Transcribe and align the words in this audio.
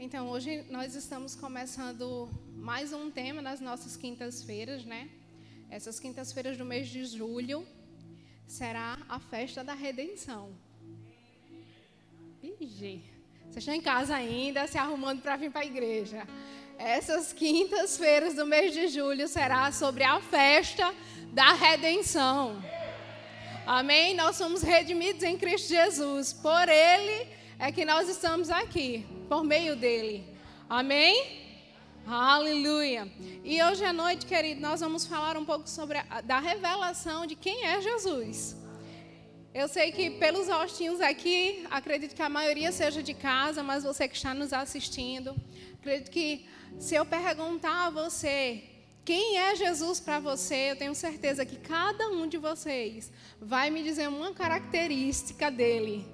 Então, 0.00 0.28
hoje 0.30 0.64
nós 0.70 0.94
estamos 0.94 1.34
começando 1.34 2.30
mais 2.54 2.92
um 2.92 3.10
tema 3.10 3.42
nas 3.42 3.58
nossas 3.60 3.96
quintas-feiras, 3.96 4.84
né? 4.84 5.08
Essas 5.68 5.98
quintas-feiras 5.98 6.56
do 6.56 6.64
mês 6.64 6.86
de 6.86 7.04
julho 7.04 7.66
será 8.46 8.96
a 9.08 9.18
festa 9.18 9.64
da 9.64 9.74
redenção. 9.74 10.52
Ixi, 12.40 13.02
vocês 13.42 13.56
estão 13.56 13.74
em 13.74 13.80
casa 13.80 14.14
ainda, 14.14 14.68
se 14.68 14.78
arrumando 14.78 15.20
para 15.20 15.36
vir 15.36 15.50
para 15.50 15.62
a 15.62 15.66
igreja. 15.66 16.24
Essas 16.78 17.32
quintas-feiras 17.32 18.34
do 18.36 18.46
mês 18.46 18.72
de 18.72 18.86
julho 18.86 19.26
será 19.26 19.72
sobre 19.72 20.04
a 20.04 20.20
festa 20.20 20.94
da 21.32 21.54
redenção. 21.54 22.62
Amém? 23.66 24.14
Nós 24.14 24.36
somos 24.36 24.62
redimidos 24.62 25.24
em 25.24 25.36
Cristo 25.36 25.70
Jesus. 25.70 26.32
Por 26.32 26.68
Ele 26.68 27.26
é 27.58 27.72
que 27.72 27.84
nós 27.84 28.08
estamos 28.08 28.48
aqui 28.48 29.17
por 29.28 29.44
meio 29.44 29.76
dele. 29.76 30.24
Amém? 30.68 31.46
Aleluia. 32.06 33.06
E 33.44 33.62
hoje 33.62 33.84
à 33.84 33.92
noite, 33.92 34.24
querido, 34.24 34.60
nós 34.60 34.80
vamos 34.80 35.06
falar 35.06 35.36
um 35.36 35.44
pouco 35.44 35.68
sobre 35.68 35.98
a, 35.98 36.22
da 36.22 36.38
revelação 36.38 37.26
de 37.26 37.34
quem 37.34 37.66
é 37.66 37.80
Jesus. 37.80 38.56
Eu 39.52 39.68
sei 39.68 39.92
que 39.92 40.10
pelos 40.10 40.48
rostinhos 40.48 41.00
aqui, 41.00 41.66
acredito 41.70 42.14
que 42.14 42.22
a 42.22 42.28
maioria 42.28 42.72
seja 42.72 43.02
de 43.02 43.12
casa, 43.12 43.62
mas 43.62 43.84
você 43.84 44.08
que 44.08 44.16
está 44.16 44.32
nos 44.32 44.52
assistindo, 44.52 45.36
acredito 45.78 46.10
que 46.10 46.46
se 46.78 46.94
eu 46.94 47.04
perguntar 47.04 47.88
a 47.88 47.90
você 47.90 48.64
quem 49.04 49.38
é 49.38 49.56
Jesus 49.56 50.00
para 50.00 50.20
você, 50.20 50.72
eu 50.72 50.76
tenho 50.76 50.94
certeza 50.94 51.44
que 51.44 51.56
cada 51.56 52.08
um 52.08 52.26
de 52.26 52.36
vocês 52.36 53.10
vai 53.40 53.70
me 53.70 53.82
dizer 53.82 54.08
uma 54.08 54.32
característica 54.32 55.50
dele. 55.50 56.06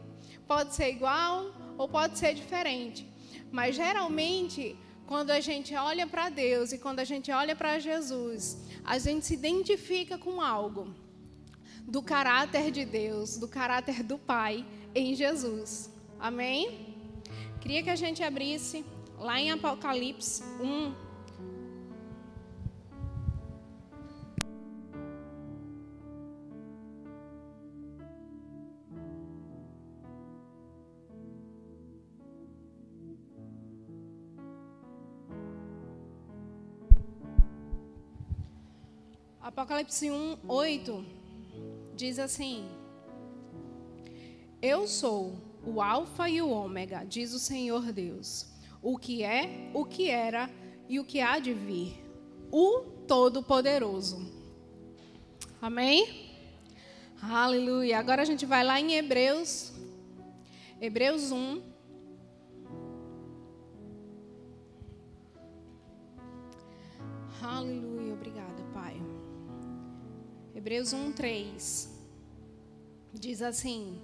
Pode 0.47 0.75
ser 0.75 0.91
igual 0.91 1.64
ou 1.77 1.89
pode 1.89 2.19
ser 2.19 2.35
diferente. 2.35 3.07
Mas 3.51 3.77
geralmente, 3.77 4.77
quando 5.07 5.31
a 5.31 5.41
gente 5.41 5.75
olha 5.75 6.07
para 6.07 6.29
Deus 6.29 6.73
e 6.73 6.79
quando 6.79 7.01
a 7.01 7.05
gente 7.05 7.31
olha 7.31 7.55
para 7.55 7.79
Jesus, 7.79 8.59
a 8.85 8.99
gente 8.99 9.27
se 9.27 9.35
identifica 9.35 10.19
com 10.19 10.41
algo 10.41 10.95
do 11.87 12.03
caráter 12.03 12.71
de 12.71 12.85
Deus, 12.85 13.37
do 13.37 13.47
caráter 13.47 14.03
do 14.03 14.19
Pai 14.19 14.65
em 14.95 15.15
Jesus. 15.15 15.91
Amém? 16.19 16.97
Queria 17.61 17.83
que 17.83 17.91
a 17.91 17.97
gente 17.97 18.23
abrisse 18.23 18.85
lá 19.19 19.41
em 19.41 19.51
Apocalipse 19.51 20.43
1, 20.61 20.95
Apocalipse 39.45 40.11
1, 40.11 40.39
8 40.49 41.05
diz 41.95 42.19
assim: 42.19 42.67
Eu 44.63 44.89
sou 44.89 45.35
o 45.63 45.83
Alfa 45.83 46.31
e 46.31 46.41
o 46.41 46.49
Ômega, 46.49 47.05
diz 47.05 47.35
o 47.35 47.39
Senhor 47.39 47.93
Deus, 47.93 48.47
o 48.81 48.97
que 48.97 49.23
é, 49.23 49.71
o 49.75 49.85
que 49.85 50.09
era 50.09 50.49
e 50.89 50.99
o 50.99 51.05
que 51.05 51.21
há 51.21 51.39
de 51.39 51.53
vir, 51.53 52.03
o 52.51 52.85
Todo-Poderoso. 53.07 54.33
Amém? 55.61 56.39
Aleluia. 57.21 57.99
Agora 57.99 58.23
a 58.23 58.25
gente 58.25 58.47
vai 58.47 58.65
lá 58.65 58.81
em 58.81 58.95
Hebreus, 58.95 59.75
Hebreus 60.81 61.31
1. 61.31 61.74
Hebreus 70.65 70.95
1, 70.95 71.13
3 71.13 71.91
diz 73.13 73.43
assim: 73.43 74.01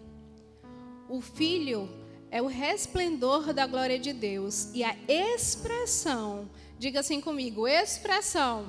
O 1.09 1.22
Filho 1.22 1.88
é 2.31 2.43
o 2.43 2.48
resplendor 2.48 3.54
da 3.54 3.66
glória 3.66 3.98
de 3.98 4.12
Deus 4.12 4.69
e 4.75 4.84
a 4.84 4.94
expressão, 5.09 6.50
diga 6.78 7.00
assim 7.00 7.19
comigo, 7.19 7.66
expressão 7.66 8.66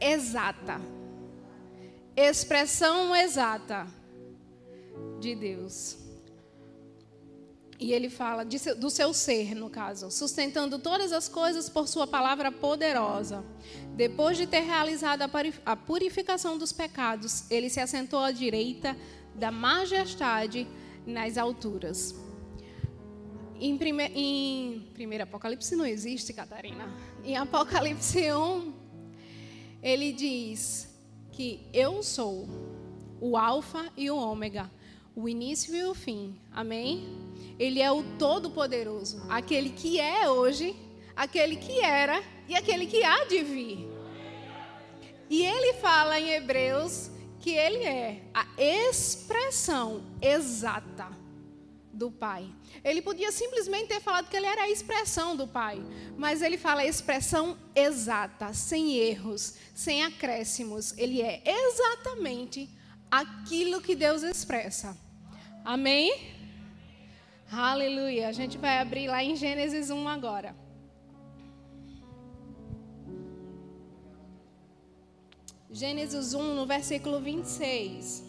exata. 0.00 0.80
Expressão 2.16 3.14
exata 3.14 3.86
de 5.20 5.36
Deus. 5.36 6.01
E 7.82 7.92
ele 7.92 8.08
fala 8.08 8.44
do 8.44 8.88
seu 8.88 9.12
ser, 9.12 9.56
no 9.56 9.68
caso, 9.68 10.08
sustentando 10.08 10.78
todas 10.78 11.10
as 11.10 11.26
coisas 11.26 11.68
por 11.68 11.88
sua 11.88 12.06
palavra 12.06 12.52
poderosa. 12.52 13.44
Depois 13.96 14.36
de 14.36 14.46
ter 14.46 14.60
realizado 14.60 15.22
a 15.66 15.76
purificação 15.76 16.56
dos 16.56 16.72
pecados, 16.72 17.50
ele 17.50 17.68
se 17.68 17.80
assentou 17.80 18.20
à 18.20 18.30
direita 18.30 18.96
da 19.34 19.50
majestade 19.50 20.64
nas 21.04 21.36
alturas. 21.36 22.14
Em, 23.58 23.76
prime, 23.76 24.04
em 24.14 24.88
1 24.96 25.22
Apocalipse 25.24 25.74
não 25.74 25.84
existe, 25.84 26.32
Catarina. 26.32 26.88
Em 27.24 27.36
Apocalipse 27.36 28.32
1, 28.32 28.74
ele 29.82 30.12
diz 30.12 30.88
que 31.32 31.66
eu 31.72 32.00
sou 32.00 32.48
o 33.20 33.36
Alfa 33.36 33.90
e 33.96 34.08
o 34.08 34.16
Ômega, 34.16 34.70
o 35.14 35.28
início 35.28 35.74
e 35.74 35.84
o 35.84 35.94
fim. 35.94 36.38
Amém? 36.50 37.18
Ele 37.58 37.80
é 37.80 37.90
o 37.90 38.02
Todo-Poderoso, 38.18 39.22
aquele 39.28 39.70
que 39.70 40.00
é 40.00 40.28
hoje, 40.28 40.74
aquele 41.14 41.56
que 41.56 41.80
era 41.80 42.22
e 42.48 42.54
aquele 42.54 42.86
que 42.86 43.02
há 43.04 43.24
de 43.24 43.42
vir. 43.42 43.88
E 45.28 45.44
ele 45.44 45.74
fala 45.74 46.18
em 46.18 46.30
Hebreus 46.30 47.10
que 47.40 47.50
ele 47.50 47.84
é 47.84 48.22
a 48.32 48.46
expressão 48.58 50.04
exata 50.20 51.08
do 51.92 52.10
Pai. 52.10 52.50
Ele 52.82 53.02
podia 53.02 53.30
simplesmente 53.30 53.88
ter 53.88 54.00
falado 54.00 54.28
que 54.28 54.36
ele 54.36 54.46
era 54.46 54.62
a 54.62 54.70
expressão 54.70 55.36
do 55.36 55.46
Pai, 55.46 55.82
mas 56.16 56.40
ele 56.40 56.56
fala 56.56 56.82
a 56.82 56.86
expressão 56.86 57.58
exata, 57.74 58.52
sem 58.54 58.96
erros, 58.96 59.54
sem 59.74 60.02
acréscimos. 60.04 60.96
Ele 60.96 61.20
é 61.20 61.42
exatamente 61.44 62.68
aquilo 63.20 63.82
que 63.86 63.94
Deus 63.94 64.22
expressa. 64.22 64.96
Amém? 65.62 66.10
Aleluia. 67.50 68.28
A 68.28 68.32
gente 68.32 68.56
vai 68.56 68.78
abrir 68.78 69.06
lá 69.06 69.22
em 69.22 69.36
Gênesis 69.36 69.90
1 69.90 70.08
agora. 70.08 70.56
Gênesis 75.70 76.32
1, 76.32 76.54
no 76.54 76.66
versículo 76.66 77.20
26. 77.20 78.24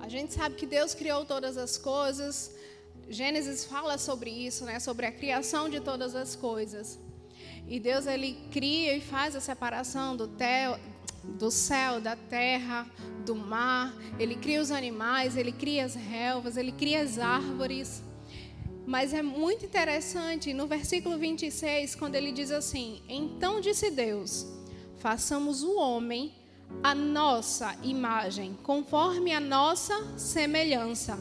A 0.00 0.08
gente 0.08 0.34
sabe 0.34 0.56
que 0.56 0.66
Deus 0.66 0.94
criou 0.94 1.24
todas 1.24 1.56
as 1.56 1.78
coisas. 1.78 2.52
Gênesis 3.08 3.64
fala 3.64 3.96
sobre 3.98 4.30
isso, 4.30 4.64
né? 4.64 4.80
Sobre 4.80 5.06
a 5.06 5.12
criação 5.12 5.68
de 5.68 5.80
todas 5.80 6.16
as 6.16 6.34
coisas. 6.34 6.98
E 7.68 7.78
Deus 7.78 8.06
ele 8.06 8.32
cria 8.50 8.96
e 8.96 9.00
faz 9.00 9.36
a 9.36 9.40
separação 9.40 10.16
do, 10.16 10.26
do 11.24 11.50
céu, 11.50 12.00
da 12.00 12.16
terra, 12.16 12.86
do 13.24 13.34
mar, 13.34 13.94
ele 14.18 14.34
cria 14.34 14.60
os 14.60 14.70
animais, 14.70 15.36
ele 15.36 15.52
cria 15.52 15.84
as 15.84 15.94
relvas, 15.94 16.56
ele 16.56 16.72
cria 16.72 17.02
as 17.02 17.18
árvores. 17.18 18.02
Mas 18.86 19.12
é 19.12 19.22
muito 19.22 19.64
interessante 19.64 20.52
no 20.52 20.66
versículo 20.66 21.18
26, 21.18 21.94
quando 21.94 22.14
ele 22.14 22.32
diz 22.32 22.50
assim: 22.50 23.02
Então 23.08 23.60
disse 23.60 23.90
Deus: 23.90 24.46
Façamos 24.98 25.62
o 25.62 25.76
homem 25.76 26.34
a 26.82 26.94
nossa 26.94 27.76
imagem, 27.82 28.56
conforme 28.62 29.32
a 29.32 29.40
nossa 29.40 30.18
semelhança. 30.18 31.18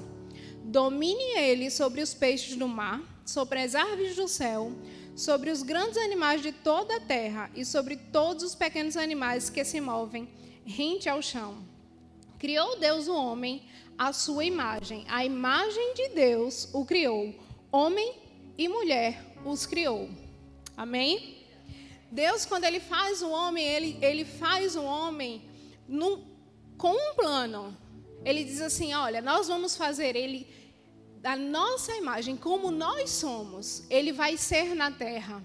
Domine 0.64 1.38
ele 1.38 1.70
sobre 1.70 2.02
os 2.02 2.14
peixes 2.14 2.56
do 2.56 2.68
mar, 2.68 3.02
sobre 3.26 3.60
as 3.60 3.76
árvores 3.76 4.16
do 4.16 4.28
céu, 4.28 4.72
sobre 5.20 5.52
os 5.52 5.62
grandes 5.62 5.98
animais 5.98 6.42
de 6.42 6.52
toda 6.52 6.96
a 6.96 7.00
terra 7.00 7.52
e 7.54 7.66
sobre 7.66 7.98
todos 7.98 8.44
os 8.44 8.56
pequenos 8.56 8.96
animais 8.96 9.50
que 9.50 9.64
se 9.66 9.82
movem 9.82 10.30
rente 10.66 11.10
ao 11.10 11.22
chão. 11.22 11.58
Criou 12.38 12.80
Deus 12.80 13.08
o 13.10 13.14
homem 13.14 13.62
à 13.98 14.14
sua 14.14 14.46
imagem. 14.46 15.06
A 15.10 15.26
imagem 15.26 15.94
de 15.94 16.10
Deus 16.10 16.70
o 16.74 16.86
criou. 16.86 17.36
Homem 17.70 18.16
e 18.58 18.70
mulher 18.70 19.22
os 19.44 19.66
criou. 19.66 20.10
Amém? 20.78 21.44
Deus, 22.10 22.46
quando 22.46 22.64
ele 22.64 22.80
faz 22.80 23.22
o 23.22 23.30
homem, 23.30 23.66
ele, 23.66 23.98
ele 24.02 24.24
faz 24.24 24.78
o 24.78 24.84
homem 24.84 25.42
com 26.78 26.92
um 26.92 27.16
plano. 27.16 27.78
Ele 28.24 28.44
diz 28.44 28.62
assim: 28.62 28.94
olha, 28.94 29.22
nós 29.22 29.50
vamos 29.50 29.76
fazer 29.76 30.16
ele 30.16 30.48
da 31.22 31.36
nossa 31.36 31.94
imagem, 31.96 32.38
como 32.38 32.72
nós 32.72 33.10
somos, 33.10 33.84
ele 33.90 34.14
vai 34.14 34.38
ser 34.38 34.74
na 34.74 34.90
terra. 34.90 35.44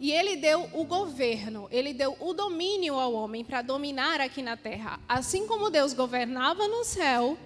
E 0.00 0.10
ele 0.10 0.36
deu 0.36 0.68
o 0.72 0.84
governo, 0.84 1.68
ele 1.70 1.92
deu 1.92 2.16
o 2.20 2.32
domínio 2.32 2.94
ao 2.94 3.12
homem 3.12 3.44
para 3.44 3.62
dominar 3.62 4.20
aqui 4.20 4.42
na 4.42 4.56
terra. 4.56 4.98
Assim 5.08 5.46
como 5.46 5.70
Deus 5.70 5.92
governava 5.92 6.66
no 6.66 6.84
céu, 6.84 7.38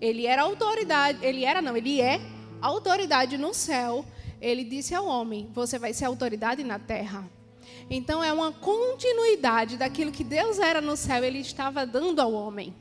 ele 0.00 0.26
era 0.26 0.42
autoridade, 0.42 1.24
ele 1.24 1.44
era 1.44 1.62
não, 1.62 1.76
ele 1.76 2.00
é 2.00 2.20
autoridade 2.60 3.38
no 3.38 3.54
céu, 3.54 4.04
ele 4.40 4.64
disse 4.64 4.94
ao 4.94 5.06
homem: 5.06 5.48
Você 5.52 5.78
vai 5.78 5.92
ser 5.92 6.06
autoridade 6.06 6.64
na 6.64 6.78
terra. 6.78 7.28
Então 7.88 8.24
é 8.24 8.32
uma 8.32 8.50
continuidade 8.50 9.76
daquilo 9.76 10.10
que 10.10 10.24
Deus 10.24 10.58
era 10.58 10.80
no 10.80 10.96
céu, 10.96 11.22
ele 11.22 11.38
estava 11.38 11.86
dando 11.86 12.20
ao 12.20 12.32
homem. 12.32 12.74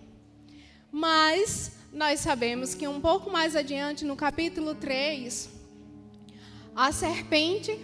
Mas 0.92 1.83
nós 1.94 2.22
sabemos 2.22 2.74
que 2.74 2.88
um 2.88 3.00
pouco 3.00 3.30
mais 3.30 3.56
adiante, 3.56 4.04
no 4.04 4.16
capítulo 4.16 4.74
3, 4.74 5.48
a 6.76 6.92
serpente 6.92 7.80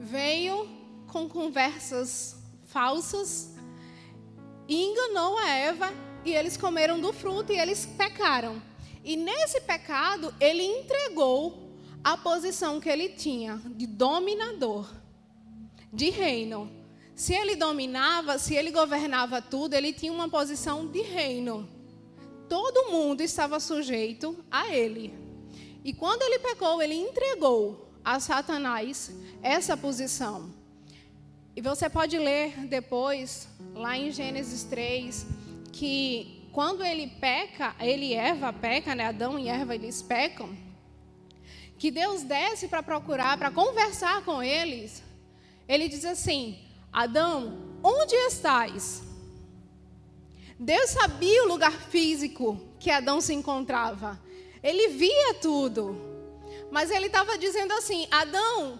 veio 0.00 0.68
com 1.06 1.28
conversas 1.28 2.36
falsas 2.64 3.54
e 4.66 4.82
enganou 4.84 5.38
a 5.38 5.48
Eva 5.48 5.92
e 6.24 6.32
eles 6.32 6.56
comeram 6.56 7.00
do 7.00 7.12
fruto 7.12 7.52
e 7.52 7.58
eles 7.58 7.86
pecaram. 7.86 8.60
E 9.04 9.16
nesse 9.16 9.60
pecado, 9.60 10.34
ele 10.40 10.64
entregou 10.64 11.70
a 12.02 12.16
posição 12.16 12.80
que 12.80 12.88
ele 12.88 13.10
tinha 13.10 13.60
de 13.64 13.86
dominador, 13.86 14.90
de 15.92 16.10
reino. 16.10 16.68
Se 17.14 17.32
ele 17.32 17.54
dominava, 17.54 18.38
se 18.38 18.56
ele 18.56 18.72
governava 18.72 19.40
tudo, 19.40 19.74
ele 19.74 19.92
tinha 19.92 20.12
uma 20.12 20.28
posição 20.28 20.84
de 20.88 21.00
reino. 21.00 21.79
Todo 22.50 22.90
mundo 22.90 23.20
estava 23.20 23.60
sujeito 23.60 24.36
a 24.50 24.74
ele. 24.74 25.14
E 25.84 25.92
quando 25.92 26.22
ele 26.22 26.40
pecou, 26.40 26.82
ele 26.82 26.96
entregou 26.96 27.92
a 28.04 28.18
Satanás 28.18 29.12
essa 29.40 29.76
posição. 29.76 30.52
E 31.54 31.62
você 31.62 31.88
pode 31.88 32.18
ler 32.18 32.66
depois, 32.66 33.46
lá 33.72 33.96
em 33.96 34.10
Gênesis 34.10 34.64
3, 34.64 35.26
que 35.72 36.48
quando 36.50 36.84
ele 36.84 37.06
peca, 37.06 37.76
ele 37.78 38.06
e 38.06 38.14
Eva 38.14 38.52
peca, 38.52 38.96
né? 38.96 39.06
Adão 39.06 39.38
e 39.38 39.48
Eva 39.48 39.76
eles 39.76 40.02
pecam. 40.02 40.50
Que 41.78 41.88
Deus 41.88 42.24
desce 42.24 42.66
para 42.66 42.82
procurar, 42.82 43.38
para 43.38 43.52
conversar 43.52 44.24
com 44.24 44.42
eles. 44.42 45.04
Ele 45.68 45.88
diz 45.88 46.04
assim: 46.04 46.58
Adão, 46.92 47.78
onde 47.80 48.16
estás? 48.16 49.08
Deus 50.62 50.90
sabia 50.90 51.42
o 51.42 51.48
lugar 51.48 51.72
físico 51.72 52.60
que 52.78 52.90
Adão 52.90 53.18
se 53.18 53.32
encontrava. 53.32 54.20
Ele 54.62 54.88
via 54.88 55.32
tudo. 55.40 55.98
Mas 56.70 56.90
ele 56.90 57.06
estava 57.06 57.38
dizendo 57.38 57.72
assim: 57.72 58.06
Adão, 58.10 58.78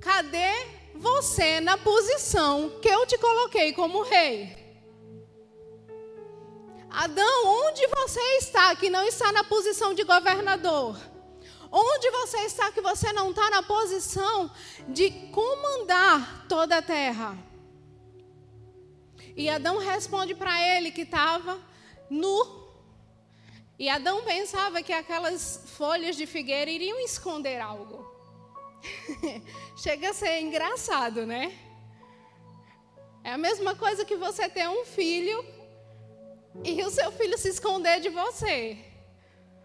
cadê 0.00 0.66
você 0.96 1.60
na 1.60 1.78
posição 1.78 2.80
que 2.82 2.88
eu 2.88 3.06
te 3.06 3.16
coloquei 3.18 3.72
como 3.72 4.02
rei? 4.02 4.66
Adão, 6.90 7.46
onde 7.46 7.86
você 7.86 8.20
está 8.38 8.74
que 8.74 8.90
não 8.90 9.04
está 9.06 9.30
na 9.30 9.44
posição 9.44 9.94
de 9.94 10.02
governador? 10.02 10.98
Onde 11.70 12.10
você 12.10 12.38
está 12.38 12.72
que 12.72 12.80
você 12.80 13.12
não 13.12 13.30
está 13.30 13.48
na 13.48 13.62
posição 13.62 14.50
de 14.88 15.10
comandar 15.30 16.46
toda 16.48 16.78
a 16.78 16.82
terra? 16.82 17.45
E 19.36 19.50
Adão 19.50 19.78
responde 19.78 20.34
para 20.34 20.60
ele 20.62 20.90
que 20.90 21.02
estava 21.02 21.60
nu. 22.08 22.66
E 23.78 23.88
Adão 23.90 24.22
pensava 24.24 24.82
que 24.82 24.92
aquelas 24.92 25.62
folhas 25.76 26.16
de 26.16 26.26
figueira 26.26 26.70
iriam 26.70 26.98
esconder 27.00 27.60
algo. 27.60 28.10
Chega 29.76 30.10
a 30.10 30.14
ser 30.14 30.40
engraçado, 30.40 31.26
né? 31.26 31.54
É 33.22 33.32
a 33.32 33.38
mesma 33.38 33.74
coisa 33.74 34.04
que 34.04 34.16
você 34.16 34.48
ter 34.48 34.68
um 34.68 34.86
filho 34.86 35.44
e 36.64 36.82
o 36.82 36.90
seu 36.90 37.12
filho 37.12 37.36
se 37.36 37.50
esconder 37.50 38.00
de 38.00 38.08
você. 38.08 38.78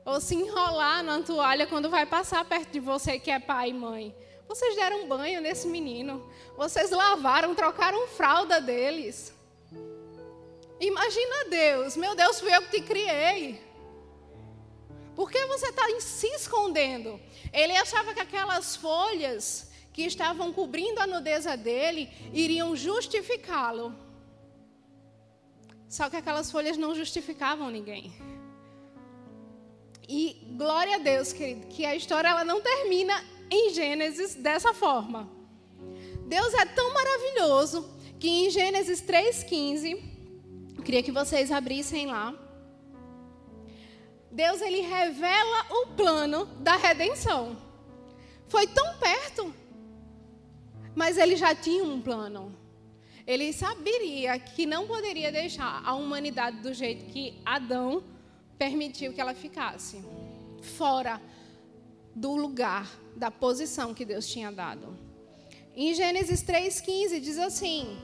Ou 0.03 0.19
se 0.19 0.35
enrolar 0.35 1.01
na 1.03 1.21
toalha 1.21 1.65
quando 1.65 1.89
vai 1.89 2.06
passar 2.06 2.44
perto 2.44 2.71
de 2.71 2.79
você, 2.79 3.19
que 3.19 3.31
é 3.31 3.39
pai 3.39 3.69
e 3.69 3.73
mãe. 3.73 4.15
Vocês 4.50 4.75
deram 4.75 5.07
banho 5.07 5.39
nesse 5.39 5.68
menino. 5.68 6.29
Vocês 6.57 6.89
lavaram, 6.89 7.56
trocaram 7.56 8.07
fralda 8.07 8.59
deles. 8.59 9.33
Imagina 10.81 11.45
Deus. 11.50 11.95
Meu 11.95 12.16
Deus, 12.16 12.39
fui 12.39 12.54
eu 12.54 12.62
que 12.63 12.72
te 12.80 12.81
criei. 12.81 13.62
Por 15.16 15.30
que 15.30 15.45
você 15.45 15.68
está 15.68 15.88
se 16.00 16.28
escondendo? 16.28 17.19
Ele 17.54 17.75
achava 17.78 18.13
que 18.16 18.19
aquelas 18.19 18.75
folhas 18.75 19.69
que 19.94 20.01
estavam 20.04 20.51
cobrindo 20.51 21.00
a 21.00 21.06
nudeza 21.06 21.56
dele 21.56 22.10
iriam 22.33 22.75
justificá-lo. 22.75 23.94
Só 25.88 26.10
que 26.10 26.16
aquelas 26.16 26.50
folhas 26.50 26.78
não 26.78 26.95
justificavam 26.95 27.69
ninguém. 27.69 28.12
E 30.10 30.48
glória 30.57 30.95
a 30.95 31.00
Deus, 31.00 31.31
querido, 31.31 31.68
que 31.68 31.86
a 31.86 31.95
história 31.95 32.30
ela 32.30 32.44
não 32.44 32.60
termina 32.60 33.13
em 33.51 33.69
Gênesis 33.69 34.33
dessa 34.33 34.74
forma. 34.74 35.30
Deus 36.25 36.54
é 36.56 36.66
tão 36.66 36.94
maravilhoso 36.94 37.88
que 38.19 38.30
em 38.30 38.50
Gênesis 38.50 39.01
3:15, 39.01 40.11
queria 40.81 41.04
que 41.04 41.12
vocês 41.12 41.51
abrissem 41.51 42.07
lá. 42.07 42.33
Deus 44.31 44.62
ele 44.62 44.81
revela 44.81 45.66
o 45.69 45.88
plano 45.88 46.45
da 46.60 46.75
redenção. 46.78 47.57
Foi 48.48 48.68
tão 48.68 48.98
perto, 48.98 49.54
mas 50.95 51.18
ele 51.18 51.36
já 51.36 51.54
tinha 51.54 51.83
um 51.83 52.01
plano. 52.01 52.56
Ele 53.28 53.54
saberia 53.54 54.39
que 54.39 54.66
não 54.66 54.88
poderia 54.88 55.31
deixar 55.31 55.81
a 55.86 55.94
humanidade 55.94 56.57
do 56.57 56.74
jeito 56.74 57.06
que 57.06 57.39
Adão 57.45 58.04
permitiu 58.57 59.13
que 59.13 59.22
ela 59.22 59.33
ficasse 59.33 60.04
fora 60.62 61.22
do 62.16 62.36
lugar, 62.36 62.89
da 63.16 63.31
posição 63.31 63.94
que 63.94 64.06
Deus 64.06 64.28
tinha 64.28 64.51
dado. 64.51 64.98
Em 65.75 65.94
Gênesis 65.94 66.44
3,15 66.44 67.19
diz 67.19 67.38
assim: 67.38 67.98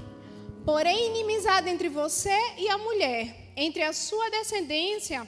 Porém, 0.67 1.11
inimizade 1.11 1.69
entre 1.69 1.87
você 1.87 2.37
e 2.57 2.67
a 2.67 2.77
mulher, 2.77 3.53
entre 3.55 3.81
a 3.83 3.93
sua 3.93 4.29
descendência 4.29 5.25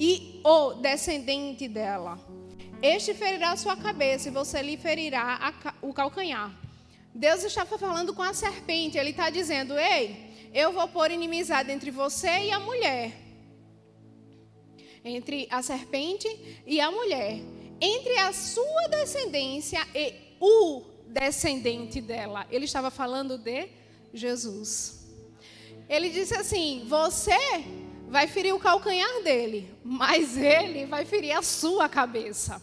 e 0.00 0.40
o 0.44 0.72
descendente 0.74 1.68
dela. 1.68 2.18
Este 2.82 3.14
ferirá 3.14 3.52
a 3.52 3.56
sua 3.56 3.76
cabeça 3.76 4.26
e 4.26 4.32
você 4.32 4.60
lhe 4.60 4.76
ferirá 4.76 5.54
o 5.80 5.94
calcanhar. 5.94 6.52
Deus 7.14 7.44
estava 7.44 7.78
falando 7.78 8.12
com 8.12 8.20
a 8.20 8.34
serpente, 8.34 8.98
ele 8.98 9.10
está 9.10 9.30
dizendo: 9.30 9.78
Ei, 9.78 10.50
eu 10.52 10.72
vou 10.72 10.88
pôr 10.88 11.12
inimizade 11.12 11.70
entre 11.70 11.92
você 11.92 12.46
e 12.46 12.50
a 12.50 12.58
mulher. 12.58 13.12
Entre 15.04 15.46
a 15.52 15.62
serpente 15.62 16.26
e 16.66 16.80
a 16.80 16.90
mulher. 16.90 17.38
Entre 17.80 18.18
a 18.18 18.32
sua 18.32 18.88
descendência 18.88 19.86
e 19.94 20.36
o 20.40 20.82
descendente 21.06 22.00
dela. 22.00 22.44
Ele 22.50 22.64
estava 22.64 22.90
falando 22.90 23.38
de 23.38 23.78
Jesus. 24.12 25.00
Ele 25.88 26.10
disse 26.10 26.34
assim: 26.34 26.84
Você 26.88 27.36
vai 28.08 28.26
ferir 28.26 28.54
o 28.54 28.58
calcanhar 28.58 29.22
dele, 29.22 29.72
mas 29.84 30.36
ele 30.36 30.86
vai 30.86 31.04
ferir 31.04 31.32
a 31.32 31.42
sua 31.42 31.88
cabeça. 31.88 32.60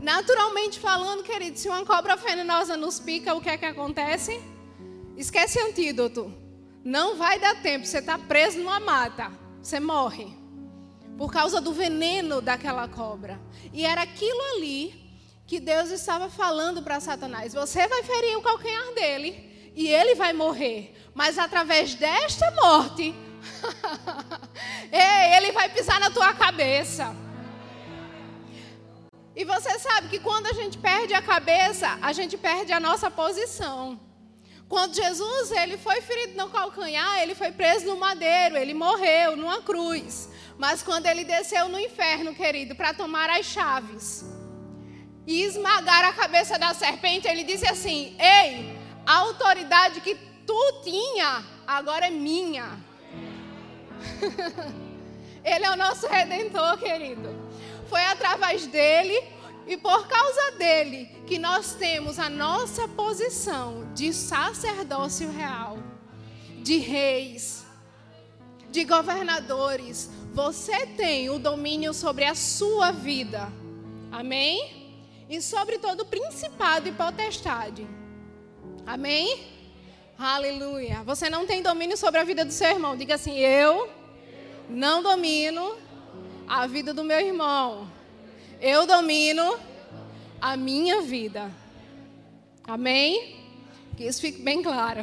Naturalmente 0.00 0.78
falando, 0.78 1.24
querido, 1.24 1.58
se 1.58 1.68
uma 1.68 1.84
cobra 1.84 2.14
venenosa 2.14 2.76
nos 2.76 3.00
pica, 3.00 3.34
o 3.34 3.40
que 3.40 3.48
é 3.48 3.56
que 3.56 3.64
acontece? 3.64 4.40
Esquece 5.16 5.60
antídoto. 5.60 6.32
Não 6.84 7.16
vai 7.16 7.40
dar 7.40 7.60
tempo, 7.60 7.84
você 7.84 7.98
está 7.98 8.16
preso 8.16 8.58
numa 8.58 8.78
mata, 8.78 9.32
você 9.60 9.80
morre. 9.80 10.28
Por 11.16 11.32
causa 11.32 11.60
do 11.60 11.72
veneno 11.72 12.40
daquela 12.40 12.86
cobra. 12.86 13.40
E 13.72 13.84
era 13.84 14.02
aquilo 14.02 14.40
ali 14.54 15.07
que 15.48 15.58
Deus 15.58 15.90
estava 15.90 16.28
falando 16.28 16.82
para 16.82 17.00
Satanás: 17.00 17.54
você 17.54 17.88
vai 17.88 18.02
ferir 18.02 18.36
o 18.36 18.42
calcanhar 18.42 18.92
dele 18.94 19.72
e 19.74 19.88
ele 19.88 20.14
vai 20.14 20.34
morrer. 20.34 20.94
Mas 21.14 21.38
através 21.38 21.94
desta 21.94 22.50
morte, 22.50 23.14
ele 24.92 25.50
vai 25.52 25.70
pisar 25.70 25.98
na 25.98 26.10
tua 26.10 26.34
cabeça. 26.34 27.16
E 29.34 29.42
você 29.42 29.78
sabe 29.78 30.08
que 30.08 30.20
quando 30.20 30.48
a 30.48 30.52
gente 30.52 30.76
perde 30.76 31.14
a 31.14 31.22
cabeça, 31.22 31.98
a 32.02 32.12
gente 32.12 32.36
perde 32.36 32.72
a 32.72 32.78
nossa 32.78 33.10
posição. 33.10 33.98
Quando 34.68 34.96
Jesus 34.96 35.50
ele 35.52 35.78
foi 35.78 36.02
ferido 36.02 36.36
no 36.36 36.50
calcanhar, 36.50 37.22
ele 37.22 37.34
foi 37.34 37.52
preso 37.52 37.86
no 37.86 37.96
madeiro, 37.96 38.54
ele 38.54 38.74
morreu 38.74 39.34
numa 39.34 39.62
cruz. 39.62 40.28
Mas 40.58 40.82
quando 40.82 41.06
ele 41.06 41.24
desceu 41.24 41.70
no 41.70 41.80
inferno, 41.80 42.34
querido, 42.34 42.74
para 42.74 42.92
tomar 42.92 43.30
as 43.30 43.46
chaves 43.46 44.37
e 45.28 45.42
esmagar 45.42 46.06
a 46.06 46.12
cabeça 46.14 46.58
da 46.58 46.72
serpente, 46.72 47.28
ele 47.28 47.44
disse 47.44 47.68
assim: 47.68 48.16
Ei, 48.18 48.74
a 49.04 49.18
autoridade 49.18 50.00
que 50.00 50.14
tu 50.46 50.80
tinha 50.82 51.44
agora 51.66 52.06
é 52.06 52.10
minha. 52.10 52.80
ele 55.44 55.64
é 55.66 55.70
o 55.70 55.76
nosso 55.76 56.06
redentor, 56.06 56.78
querido. 56.78 57.28
Foi 57.90 58.02
através 58.06 58.66
dele 58.66 59.22
e 59.66 59.76
por 59.76 60.08
causa 60.08 60.52
dele 60.52 61.10
que 61.26 61.38
nós 61.38 61.74
temos 61.74 62.18
a 62.18 62.30
nossa 62.30 62.88
posição 62.88 63.92
de 63.92 64.14
sacerdócio 64.14 65.30
real, 65.30 65.76
de 66.62 66.78
reis. 66.78 67.66
de 68.70 68.84
governadores, 68.84 70.10
você 70.34 70.86
tem 70.86 71.30
o 71.30 71.38
domínio 71.38 71.94
sobre 71.94 72.26
a 72.26 72.34
sua 72.34 72.92
vida. 72.92 73.50
Amém? 74.12 74.77
E 75.28 75.42
sobre 75.42 75.78
todo 75.78 76.06
principado 76.06 76.88
e 76.88 76.92
potestade. 76.92 77.86
Amém? 78.86 79.46
Aleluia. 80.18 81.02
Você 81.04 81.28
não 81.28 81.46
tem 81.46 81.62
domínio 81.62 81.96
sobre 81.96 82.18
a 82.20 82.24
vida 82.24 82.44
do 82.44 82.52
seu 82.52 82.68
irmão. 82.70 82.96
Diga 82.96 83.14
assim: 83.14 83.36
Eu 83.36 83.90
não 84.68 85.02
domino 85.02 85.76
a 86.46 86.66
vida 86.66 86.94
do 86.94 87.04
meu 87.04 87.20
irmão. 87.20 87.90
Eu 88.60 88.86
domino 88.86 89.58
a 90.40 90.56
minha 90.56 91.02
vida. 91.02 91.52
Amém? 92.64 93.36
Que 93.96 94.04
isso 94.04 94.20
fique 94.20 94.42
bem 94.42 94.62
claro. 94.62 95.02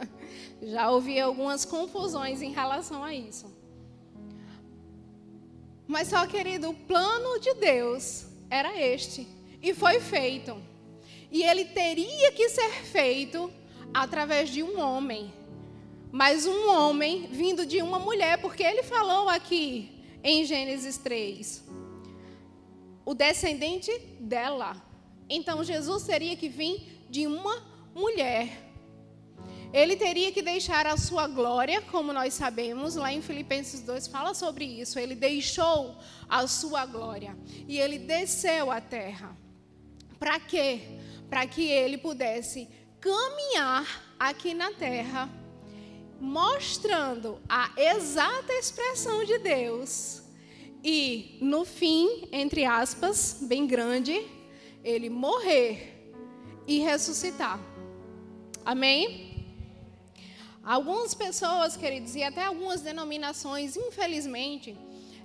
Já 0.62 0.90
ouvi 0.90 1.20
algumas 1.20 1.64
confusões 1.64 2.42
em 2.42 2.52
relação 2.52 3.04
a 3.04 3.14
isso. 3.14 3.50
Mas 5.86 6.08
só, 6.08 6.26
querido, 6.26 6.70
o 6.70 6.74
plano 6.74 7.40
de 7.40 7.54
Deus 7.54 8.26
era 8.48 8.80
este. 8.80 9.26
E 9.62 9.74
foi 9.74 10.00
feito. 10.00 10.56
E 11.30 11.42
ele 11.42 11.64
teria 11.66 12.32
que 12.32 12.48
ser 12.48 12.70
feito 12.84 13.52
através 13.92 14.50
de 14.50 14.62
um 14.62 14.80
homem. 14.80 15.32
Mas 16.10 16.46
um 16.46 16.70
homem 16.70 17.28
vindo 17.30 17.64
de 17.64 17.80
uma 17.82 17.98
mulher, 17.98 18.40
porque 18.40 18.62
ele 18.62 18.82
falou 18.82 19.28
aqui 19.28 20.02
em 20.24 20.44
Gênesis 20.44 20.98
3. 20.98 21.64
O 23.04 23.14
descendente 23.14 23.96
dela. 24.18 24.76
Então 25.28 25.62
Jesus 25.62 26.02
teria 26.02 26.36
que 26.36 26.48
vir 26.48 27.04
de 27.08 27.26
uma 27.26 27.64
mulher. 27.94 28.70
Ele 29.72 29.94
teria 29.94 30.32
que 30.32 30.42
deixar 30.42 30.84
a 30.84 30.96
sua 30.96 31.28
glória, 31.28 31.80
como 31.80 32.12
nós 32.12 32.34
sabemos, 32.34 32.96
lá 32.96 33.12
em 33.12 33.22
Filipenses 33.22 33.80
2 33.82 34.08
fala 34.08 34.34
sobre 34.34 34.64
isso. 34.64 34.98
Ele 34.98 35.14
deixou 35.14 35.96
a 36.28 36.44
sua 36.48 36.84
glória 36.86 37.38
e 37.68 37.78
ele 37.78 37.98
desceu 37.98 38.70
à 38.70 38.80
terra. 38.80 39.36
Para 40.20 40.38
quê? 40.38 40.82
Para 41.30 41.46
que 41.46 41.66
ele 41.66 41.96
pudesse 41.96 42.68
caminhar 43.00 44.14
aqui 44.18 44.52
na 44.52 44.70
terra, 44.70 45.30
mostrando 46.20 47.40
a 47.48 47.72
exata 47.74 48.52
expressão 48.52 49.24
de 49.24 49.38
Deus. 49.38 50.22
E 50.84 51.38
no 51.40 51.64
fim, 51.64 52.28
entre 52.30 52.66
aspas, 52.66 53.38
bem 53.40 53.66
grande, 53.66 54.28
ele 54.84 55.08
morrer 55.08 56.12
e 56.66 56.80
ressuscitar. 56.80 57.58
Amém? 58.62 59.46
Algumas 60.62 61.14
pessoas, 61.14 61.78
queridos, 61.78 62.14
e 62.14 62.22
até 62.22 62.44
algumas 62.44 62.82
denominações, 62.82 63.74
infelizmente, 63.74 64.76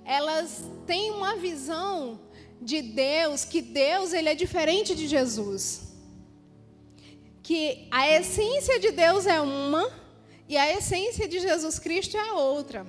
elas 0.06 0.64
têm 0.86 1.10
uma 1.10 1.36
visão 1.36 2.18
de 2.60 2.82
Deus, 2.82 3.44
que 3.44 3.60
Deus 3.60 4.12
ele 4.12 4.28
é 4.28 4.34
diferente 4.34 4.94
de 4.94 5.06
Jesus. 5.06 5.94
Que 7.42 7.86
a 7.90 8.08
essência 8.10 8.80
de 8.80 8.90
Deus 8.90 9.26
é 9.26 9.40
uma 9.40 9.90
e 10.48 10.56
a 10.56 10.72
essência 10.72 11.28
de 11.28 11.40
Jesus 11.40 11.78
Cristo 11.78 12.16
é 12.16 12.32
outra. 12.32 12.86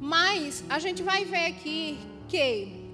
Mas 0.00 0.64
a 0.68 0.78
gente 0.78 1.02
vai 1.02 1.24
ver 1.24 1.46
aqui 1.46 1.98
que. 2.28 2.84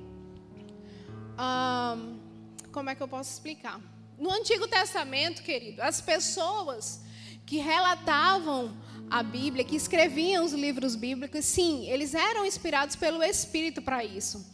como 2.72 2.90
é 2.90 2.94
que 2.94 3.02
eu 3.02 3.08
posso 3.08 3.32
explicar? 3.32 3.80
No 4.18 4.30
Antigo 4.30 4.68
Testamento, 4.68 5.42
querido, 5.42 5.82
as 5.82 6.00
pessoas 6.00 7.00
que 7.46 7.56
relatavam 7.56 8.76
a 9.10 9.22
Bíblia, 9.22 9.64
que 9.64 9.74
escreviam 9.74 10.44
os 10.44 10.52
livros 10.52 10.94
bíblicos, 10.94 11.44
sim, 11.44 11.88
eles 11.90 12.14
eram 12.14 12.44
inspirados 12.46 12.94
pelo 12.94 13.22
Espírito 13.22 13.82
para 13.82 14.04
isso. 14.04 14.46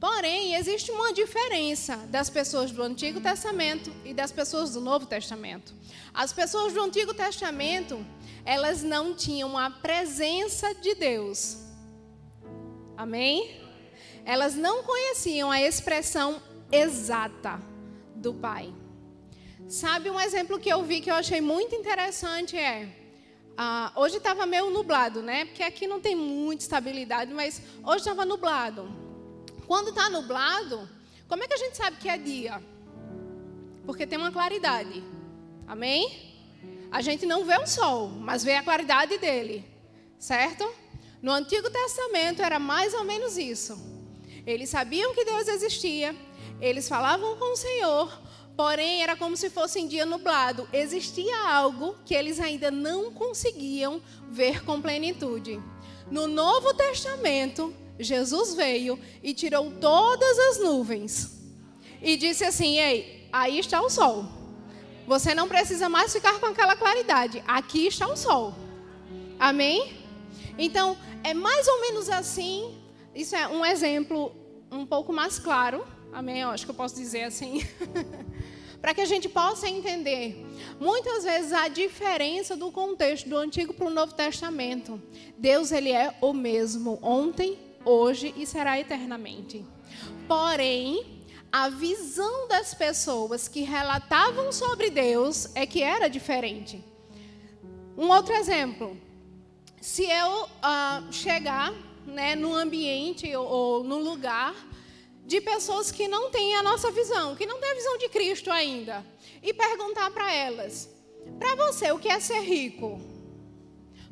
Porém, 0.00 0.54
existe 0.54 0.92
uma 0.92 1.12
diferença 1.12 1.96
das 2.08 2.30
pessoas 2.30 2.70
do 2.70 2.82
Antigo 2.82 3.20
Testamento 3.20 3.92
e 4.04 4.14
das 4.14 4.30
pessoas 4.30 4.72
do 4.72 4.80
Novo 4.80 5.06
Testamento. 5.06 5.74
As 6.14 6.32
pessoas 6.32 6.72
do 6.72 6.80
Antigo 6.80 7.12
Testamento, 7.12 8.04
elas 8.44 8.82
não 8.82 9.12
tinham 9.12 9.58
a 9.58 9.70
presença 9.70 10.72
de 10.72 10.94
Deus. 10.94 11.58
Amém? 12.96 13.60
Elas 14.24 14.54
não 14.54 14.84
conheciam 14.84 15.50
a 15.50 15.60
expressão 15.60 16.40
exata 16.70 17.60
do 18.14 18.32
Pai. 18.32 18.72
Sabe 19.66 20.10
um 20.10 20.20
exemplo 20.20 20.60
que 20.60 20.68
eu 20.68 20.82
vi 20.84 21.00
que 21.00 21.10
eu 21.10 21.14
achei 21.14 21.40
muito 21.40 21.74
interessante 21.74 22.56
é 22.56 22.88
ah, 23.56 23.90
hoje 23.96 24.18
estava 24.18 24.46
meio 24.46 24.70
nublado, 24.70 25.20
né? 25.20 25.44
Porque 25.46 25.64
aqui 25.64 25.88
não 25.88 26.00
tem 26.00 26.14
muita 26.14 26.62
estabilidade, 26.62 27.34
mas 27.34 27.60
hoje 27.82 27.98
estava 27.98 28.24
nublado. 28.24 29.07
Quando 29.68 29.90
está 29.90 30.08
nublado, 30.08 30.88
como 31.28 31.44
é 31.44 31.46
que 31.46 31.52
a 31.52 31.58
gente 31.58 31.76
sabe 31.76 31.98
que 31.98 32.08
é 32.08 32.16
dia? 32.16 32.60
Porque 33.84 34.06
tem 34.06 34.18
uma 34.18 34.32
claridade. 34.32 35.04
Amém? 35.66 36.34
A 36.90 37.02
gente 37.02 37.26
não 37.26 37.44
vê 37.44 37.56
o 37.58 37.66
sol, 37.66 38.08
mas 38.08 38.42
vê 38.42 38.54
a 38.54 38.62
claridade 38.62 39.18
dele. 39.18 39.62
Certo? 40.18 40.66
No 41.20 41.30
Antigo 41.32 41.68
Testamento 41.68 42.42
era 42.42 42.58
mais 42.58 42.94
ou 42.94 43.04
menos 43.04 43.36
isso. 43.36 43.78
Eles 44.46 44.70
sabiam 44.70 45.14
que 45.14 45.26
Deus 45.26 45.46
existia, 45.46 46.16
eles 46.62 46.88
falavam 46.88 47.36
com 47.36 47.52
o 47.52 47.56
Senhor, 47.56 48.22
Porém, 48.56 49.04
era 49.04 49.14
como 49.14 49.36
se 49.36 49.48
fosse 49.50 49.78
em 49.78 49.86
dia 49.86 50.04
nublado. 50.04 50.68
Existia 50.72 51.48
algo 51.48 51.94
que 52.04 52.12
eles 52.12 52.40
ainda 52.40 52.72
não 52.72 53.12
conseguiam 53.12 54.02
ver 54.28 54.64
com 54.64 54.82
plenitude. 54.82 55.62
No 56.10 56.26
Novo 56.26 56.74
Testamento, 56.74 57.72
Jesus 57.98 58.54
veio 58.54 58.98
e 59.22 59.34
tirou 59.34 59.70
todas 59.72 60.38
as 60.38 60.60
nuvens. 60.60 61.38
E 62.00 62.16
disse 62.16 62.44
assim: 62.44 62.78
Ei, 62.78 63.28
aí 63.32 63.58
está 63.58 63.80
o 63.80 63.90
sol. 63.90 64.24
Você 65.06 65.34
não 65.34 65.48
precisa 65.48 65.88
mais 65.88 66.12
ficar 66.12 66.38
com 66.38 66.46
aquela 66.46 66.76
claridade. 66.76 67.42
Aqui 67.46 67.86
está 67.86 68.06
o 68.06 68.16
sol. 68.16 68.54
Amém? 69.38 69.96
Então, 70.58 70.96
é 71.24 71.32
mais 71.32 71.66
ou 71.66 71.80
menos 71.80 72.08
assim. 72.08 72.78
Isso 73.14 73.34
é 73.34 73.48
um 73.48 73.64
exemplo 73.64 74.32
um 74.70 74.84
pouco 74.84 75.12
mais 75.12 75.38
claro. 75.38 75.84
Amém? 76.12 76.40
Eu 76.40 76.50
acho 76.50 76.64
que 76.64 76.70
eu 76.70 76.74
posso 76.74 76.94
dizer 76.94 77.24
assim. 77.24 77.66
para 78.80 78.94
que 78.94 79.00
a 79.00 79.04
gente 79.04 79.28
possa 79.28 79.68
entender 79.68 80.46
muitas 80.80 81.24
vezes 81.24 81.52
a 81.52 81.68
diferença 81.68 82.56
do 82.56 82.70
contexto 82.70 83.28
do 83.28 83.36
Antigo 83.36 83.74
para 83.74 83.86
o 83.86 83.90
Novo 83.90 84.14
Testamento. 84.14 85.00
Deus 85.36 85.72
ele 85.72 85.90
é 85.90 86.14
o 86.20 86.32
mesmo 86.32 86.98
ontem, 87.02 87.58
hoje 87.84 88.34
e 88.36 88.46
será 88.46 88.78
eternamente. 88.78 89.64
Porém, 90.26 91.24
a 91.50 91.68
visão 91.68 92.46
das 92.48 92.74
pessoas 92.74 93.48
que 93.48 93.62
relatavam 93.62 94.52
sobre 94.52 94.90
Deus 94.90 95.48
é 95.54 95.66
que 95.66 95.82
era 95.82 96.08
diferente. 96.08 96.84
Um 97.96 98.10
outro 98.10 98.34
exemplo: 98.34 98.96
se 99.80 100.04
eu 100.04 100.44
uh, 100.44 101.12
chegar 101.12 101.72
né, 102.06 102.34
ambiente 102.54 103.34
ou, 103.34 103.46
ou 103.46 103.84
lugar 103.98 104.54
de 105.26 105.40
pessoas 105.40 105.90
que 105.90 106.08
não 106.08 106.30
têm 106.30 106.56
a 106.56 106.62
nossa 106.62 106.90
visão, 106.90 107.36
que 107.36 107.44
não 107.44 107.60
têm 107.60 107.70
a 107.70 107.74
visão 107.74 107.98
de 107.98 108.08
Cristo 108.08 108.50
ainda, 108.50 109.04
e 109.42 109.52
perguntar 109.52 110.10
para 110.10 110.32
elas: 110.32 110.88
para 111.38 111.54
você, 111.54 111.92
o 111.92 111.98
que 111.98 112.08
é 112.08 112.20
ser 112.20 112.40
rico? 112.40 113.17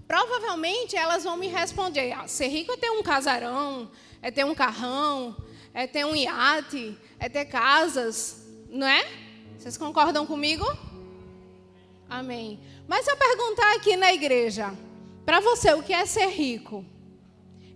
Provavelmente 0.07 0.97
elas 0.97 1.25
vão 1.25 1.37
me 1.37 1.49
responder: 1.49 2.13
ah, 2.13 2.29
ser 2.29 2.49
rico 2.49 2.73
é 2.73 2.77
ter 2.77 2.91
um 2.91 3.03
casarão, 3.03 3.91
é 4.23 4.31
ter 4.31 4.45
um 4.45 4.55
carrão, 4.55 5.37
é 5.75 5.87
ter 5.87 6.05
um 6.05 6.15
iate, 6.15 6.97
é 7.19 7.29
ter 7.29 7.47
casas, 7.47 8.47
não 8.69 8.87
é? 8.87 9.07
Vocês 9.59 9.77
concordam 9.77 10.25
comigo? 10.27 10.65
Amém. 12.09 12.61
Mas 12.87 13.05
se 13.05 13.11
eu 13.11 13.17
perguntar 13.17 13.75
aqui 13.75 13.97
na 13.97 14.13
igreja, 14.13 14.73
para 15.25 15.41
você, 15.41 15.73
o 15.73 15.83
que 15.83 15.93
é 15.93 16.07
ser 16.07 16.29
rico? 16.29 16.85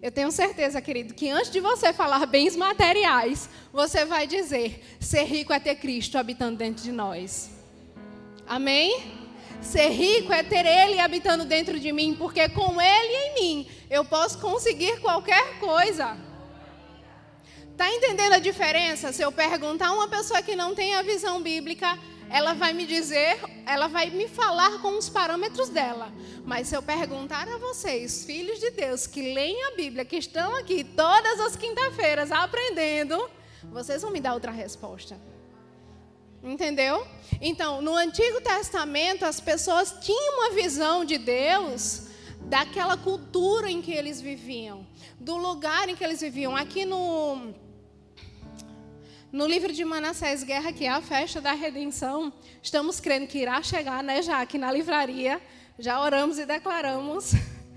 Eu 0.00 0.10
tenho 0.10 0.30
certeza, 0.30 0.80
querido, 0.80 1.12
que 1.12 1.28
antes 1.28 1.50
de 1.50 1.60
você 1.60 1.92
falar 1.92 2.25
bens 2.26 2.56
materiais, 2.56 3.50
você 3.72 4.04
vai 4.04 4.26
dizer: 4.26 4.82
ser 5.00 5.25
rico 5.25 5.52
é 5.52 5.60
ter 5.60 5.75
Cristo 5.75 6.16
habitando 6.16 6.56
dentro 6.56 6.82
de 6.82 6.92
nós. 6.92 7.50
Amém? 8.46 9.20
Ser 9.62 9.88
rico 9.90 10.33
é 10.33 10.43
ter 10.43 10.64
Ele 10.64 10.99
habitando 10.99 11.45
dentro 11.45 11.79
de 11.79 11.93
mim, 11.93 12.14
porque 12.19 12.49
com 12.49 12.81
Ele 12.81 13.14
em 13.14 13.35
mim 13.35 13.71
eu 13.90 14.05
posso 14.05 14.38
conseguir 14.38 15.00
qualquer 15.00 15.59
coisa. 15.59 16.17
Está 17.71 17.88
entendendo 17.95 18.35
a 18.35 18.38
diferença? 18.38 19.12
Se 19.12 19.23
eu 19.23 19.33
perguntar 19.33 19.88
a 19.88 19.93
uma 19.93 20.09
pessoa 20.09 20.43
que 20.43 20.55
não 20.55 20.75
tem 20.75 20.95
a 20.95 21.02
visão 21.02 21.43
bíblica, 21.43 21.99
ela 22.29 22.52
vai 22.52 22.73
me 22.73 22.87
dizer, 22.87 23.38
ela 23.67 23.88
vai 23.88 24.09
me 24.11 24.29
falar 24.29 24.81
com 24.81 24.97
os 24.97 25.09
parâmetros 25.09 25.69
dela. 25.69 26.12
Mas 26.45 26.69
se 26.69 26.76
eu 26.76 26.83
perguntar 26.83 27.49
a 27.49 27.59
vocês, 27.59 28.25
filhos 28.25 28.61
de 28.61 28.71
Deus, 28.71 29.07
que 29.07 29.21
leem 29.35 29.64
a 29.64 29.76
Bíblia, 29.76 30.05
que 30.05 30.17
estão 30.17 30.55
aqui 30.57 30.85
todas 30.85 31.40
as 31.40 31.57
quinta-feiras 31.57 32.31
aprendendo, 32.31 33.31
vocês 33.64 34.02
vão 34.02 34.11
me 34.11 34.21
dar 34.21 34.35
outra 34.35 34.52
resposta. 34.52 35.21
Entendeu? 36.42 37.06
Então, 37.40 37.82
no 37.82 37.94
Antigo 37.94 38.40
Testamento, 38.40 39.25
as 39.25 39.40
pessoas 39.40 39.94
tinham 40.00 40.38
uma 40.38 40.50
visão 40.54 41.04
de 41.04 41.18
Deus 41.18 42.09
daquela 42.42 42.97
cultura 42.97 43.70
em 43.70 43.82
que 43.82 43.92
eles 43.92 44.20
viviam, 44.20 44.87
do 45.18 45.37
lugar 45.37 45.88
em 45.88 45.94
que 45.94 46.02
eles 46.02 46.20
viviam. 46.20 46.56
Aqui 46.56 46.85
no 46.85 47.54
no 49.32 49.47
livro 49.47 49.73
de 49.73 49.85
Manassés 49.85 50.42
Guerra, 50.42 50.73
que 50.73 50.85
é 50.85 50.88
a 50.88 51.00
festa 51.00 51.40
da 51.40 51.52
redenção, 51.52 52.32
estamos 52.61 52.99
crendo 52.99 53.28
que 53.28 53.38
irá 53.38 53.62
chegar, 53.62 54.02
né, 54.02 54.23
já 54.23 54.40
aqui 54.40 54.59
na 54.59 54.73
livraria. 54.73 55.40
Já 55.78 55.99
oramos 56.02 56.38
e 56.38 56.44
declaramos. 56.44 57.32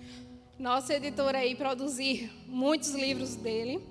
Nossa 0.59 0.95
editora 0.95 1.37
aí 1.37 1.55
produzir 1.55 2.29
muitos 2.47 2.93
livros 2.93 3.35
dele. 3.35 3.81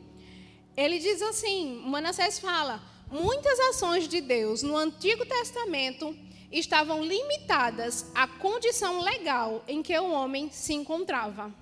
Ele 0.76 0.98
diz 0.98 1.22
assim: 1.22 1.80
Manassés 1.86 2.38
fala, 2.38 2.82
muitas 3.12 3.60
ações 3.60 4.08
de 4.08 4.20
Deus 4.20 4.62
no 4.62 4.76
Antigo 4.76 5.26
Testamento 5.26 6.16
estavam 6.50 7.04
limitadas 7.04 8.10
à 8.14 8.26
condição 8.26 9.00
legal 9.00 9.62
em 9.68 9.82
que 9.82 9.96
o 9.98 10.10
homem 10.10 10.50
se 10.50 10.72
encontrava. 10.72 11.52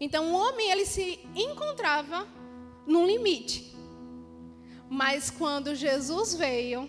Então, 0.00 0.32
o 0.32 0.34
homem 0.34 0.70
ele 0.70 0.86
se 0.86 1.18
encontrava 1.34 2.26
num 2.86 3.04
limite. 3.04 3.76
Mas 4.88 5.28
quando 5.28 5.74
Jesus 5.74 6.34
veio, 6.34 6.88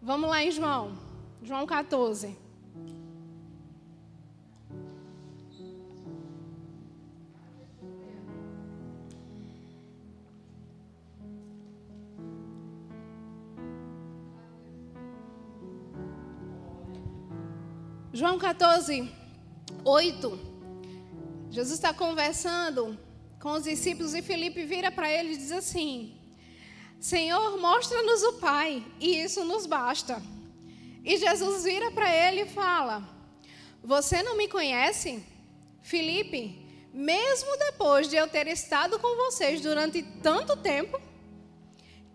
vamos 0.00 0.30
lá 0.30 0.42
em 0.42 0.50
João, 0.50 0.98
João 1.42 1.66
14. 1.66 2.43
João 18.16 18.38
14, 18.38 19.10
8. 19.84 20.40
Jesus 21.50 21.74
está 21.74 21.92
conversando 21.92 22.96
com 23.42 23.50
os 23.54 23.64
discípulos 23.64 24.14
e 24.14 24.22
Felipe 24.22 24.62
vira 24.62 24.92
para 24.92 25.10
ele 25.12 25.32
e 25.32 25.36
diz 25.36 25.50
assim: 25.50 26.16
Senhor, 27.00 27.58
mostra-nos 27.58 28.22
o 28.22 28.34
Pai, 28.34 28.86
e 29.00 29.16
isso 29.20 29.44
nos 29.44 29.66
basta. 29.66 30.22
E 31.04 31.16
Jesus 31.16 31.64
vira 31.64 31.90
para 31.90 32.08
ele 32.08 32.42
e 32.42 32.48
fala: 32.48 33.02
Você 33.82 34.22
não 34.22 34.36
me 34.36 34.46
conhece? 34.46 35.20
Felipe, 35.82 36.64
mesmo 36.92 37.58
depois 37.58 38.08
de 38.08 38.14
eu 38.14 38.28
ter 38.28 38.46
estado 38.46 38.96
com 39.00 39.16
vocês 39.16 39.60
durante 39.60 40.04
tanto 40.22 40.56
tempo, 40.58 41.00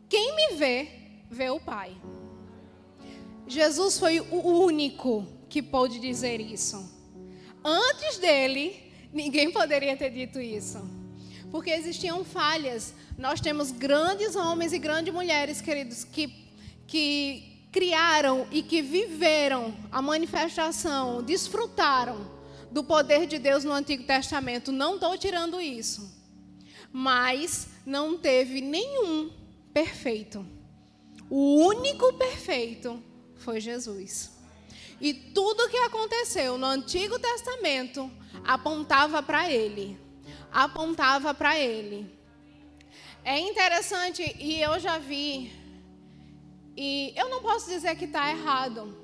quem 0.08 0.34
me 0.34 0.56
vê, 0.56 0.88
vê 1.29 1.50
o 1.50 1.60
Pai. 1.60 1.94
Jesus 3.46 4.00
foi 4.00 4.22
o 4.22 4.48
único 4.48 5.38
que 5.50 5.62
pôde 5.62 6.00
dizer 6.00 6.39
isso. 6.39 6.89
Antes 7.63 8.18
dele, 8.18 8.91
ninguém 9.12 9.51
poderia 9.51 9.98
ter 9.98 10.12
dito 10.12 10.39
isso. 10.39 10.79
Porque 11.51 11.72
existiam 11.72 12.24
falhas. 12.24 12.94
Nós 13.18 13.41
temos 13.41 13.72
grandes 13.72 14.36
homens 14.36 14.72
e 14.72 14.79
grandes 14.79 15.13
mulheres, 15.13 15.60
queridos, 15.60 16.03
que, 16.03 16.32
que 16.86 17.65
criaram 17.72 18.48
e 18.51 18.62
que 18.62 18.82
viveram 18.82 19.74
a 19.91 20.01
manifestação, 20.01 21.24
desfrutaram 21.24 22.39
do 22.72 22.84
poder 22.84 23.25
de 23.25 23.39
Deus 23.39 23.63
no 23.63 23.72
Antigo 23.72 24.03
Testamento. 24.03 24.72
Não 24.72 24.96
estou 24.96 25.18
tirando 25.18 25.60
isso. 25.60 26.18
Mas 26.91 27.68
não 27.86 28.18
teve 28.18 28.62
nenhum 28.62 29.32
perfeito. 29.74 30.46
O 31.29 31.65
único 31.65 32.13
perfeito 32.13 33.01
foi 33.36 33.60
Jesus. 33.60 34.38
E 35.01 35.13
tudo 35.13 35.70
que 35.70 35.77
aconteceu 35.77 36.58
no 36.58 36.65
Antigo 36.65 37.18
Testamento 37.20 38.12
apontava 38.44 39.24
para 39.24 39.50
ele. 39.50 39.98
Apontava 40.51 41.34
para 41.34 41.58
ele. 41.58 42.20
É 43.24 43.38
interessante, 43.38 44.24
e 44.39 44.62
eu 44.62 44.79
já 44.79 44.98
vi, 44.98 45.51
e 46.75 47.14
eu 47.16 47.29
não 47.29 47.42
posso 47.42 47.70
dizer 47.70 47.96
que 47.96 48.05
está 48.05 48.29
errado, 48.29 48.98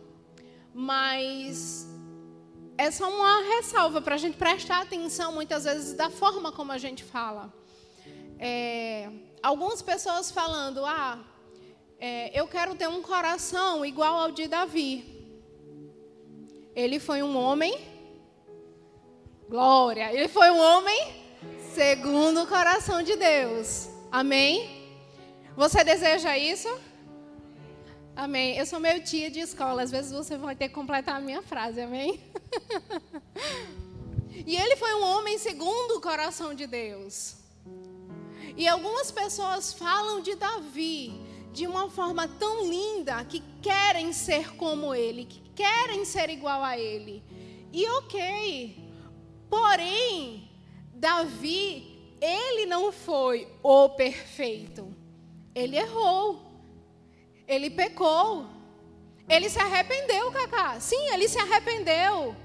mas 0.73 1.85
é 2.77 2.89
só 2.89 3.09
uma 3.09 3.41
ressalva 3.55 4.01
para 4.01 4.15
a 4.15 4.17
gente 4.17 4.37
prestar 4.37 4.81
atenção, 4.81 5.33
muitas 5.33 5.65
vezes, 5.65 5.93
da 5.93 6.09
forma 6.09 6.51
como 6.51 6.71
a 6.71 6.77
gente 6.77 7.03
fala. 7.03 7.53
É, 8.39 9.09
algumas 9.43 9.81
pessoas 9.81 10.31
falando, 10.31 10.85
ah, 10.85 11.19
é, 11.99 12.37
eu 12.39 12.47
quero 12.47 12.75
ter 12.75 12.87
um 12.87 13.01
coração 13.01 13.85
igual 13.85 14.15
ao 14.15 14.31
de 14.31 14.47
Davi. 14.47 15.14
Ele 16.75 16.99
foi 16.99 17.23
um 17.23 17.37
homem. 17.37 17.79
Glória. 19.47 20.13
Ele 20.13 20.27
foi 20.27 20.51
um 20.51 20.59
homem 20.59 21.23
segundo 21.73 22.43
o 22.43 22.47
coração 22.47 23.01
de 23.01 23.15
Deus. 23.15 23.87
Amém? 24.11 24.83
Você 25.55 25.83
deseja 25.85 26.37
isso? 26.37 26.67
Amém. 28.13 28.57
Eu 28.57 28.65
sou 28.65 28.79
meu 28.79 29.01
tia 29.01 29.31
de 29.31 29.39
escola. 29.39 29.83
Às 29.83 29.91
vezes 29.91 30.11
você 30.11 30.37
vai 30.37 30.55
ter 30.55 30.67
que 30.67 30.75
completar 30.75 31.15
a 31.15 31.21
minha 31.21 31.41
frase. 31.41 31.79
Amém? 31.79 32.19
e 34.45 34.57
ele 34.57 34.75
foi 34.75 34.93
um 34.95 35.03
homem 35.03 35.37
segundo 35.37 35.91
o 35.97 36.01
coração 36.01 36.53
de 36.53 36.67
Deus. 36.67 37.35
E 38.57 38.67
algumas 38.67 39.11
pessoas 39.11 39.73
falam 39.73 40.21
de 40.21 40.35
Davi 40.35 41.24
de 41.55 41.65
uma 41.65 41.89
forma 41.89 42.27
tão 42.27 42.67
linda 42.67 43.23
que 43.23 43.41
querem 43.61 44.11
ser 44.11 44.57
como 44.57 44.93
ele, 44.93 45.23
que 45.23 45.39
querem 45.55 46.03
ser 46.03 46.29
igual 46.29 46.61
a 46.61 46.77
ele. 46.77 47.23
E 47.71 47.87
ok. 47.91 48.77
Porém, 49.49 50.51
Davi, 50.93 52.17
ele 52.19 52.65
não 52.65 52.91
foi 52.91 53.47
o 53.63 53.87
perfeito. 53.87 54.93
Ele 55.55 55.77
errou. 55.77 56.41
Ele 57.47 57.69
pecou. 57.69 58.47
Ele 59.29 59.49
se 59.49 59.57
arrependeu, 59.57 60.29
Cacá. 60.33 60.77
Sim, 60.81 61.07
ele 61.13 61.29
se 61.29 61.39
arrependeu. 61.39 62.35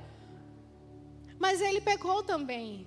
Mas 1.37 1.61
ele 1.61 1.81
pecou 1.81 2.23
também. 2.23 2.87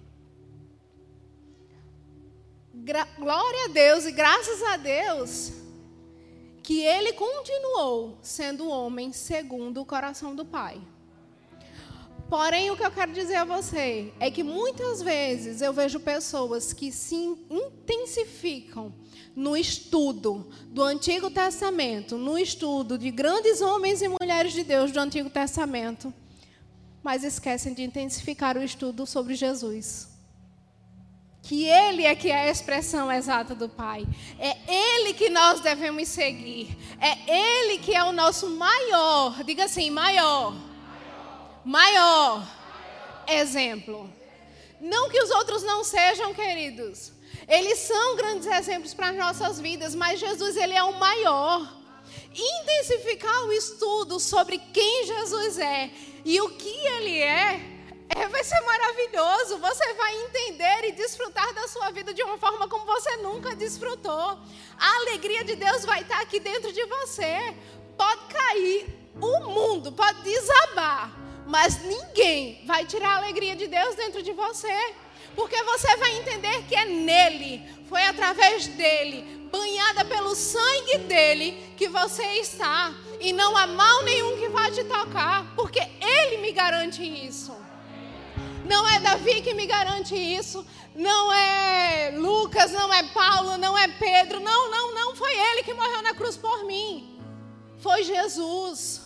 Gra 2.73 3.03
Glória 3.19 3.65
a 3.65 3.67
Deus 3.67 4.05
e 4.05 4.11
graças 4.13 4.63
a 4.63 4.77
Deus 4.77 5.62
que 6.63 6.79
ele 6.79 7.11
continuou 7.11 8.17
sendo 8.21 8.69
homem 8.69 9.11
segundo 9.11 9.81
o 9.81 9.85
coração 9.85 10.33
do 10.33 10.45
Pai. 10.45 10.81
Porém, 12.29 12.71
o 12.71 12.77
que 12.77 12.85
eu 12.85 12.89
quero 12.89 13.11
dizer 13.11 13.35
a 13.35 13.43
você 13.43 14.13
é 14.17 14.31
que 14.31 14.43
muitas 14.43 15.01
vezes 15.01 15.61
eu 15.61 15.73
vejo 15.73 15.99
pessoas 15.99 16.71
que 16.71 16.89
se 16.89 17.15
intensificam 17.51 18.93
no 19.35 19.57
estudo 19.57 20.47
do 20.67 20.81
Antigo 20.81 21.29
Testamento, 21.29 22.17
no 22.17 22.39
estudo 22.39 22.97
de 22.97 23.11
grandes 23.11 23.59
homens 23.59 24.01
e 24.01 24.07
mulheres 24.07 24.53
de 24.53 24.63
Deus 24.63 24.91
do 24.91 24.99
Antigo 24.99 25.29
Testamento, 25.29 26.13
mas 27.03 27.25
esquecem 27.25 27.73
de 27.73 27.83
intensificar 27.83 28.57
o 28.57 28.63
estudo 28.63 29.05
sobre 29.05 29.35
Jesus 29.35 30.12
que 31.43 31.65
Ele 31.67 32.05
é 32.05 32.15
que 32.15 32.31
é 32.31 32.43
a 32.43 32.49
expressão 32.49 33.11
exata 33.11 33.53
do 33.53 33.67
Pai. 33.67 34.07
É 34.39 34.55
Ele 34.65 35.13
que 35.13 35.29
nós 35.29 35.59
devemos 35.59 36.07
seguir. 36.07 36.75
É 36.99 37.67
Ele 37.67 37.79
que 37.79 37.93
é 37.93 38.01
o 38.05 38.13
nosso 38.13 38.49
maior, 38.49 39.43
diga 39.43 39.65
assim, 39.65 39.89
maior, 39.89 40.55
maior, 41.65 42.47
exemplo. 43.27 44.09
Não 44.79 45.09
que 45.09 45.21
os 45.21 45.29
outros 45.31 45.63
não 45.63 45.83
sejam, 45.83 46.33
queridos. 46.33 47.11
Eles 47.45 47.79
são 47.79 48.15
grandes 48.15 48.47
exemplos 48.47 48.93
para 48.93 49.09
as 49.09 49.17
nossas 49.17 49.59
vidas, 49.59 49.93
mas 49.93 50.21
Jesus, 50.21 50.55
Ele 50.55 50.73
é 50.73 50.83
o 50.83 50.97
maior. 50.97 51.77
Intensificar 52.33 53.43
o 53.43 53.51
estudo 53.51 54.17
sobre 54.17 54.57
quem 54.73 55.05
Jesus 55.05 55.59
é 55.59 55.91
e 56.23 56.39
o 56.39 56.51
que 56.51 56.69
Ele 56.69 57.19
é 57.19 57.72
é, 58.15 58.27
vai 58.27 58.43
ser 58.43 58.59
maravilhoso. 58.61 59.57
Você 59.59 59.93
vai 59.93 60.15
entender 60.23 60.89
e 60.89 60.91
desfrutar 60.91 61.53
da 61.53 61.67
sua 61.67 61.91
vida 61.91 62.13
de 62.13 62.21
uma 62.23 62.37
forma 62.37 62.67
como 62.67 62.85
você 62.85 63.17
nunca 63.17 63.55
desfrutou. 63.55 64.37
A 64.79 64.95
alegria 65.01 65.43
de 65.43 65.55
Deus 65.55 65.85
vai 65.85 66.01
estar 66.01 66.21
aqui 66.21 66.39
dentro 66.39 66.71
de 66.71 66.83
você. 66.85 67.55
Pode 67.97 68.21
cair 68.33 69.03
o 69.21 69.39
mundo, 69.41 69.91
pode 69.91 70.21
desabar, 70.21 71.11
mas 71.45 71.83
ninguém 71.83 72.63
vai 72.65 72.85
tirar 72.85 73.09
a 73.09 73.17
alegria 73.17 73.55
de 73.55 73.67
Deus 73.67 73.95
dentro 73.95 74.21
de 74.21 74.31
você. 74.31 74.93
Porque 75.35 75.61
você 75.63 75.95
vai 75.97 76.17
entender 76.17 76.63
que 76.63 76.75
é 76.75 76.85
nele, 76.85 77.61
foi 77.89 78.03
através 78.03 78.67
dele, 78.67 79.47
banhada 79.51 80.05
pelo 80.05 80.35
sangue 80.35 80.99
dele, 80.99 81.73
que 81.75 81.87
você 81.87 82.23
está. 82.39 82.93
E 83.19 83.33
não 83.33 83.55
há 83.57 83.65
mal 83.65 84.03
nenhum 84.03 84.37
que 84.37 84.49
vá 84.49 84.69
te 84.69 84.83
tocar, 84.83 85.53
porque 85.55 85.79
ele 85.79 86.37
me 86.37 86.51
garante 86.51 87.03
isso. 87.03 87.62
Não 88.65 88.87
é 88.89 88.99
Davi 88.99 89.41
que 89.41 89.53
me 89.53 89.65
garante 89.65 90.15
isso. 90.15 90.65
Não 90.95 91.33
é 91.33 92.13
Lucas, 92.15 92.71
não 92.71 92.93
é 92.93 93.03
Paulo, 93.03 93.57
não 93.57 93.77
é 93.77 93.87
Pedro. 93.87 94.39
Não, 94.39 94.71
não, 94.71 94.93
não. 94.93 95.15
Foi 95.15 95.33
ele 95.33 95.63
que 95.63 95.73
morreu 95.73 96.01
na 96.01 96.13
cruz 96.13 96.37
por 96.37 96.63
mim. 96.65 97.19
Foi 97.79 98.03
Jesus. 98.03 99.01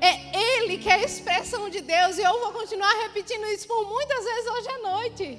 É 0.00 0.38
Ele 0.38 0.78
que 0.78 0.88
é 0.88 0.94
a 0.94 1.04
expressão 1.04 1.68
de 1.70 1.80
Deus. 1.80 2.18
E 2.18 2.22
eu 2.22 2.40
vou 2.40 2.52
continuar 2.52 2.92
repetindo 3.02 3.44
isso 3.46 3.66
por 3.66 3.88
muitas 3.88 4.24
vezes 4.24 4.50
hoje 4.50 4.68
à 4.68 4.78
noite. 4.78 5.38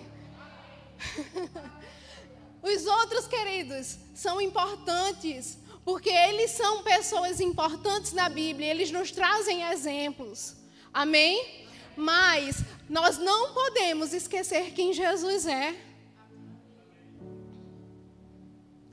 Os 2.64 2.86
outros, 2.86 3.28
queridos, 3.28 3.98
são 4.16 4.42
importantes, 4.42 5.58
porque 5.86 6.10
eles 6.10 6.52
são 6.52 6.84
pessoas 6.84 7.40
importantes 7.40 8.14
na 8.14 8.28
Bíblia, 8.28 8.72
eles 8.72 8.92
nos 8.92 9.12
trazem 9.12 9.64
exemplos. 9.72 10.56
Amém? 10.92 11.66
Mas 11.96 12.58
nós 12.90 13.18
não 13.18 13.54
podemos 13.54 14.14
esquecer 14.14 14.72
quem 14.72 14.94
Jesus 14.94 15.46
é. 15.46 15.76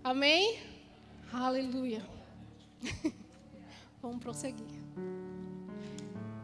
Amém? 0.02 0.59
Aleluia. 1.33 2.04
Vamos 4.02 4.22
prosseguir. 4.22 4.66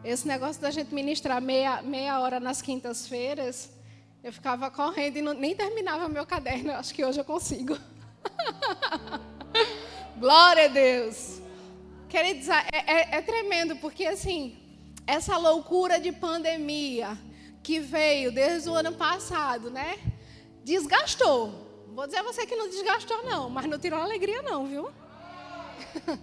Esse 0.03 0.27
negócio 0.27 0.61
da 0.61 0.71
gente 0.71 0.93
ministrar 0.93 1.41
meia, 1.41 1.81
meia 1.81 2.19
hora 2.19 2.39
nas 2.39 2.61
quintas-feiras, 2.61 3.69
eu 4.23 4.33
ficava 4.33 4.71
correndo 4.71 5.17
e 5.17 5.21
não, 5.21 5.33
nem 5.33 5.55
terminava 5.55 6.07
meu 6.07 6.25
caderno. 6.25 6.71
Acho 6.71 6.93
que 6.93 7.05
hoje 7.05 7.19
eu 7.19 7.25
consigo. 7.25 7.77
Glória 10.17 10.65
a 10.65 10.67
Deus. 10.67 11.41
Queridos, 12.09 12.47
é, 12.49 12.65
é, 12.71 13.17
é 13.17 13.21
tremendo, 13.21 13.75
porque 13.75 14.05
assim, 14.05 14.57
essa 15.05 15.37
loucura 15.37 15.99
de 15.99 16.11
pandemia 16.11 17.17
que 17.63 17.79
veio 17.79 18.31
desde 18.31 18.69
o 18.69 18.73
ano 18.73 18.91
passado, 18.93 19.69
né? 19.69 19.99
Desgastou. 20.63 21.69
Vou 21.93 22.05
dizer 22.05 22.19
a 22.19 22.23
você 22.23 22.45
que 22.45 22.55
não 22.55 22.69
desgastou, 22.69 23.23
não, 23.23 23.49
mas 23.49 23.65
não 23.65 23.77
tirou 23.77 23.99
alegria, 23.99 24.41
não, 24.41 24.65
viu? 24.65 24.89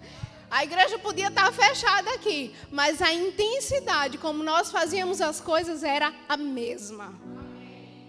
A 0.51 0.65
igreja 0.65 0.99
podia 0.99 1.29
estar 1.29 1.53
fechada 1.53 2.11
aqui, 2.15 2.55
mas 2.71 3.03
a 3.03 3.13
intensidade 3.13 4.17
como 4.17 4.43
nós 4.43 4.71
fazíamos 4.71 5.21
as 5.21 5.43
coisas 5.43 5.85
era 5.85 6.11
a 6.27 6.39
mesma. 6.39 7.15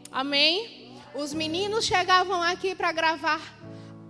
Amém? 0.10 0.98
Os 1.14 1.34
meninos 1.34 1.84
chegavam 1.84 2.42
aqui 2.42 2.74
para 2.74 2.94
gravar, 2.94 3.42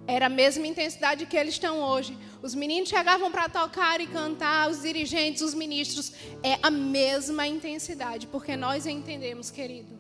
era 0.05 0.27
a 0.27 0.29
mesma 0.29 0.67
intensidade 0.67 1.25
que 1.25 1.35
eles 1.35 1.55
estão 1.55 1.81
hoje. 1.81 2.15
Os 2.41 2.55
meninos 2.55 2.87
chegavam 2.87 3.29
para 3.29 3.49
tocar 3.49 3.99
e 3.99 4.07
cantar, 4.07 4.69
os 4.69 4.81
dirigentes, 4.81 5.41
os 5.41 5.53
ministros, 5.53 6.13
é 6.41 6.57
a 6.63 6.71
mesma 6.71 7.45
intensidade, 7.45 8.27
porque 8.27 8.55
nós 8.55 8.85
entendemos, 8.85 9.51
querido, 9.51 9.99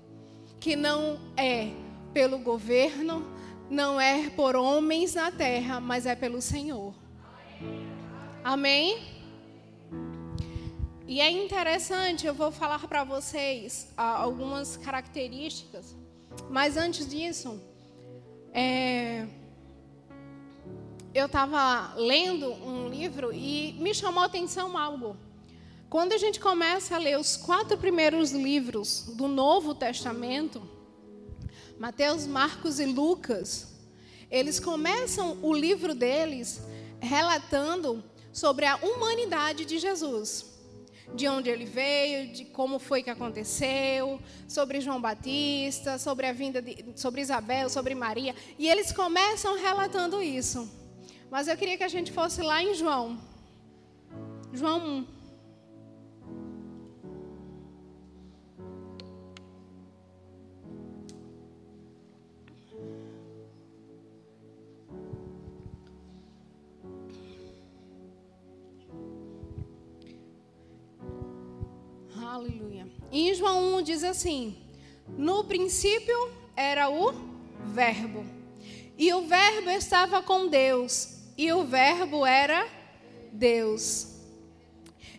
que 0.59 0.75
não 0.75 1.19
é 1.35 1.71
pelo 2.13 2.37
governo, 2.39 3.29
não 3.69 3.99
é 3.99 4.29
por 4.29 4.55
homens 4.55 5.15
na 5.15 5.31
terra, 5.31 5.79
mas 5.81 6.05
é 6.05 6.15
pelo 6.15 6.41
Senhor. 6.41 6.93
Amém? 8.43 9.19
E 11.05 11.19
é 11.19 11.29
interessante, 11.29 12.25
eu 12.25 12.33
vou 12.33 12.51
falar 12.51 12.87
para 12.87 13.03
vocês 13.03 13.91
algumas 13.97 14.77
características, 14.77 15.95
mas 16.49 16.77
antes 16.77 17.09
disso, 17.09 17.61
é, 18.53 19.27
eu 21.19 21.25
estava 21.25 21.93
lendo 21.95 22.51
um 22.51 22.87
livro 22.87 23.33
e 23.33 23.73
me 23.73 23.93
chamou 23.93 24.23
a 24.23 24.25
atenção 24.25 24.77
algo. 24.77 25.17
Quando 25.89 26.13
a 26.13 26.17
gente 26.17 26.39
começa 26.39 26.95
a 26.95 26.99
ler 26.99 27.19
os 27.19 27.35
quatro 27.35 27.77
primeiros 27.77 28.31
livros 28.31 29.11
do 29.15 29.27
Novo 29.27 29.75
Testamento, 29.75 30.61
Mateus, 31.77 32.25
Marcos 32.25 32.79
e 32.79 32.85
Lucas, 32.85 33.67
eles 34.31 34.59
começam 34.59 35.37
o 35.41 35.53
livro 35.53 35.93
deles 35.93 36.61
relatando 37.01 38.03
sobre 38.31 38.65
a 38.65 38.77
humanidade 38.77 39.65
de 39.65 39.77
Jesus. 39.77 40.45
De 41.15 41.27
onde 41.27 41.49
ele 41.49 41.65
veio, 41.65 42.31
de 42.31 42.45
como 42.45 42.77
foi 42.77 43.01
que 43.01 43.09
aconteceu, 43.09 44.21
sobre 44.47 44.79
João 44.79 45.01
Batista, 45.01 45.97
sobre 45.97 46.27
a 46.27 46.31
vinda 46.31 46.61
de, 46.61 46.93
sobre 46.95 47.19
Isabel, 47.19 47.67
sobre 47.67 47.95
Maria, 47.95 48.35
e 48.59 48.69
eles 48.69 48.91
começam 48.91 49.59
relatando 49.59 50.21
isso. 50.21 50.78
Mas 51.31 51.47
eu 51.47 51.55
queria 51.55 51.77
que 51.77 51.83
a 51.83 51.87
gente 51.87 52.11
fosse 52.11 52.41
lá 52.41 52.63
em 52.63 52.73
João. 52.73 53.19
João 54.51 55.05
1. 55.05 55.19
Aleluia. 72.25 72.87
Em 73.11 73.33
João 73.35 73.77
1 73.77 73.83
diz 73.83 74.03
assim: 74.03 74.57
No 75.17 75.43
princípio 75.43 76.31
era 76.55 76.89
o 76.89 77.11
Verbo, 77.65 78.25
e 78.97 79.13
o 79.13 79.27
Verbo 79.27 79.69
estava 79.69 80.23
com 80.23 80.47
Deus, 80.47 81.18
e 81.39 81.53
o 81.53 81.63
Verbo 81.63 82.25
era 82.25 82.67
Deus. 83.31 84.09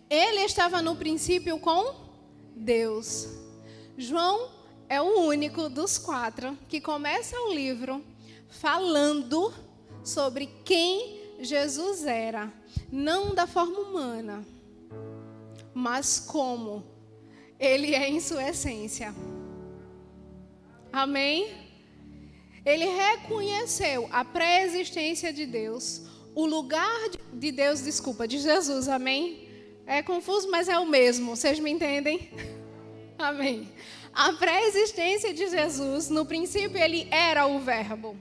Ele 0.07 0.41
estava 0.41 0.79
no 0.79 0.95
princípio 0.95 1.57
com 1.57 1.95
Deus. 2.55 3.27
João 3.97 4.51
é 4.87 5.01
o 5.01 5.21
único 5.21 5.67
dos 5.67 5.97
quatro 5.97 6.55
que 6.69 6.79
começa 6.79 7.35
o 7.41 7.51
livro 7.51 8.05
falando 8.49 9.51
sobre 10.03 10.45
quem 10.63 11.19
Jesus 11.39 12.05
era, 12.05 12.53
não 12.91 13.33
da 13.33 13.47
forma 13.47 13.79
humana, 13.79 14.45
mas 15.73 16.19
como 16.19 16.83
ele 17.59 17.95
é 17.95 18.07
em 18.07 18.19
sua 18.19 18.47
essência. 18.47 19.11
Amém? 20.93 21.51
Ele 22.63 22.85
reconheceu 22.85 24.07
a 24.11 24.23
pré-existência 24.23 25.33
de 25.33 25.47
Deus, 25.47 26.10
o 26.33 26.45
lugar 26.45 27.09
de 27.33 27.51
Deus, 27.51 27.81
desculpa, 27.81 28.27
de 28.27 28.39
Jesus, 28.39 28.87
amém? 28.87 29.49
É 29.85 30.01
confuso, 30.01 30.49
mas 30.49 30.69
é 30.69 30.77
o 30.79 30.85
mesmo, 30.85 31.35
vocês 31.35 31.59
me 31.59 31.71
entendem? 31.71 32.29
Amém. 33.17 33.69
A 34.13 34.33
pré-existência 34.33 35.33
de 35.33 35.47
Jesus, 35.47 36.09
no 36.09 36.25
princípio, 36.25 36.77
ele 36.77 37.07
era 37.11 37.45
o 37.45 37.59
Verbo. 37.59 38.17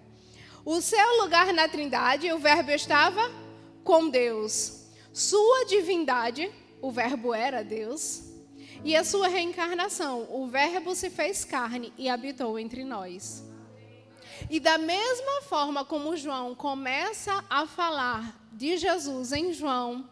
O 0.65 0.81
seu 0.81 1.23
lugar 1.23 1.53
na 1.55 1.69
Trindade, 1.69 2.31
o 2.33 2.39
Verbo 2.39 2.71
estava 2.71 3.31
com 3.83 4.11
Deus. 4.11 4.87
Sua 5.13 5.65
divindade, 5.65 6.51
o 6.83 6.91
Verbo 6.91 7.33
era 7.33 7.63
Deus 7.63 8.31
e 8.85 8.95
a 8.95 9.05
sua 9.05 9.29
reencarnação. 9.29 10.27
O 10.31 10.47
Verbo 10.47 10.95
se 10.95 11.11
fez 11.11 11.45
carne 11.45 11.93
e 11.97 12.09
habitou 12.09 12.59
entre 12.59 12.85
nós. 12.85 13.43
E 14.51 14.59
da 14.59 14.77
mesma 14.77 15.43
forma 15.43 15.85
como 15.85 16.17
João 16.17 16.57
começa 16.57 17.45
a 17.49 17.69
falar 17.69 18.37
de 18.53 18.77
Jesus 18.77 19.33
em 19.33 19.53
João, 19.53 20.11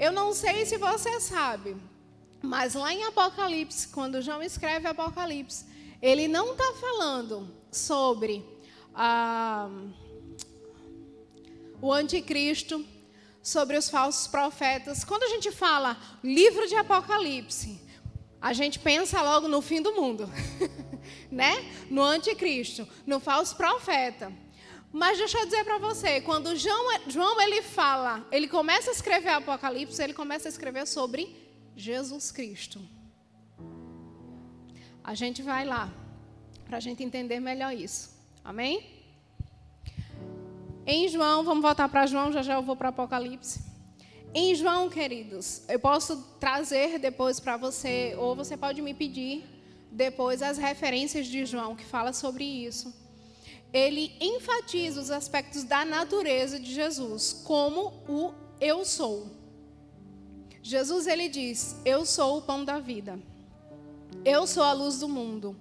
eu 0.00 0.10
não 0.10 0.34
sei 0.34 0.66
se 0.66 0.76
você 0.76 1.20
sabe, 1.20 1.76
mas 2.42 2.74
lá 2.74 2.92
em 2.92 3.04
Apocalipse, 3.04 3.86
quando 3.86 4.20
João 4.20 4.42
escreve 4.42 4.88
Apocalipse, 4.88 5.64
ele 6.02 6.26
não 6.26 6.54
está 6.54 6.74
falando 6.80 7.48
sobre 7.70 8.44
ah, 8.92 9.68
o 11.80 11.92
anticristo, 11.92 12.84
sobre 13.40 13.76
os 13.76 13.88
falsos 13.88 14.26
profetas. 14.26 15.04
Quando 15.04 15.22
a 15.22 15.28
gente 15.28 15.52
fala 15.52 15.96
livro 16.20 16.66
de 16.66 16.74
Apocalipse, 16.74 17.80
a 18.40 18.52
gente 18.52 18.80
pensa 18.80 19.22
logo 19.22 19.46
no 19.46 19.62
fim 19.62 19.80
do 19.80 19.94
mundo, 19.94 20.28
né? 21.30 21.52
No 21.90 22.02
anticristo, 22.02 22.86
no 23.06 23.20
falso 23.20 23.56
profeta. 23.56 24.32
Mas 24.92 25.18
deixa 25.18 25.38
eu 25.38 25.44
dizer 25.44 25.64
para 25.64 25.78
você, 25.78 26.20
quando 26.20 26.54
João, 26.54 27.00
João 27.08 27.40
ele 27.40 27.62
fala, 27.62 28.24
ele 28.30 28.46
começa 28.46 28.90
a 28.90 28.92
escrever 28.92 29.30
Apocalipse, 29.30 30.00
ele 30.00 30.14
começa 30.14 30.48
a 30.48 30.50
escrever 30.50 30.86
sobre 30.86 31.34
Jesus 31.76 32.30
Cristo. 32.30 32.80
A 35.02 35.14
gente 35.14 35.42
vai 35.42 35.64
lá 35.64 35.92
para 36.64 36.76
a 36.76 36.80
gente 36.80 37.02
entender 37.02 37.40
melhor 37.40 37.74
isso. 37.74 38.10
Amém? 38.44 38.86
Em 40.86 41.08
João, 41.08 41.42
vamos 41.42 41.62
voltar 41.62 41.88
para 41.88 42.06
João, 42.06 42.30
já 42.30 42.42
já 42.42 42.54
eu 42.54 42.62
vou 42.62 42.76
para 42.76 42.90
Apocalipse. 42.90 43.60
Em 44.32 44.54
João, 44.54 44.88
queridos, 44.90 45.62
eu 45.68 45.78
posso 45.78 46.22
trazer 46.38 46.98
depois 46.98 47.40
para 47.40 47.56
você, 47.56 48.14
ou 48.18 48.36
você 48.36 48.56
pode 48.56 48.82
me 48.82 48.92
pedir 48.92 49.53
depois 49.94 50.42
as 50.42 50.58
referências 50.58 51.26
de 51.28 51.46
João 51.46 51.76
que 51.76 51.84
fala 51.84 52.12
sobre 52.12 52.44
isso. 52.44 52.92
Ele 53.72 54.12
enfatiza 54.20 55.00
os 55.00 55.10
aspectos 55.10 55.62
da 55.62 55.84
natureza 55.84 56.58
de 56.58 56.74
Jesus, 56.74 57.32
como 57.44 57.92
o 58.08 58.32
eu 58.60 58.84
sou. 58.84 59.28
Jesus 60.62 61.06
ele 61.06 61.28
diz: 61.28 61.76
"Eu 61.84 62.04
sou 62.04 62.38
o 62.38 62.42
pão 62.42 62.64
da 62.64 62.78
vida. 62.80 63.18
Eu 64.24 64.46
sou 64.46 64.62
a 64.62 64.72
luz 64.72 64.98
do 64.98 65.08
mundo. 65.08 65.56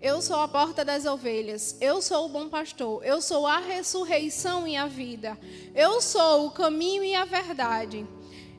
Eu 0.00 0.20
sou 0.20 0.36
a 0.36 0.48
porta 0.48 0.84
das 0.84 1.06
ovelhas. 1.06 1.76
Eu 1.80 2.02
sou 2.02 2.26
o 2.26 2.28
bom 2.28 2.48
pastor. 2.48 3.04
Eu 3.04 3.20
sou 3.20 3.46
a 3.46 3.58
ressurreição 3.58 4.66
e 4.66 4.76
a 4.76 4.86
vida. 4.86 5.38
Eu 5.74 6.00
sou 6.00 6.46
o 6.46 6.50
caminho 6.50 7.04
e 7.04 7.14
a 7.14 7.24
verdade. 7.24 8.06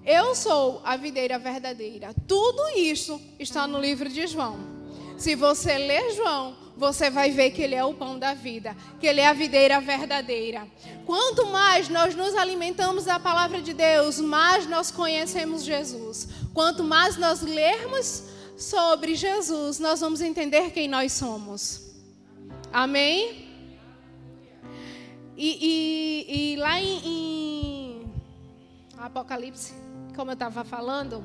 Eu 0.06 0.36
sou 0.36 0.82
a 0.84 0.96
videira 0.98 1.38
verdadeira. 1.38 2.13
Tudo 2.28 2.70
isso 2.78 3.22
está 3.40 3.68
no 3.68 3.80
livro 3.80 4.10
de 4.10 4.26
João. 4.28 4.77
Se 5.17 5.34
você 5.36 5.77
ler 5.77 6.13
João, 6.15 6.56
você 6.77 7.10
vai 7.10 7.32
ver 7.32 7.49
que 7.49 7.62
ele 7.62 7.73
é 7.73 7.84
o 7.84 7.93
pão 7.93 8.19
da 8.19 8.36
vida, 8.36 8.77
que 8.99 9.08
ele 9.08 9.19
é 9.19 9.27
a 9.27 9.34
videira 9.34 9.82
verdadeira. 9.82 10.67
Quanto 11.08 11.47
mais 11.47 11.89
nós 11.89 12.13
nos 12.13 12.36
alimentamos 12.36 13.06
da 13.06 13.19
palavra 13.19 13.60
de 13.60 13.73
Deus, 13.73 14.19
mais 14.19 14.67
nós 14.67 14.91
conhecemos 14.91 15.63
Jesus. 15.63 16.30
Quanto 16.53 16.84
mais 16.84 17.17
nós 17.17 17.41
lermos 17.41 18.25
sobre 18.56 19.15
Jesus, 19.15 19.80
nós 19.80 19.99
vamos 19.99 20.21
entender 20.21 20.69
quem 20.69 20.88
nós 20.88 21.13
somos. 21.13 21.82
Amém? 22.71 23.47
E, 25.36 26.25
e, 26.30 26.53
e 26.53 26.56
lá 26.58 26.80
em, 26.80 27.01
em 27.06 28.13
Apocalipse, 28.99 29.73
como 30.15 30.30
eu 30.30 30.34
estava 30.34 30.63
falando, 30.63 31.23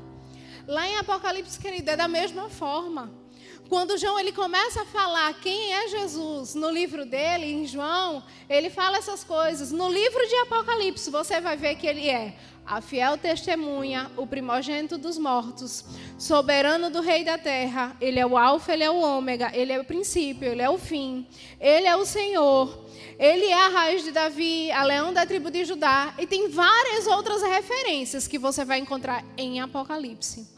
lá 0.66 0.88
em 0.88 0.96
Apocalipse, 0.96 1.58
querido, 1.58 1.90
é 1.90 1.96
da 1.96 2.08
mesma 2.08 2.48
forma. 2.48 3.21
Quando 3.72 3.96
João 3.96 4.20
ele 4.20 4.32
começa 4.32 4.82
a 4.82 4.84
falar 4.84 5.32
quem 5.40 5.72
é 5.72 5.88
Jesus 5.88 6.54
no 6.54 6.68
livro 6.68 7.06
dele, 7.06 7.46
em 7.46 7.66
João, 7.66 8.22
ele 8.46 8.68
fala 8.68 8.98
essas 8.98 9.24
coisas. 9.24 9.72
No 9.72 9.88
livro 9.88 10.28
de 10.28 10.34
Apocalipse, 10.40 11.10
você 11.10 11.40
vai 11.40 11.56
ver 11.56 11.76
que 11.76 11.86
ele 11.86 12.06
é 12.06 12.34
a 12.66 12.82
fiel 12.82 13.16
testemunha, 13.16 14.10
o 14.14 14.26
primogênito 14.26 14.98
dos 14.98 15.16
mortos, 15.16 15.86
soberano 16.18 16.90
do 16.90 17.00
rei 17.00 17.24
da 17.24 17.38
terra. 17.38 17.96
Ele 17.98 18.20
é 18.20 18.26
o 18.26 18.36
alfa, 18.36 18.74
ele 18.74 18.84
é 18.84 18.90
o 18.90 19.00
ômega, 19.00 19.50
ele 19.54 19.72
é 19.72 19.80
o 19.80 19.84
princípio, 19.84 20.48
ele 20.50 20.60
é 20.60 20.68
o 20.68 20.76
fim. 20.76 21.26
Ele 21.58 21.86
é 21.86 21.96
o 21.96 22.04
Senhor. 22.04 22.78
Ele 23.18 23.46
é 23.46 23.54
a 23.54 23.68
raiz 23.68 24.04
de 24.04 24.12
Davi, 24.12 24.70
a 24.70 24.84
leão 24.84 25.14
da 25.14 25.24
tribo 25.24 25.50
de 25.50 25.64
Judá, 25.64 26.12
e 26.18 26.26
tem 26.26 26.50
várias 26.50 27.06
outras 27.06 27.40
referências 27.40 28.28
que 28.28 28.38
você 28.38 28.66
vai 28.66 28.80
encontrar 28.80 29.24
em 29.34 29.62
Apocalipse. 29.62 30.51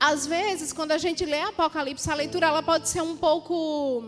Às 0.00 0.26
vezes, 0.26 0.72
quando 0.72 0.92
a 0.92 0.98
gente 0.98 1.26
lê 1.26 1.42
Apocalipse, 1.42 2.10
a 2.10 2.14
leitura 2.14 2.46
ela 2.46 2.62
pode 2.62 2.88
ser 2.88 3.02
um 3.02 3.14
pouco. 3.18 4.02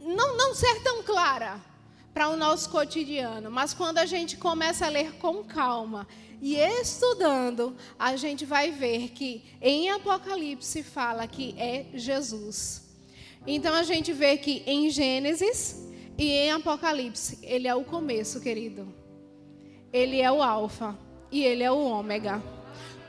Não, 0.00 0.34
não 0.34 0.54
ser 0.54 0.82
tão 0.82 1.02
clara 1.02 1.60
para 2.14 2.30
o 2.30 2.36
nosso 2.36 2.70
cotidiano, 2.70 3.50
mas 3.50 3.74
quando 3.74 3.98
a 3.98 4.06
gente 4.06 4.38
começa 4.38 4.86
a 4.86 4.88
ler 4.88 5.12
com 5.18 5.44
calma 5.44 6.08
e 6.40 6.54
estudando, 6.56 7.76
a 7.98 8.16
gente 8.16 8.46
vai 8.46 8.70
ver 8.70 9.10
que 9.10 9.44
em 9.60 9.90
Apocalipse 9.90 10.82
fala 10.82 11.26
que 11.26 11.54
é 11.58 11.84
Jesus. 11.92 12.82
Então 13.46 13.74
a 13.74 13.82
gente 13.82 14.10
vê 14.14 14.38
que 14.38 14.62
em 14.66 14.88
Gênesis 14.88 15.86
e 16.16 16.30
em 16.30 16.50
Apocalipse, 16.52 17.38
ele 17.42 17.68
é 17.68 17.74
o 17.74 17.84
começo, 17.84 18.40
querido. 18.40 18.88
Ele 19.92 20.22
é 20.22 20.32
o 20.32 20.42
Alfa 20.42 20.98
e 21.30 21.44
ele 21.44 21.62
é 21.62 21.70
o 21.70 21.78
Ômega. 21.78 22.55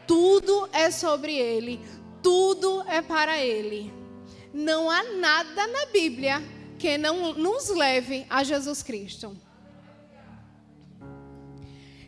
Tudo 0.08 0.70
é 0.72 0.90
sobre 0.90 1.36
Ele, 1.36 1.80
tudo 2.24 2.82
é 2.88 3.02
para 3.02 3.38
Ele. 3.38 3.94
Não 4.54 4.90
há 4.90 5.04
nada 5.04 5.68
na 5.68 5.86
Bíblia 5.88 6.42
que 6.80 6.98
não 6.98 7.34
nos 7.34 7.70
leve 7.70 8.26
a 8.30 8.44
Jesus 8.44 8.82
Cristo. 8.82 9.36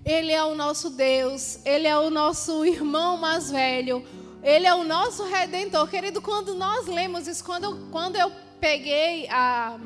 Ele 0.05 0.31
é 0.31 0.43
o 0.43 0.55
nosso 0.55 0.91
Deus, 0.91 1.59
Ele 1.65 1.87
é 1.87 1.97
o 1.97 2.09
nosso 2.09 2.65
irmão 2.65 3.17
mais 3.17 3.51
velho, 3.51 4.03
Ele 4.41 4.65
é 4.65 4.73
o 4.73 4.83
nosso 4.83 5.23
redentor. 5.25 5.87
Querido, 5.89 6.21
quando 6.21 6.55
nós 6.55 6.87
lemos 6.87 7.27
isso, 7.27 7.43
quando, 7.43 7.89
quando 7.91 8.15
eu 8.15 8.31
peguei 8.59 9.27
a, 9.29 9.77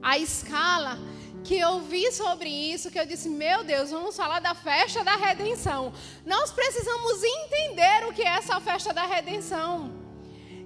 a 0.00 0.18
escala, 0.18 0.98
que 1.44 1.58
eu 1.58 1.80
vi 1.82 2.10
sobre 2.10 2.48
isso, 2.48 2.90
que 2.90 2.98
eu 2.98 3.04
disse, 3.04 3.28
meu 3.28 3.62
Deus, 3.62 3.90
vamos 3.90 4.16
falar 4.16 4.40
da 4.40 4.54
festa 4.54 5.04
da 5.04 5.14
redenção. 5.14 5.92
Nós 6.24 6.50
precisamos 6.50 7.22
entender 7.22 8.06
o 8.08 8.12
que 8.14 8.22
é 8.22 8.28
essa 8.28 8.58
festa 8.60 8.94
da 8.94 9.04
redenção. 9.04 9.92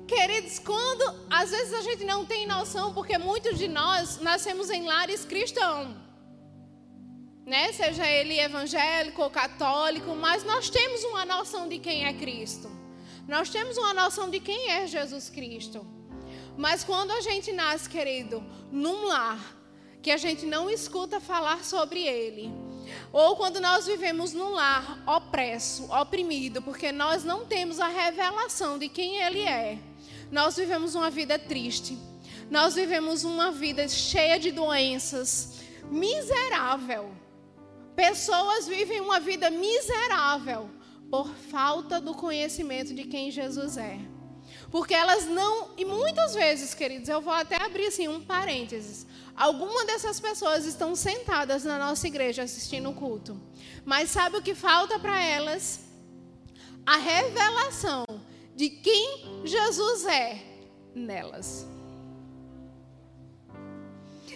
Queridos, 0.07 0.59
quando 0.61 1.05
às 1.29 1.51
vezes 1.51 1.75
a 1.75 1.83
gente 1.83 2.05
não 2.05 2.25
tem 2.25 2.47
noção, 2.47 2.95
porque 2.95 3.19
muitos 3.19 3.59
de 3.59 3.67
nós 3.67 4.21
nascemos 4.21 4.71
em 4.71 4.87
lares 4.87 5.25
cristãos, 5.25 5.95
né? 7.45 7.73
Seja 7.73 8.07
ele 8.07 8.39
evangélico 8.39 9.21
ou 9.23 9.31
católico, 9.31 10.15
mas 10.15 10.45
nós 10.45 10.71
temos 10.71 11.03
uma 11.05 11.25
noção 11.25 11.69
de 11.69 11.79
quem 11.79 12.07
é 12.07 12.13
Cristo. 12.13 12.71
Nós 13.27 13.51
temos 13.51 13.77
uma 13.77 13.93
noção 13.93 14.31
de 14.31 14.39
quem 14.39 14.71
é 14.71 14.87
Jesus 14.87 15.29
Cristo. 15.29 15.85
Mas 16.57 16.85
quando 16.85 17.11
a 17.11 17.21
gente 17.21 17.53
nasce, 17.53 17.89
querido, 17.89 18.43
num 18.73 19.07
lar 19.07 19.58
que 20.03 20.11
a 20.11 20.17
gente 20.17 20.47
não 20.47 20.71
escuta 20.71 21.21
falar 21.21 21.65
sobre 21.65 22.01
ele. 22.07 22.53
Ou 23.13 23.37
quando 23.37 23.61
nós 23.61 23.87
vivemos 23.87 24.33
num 24.33 24.51
lar 24.51 25.03
opresso, 25.07 25.85
oprimido, 25.93 26.63
porque 26.63 26.93
nós 26.93 27.25
não 27.25 27.45
temos 27.45 27.81
a 27.81 27.89
revelação 27.89 28.79
de 28.79 28.89
quem 28.89 29.21
ele 29.23 29.43
é. 29.43 29.79
Nós 30.31 30.57
vivemos 30.57 30.95
uma 30.95 31.11
vida 31.11 31.39
triste. 31.39 31.99
Nós 32.51 32.75
vivemos 32.75 33.25
uma 33.25 33.51
vida 33.51 33.87
cheia 33.89 34.39
de 34.39 34.51
doenças, 34.51 35.61
miserável. 35.91 37.11
Pessoas 37.95 38.67
vivem 38.67 39.01
uma 39.01 39.21
vida 39.21 39.51
miserável 39.51 40.71
por 41.11 41.29
falta 41.29 42.01
do 42.01 42.15
conhecimento 42.15 42.95
de 42.95 43.05
quem 43.05 43.31
Jesus 43.31 43.77
é. 43.77 43.99
Porque 44.71 44.95
elas 44.95 45.27
não, 45.27 45.71
e 45.77 45.85
muitas 45.85 46.35
vezes, 46.35 46.75
queridos, 46.75 47.09
eu 47.09 47.21
vou 47.21 47.33
até 47.33 47.57
abrir 47.63 47.87
assim 47.87 48.07
um 48.07 48.23
parênteses. 48.23 49.07
Algumas 49.39 49.87
dessas 49.87 50.19
pessoas 50.19 50.65
estão 50.65 50.97
sentadas 50.97 51.63
na 51.63 51.79
nossa 51.79 52.09
igreja 52.09 52.43
assistindo 52.43 52.91
o 52.91 52.95
culto. 52.95 53.41
Mas 53.85 54.11
sabe 54.11 54.37
o 54.37 54.43
que 54.43 54.53
falta 54.53 54.99
para 54.99 55.23
elas? 55.23 55.79
A 56.85 56.97
revelação 56.97 58.05
de 58.57 58.69
quem 58.69 59.45
Jesus 59.45 60.05
é 60.07 60.43
nelas. 60.93 61.65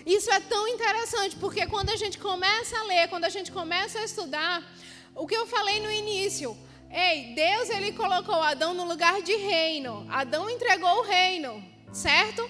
Isso 0.06 0.30
é 0.30 0.38
tão 0.38 0.68
interessante, 0.68 1.34
porque 1.34 1.66
quando 1.66 1.90
a 1.90 1.96
gente 1.96 2.18
começa 2.18 2.78
a 2.78 2.84
ler, 2.84 3.08
quando 3.08 3.24
a 3.24 3.28
gente 3.28 3.50
começa 3.50 3.98
a 3.98 4.04
estudar, 4.04 4.62
o 5.16 5.26
que 5.26 5.36
eu 5.36 5.48
falei 5.48 5.80
no 5.80 5.90
início, 5.90 6.56
ei, 6.88 7.34
Deus 7.34 7.70
ele 7.70 7.90
colocou 7.92 8.36
Adão 8.36 8.72
no 8.72 8.84
lugar 8.84 9.20
de 9.20 9.34
reino. 9.34 10.06
Adão 10.08 10.48
entregou 10.48 11.00
o 11.00 11.02
reino, 11.02 11.60
certo? 11.92 12.48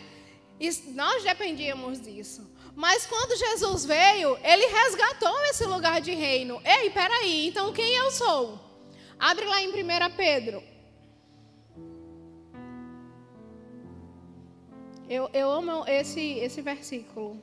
Nós 0.94 1.24
dependíamos 1.24 2.00
disso. 2.00 2.48
Mas 2.74 3.04
quando 3.04 3.36
Jesus 3.36 3.84
veio, 3.84 4.38
ele 4.42 4.66
resgatou 4.66 5.36
esse 5.46 5.64
lugar 5.64 6.00
de 6.00 6.12
reino. 6.14 6.60
Ei, 6.64 6.88
peraí, 6.90 7.48
então 7.48 7.72
quem 7.72 7.94
eu 7.96 8.10
sou? 8.12 8.58
Abre 9.18 9.44
lá 9.44 9.60
em 9.60 9.68
1 9.68 9.72
Pedro. 10.16 10.62
Eu, 15.08 15.28
eu 15.34 15.50
amo 15.50 15.84
esse, 15.86 16.20
esse 16.38 16.62
versículo. 16.62 17.38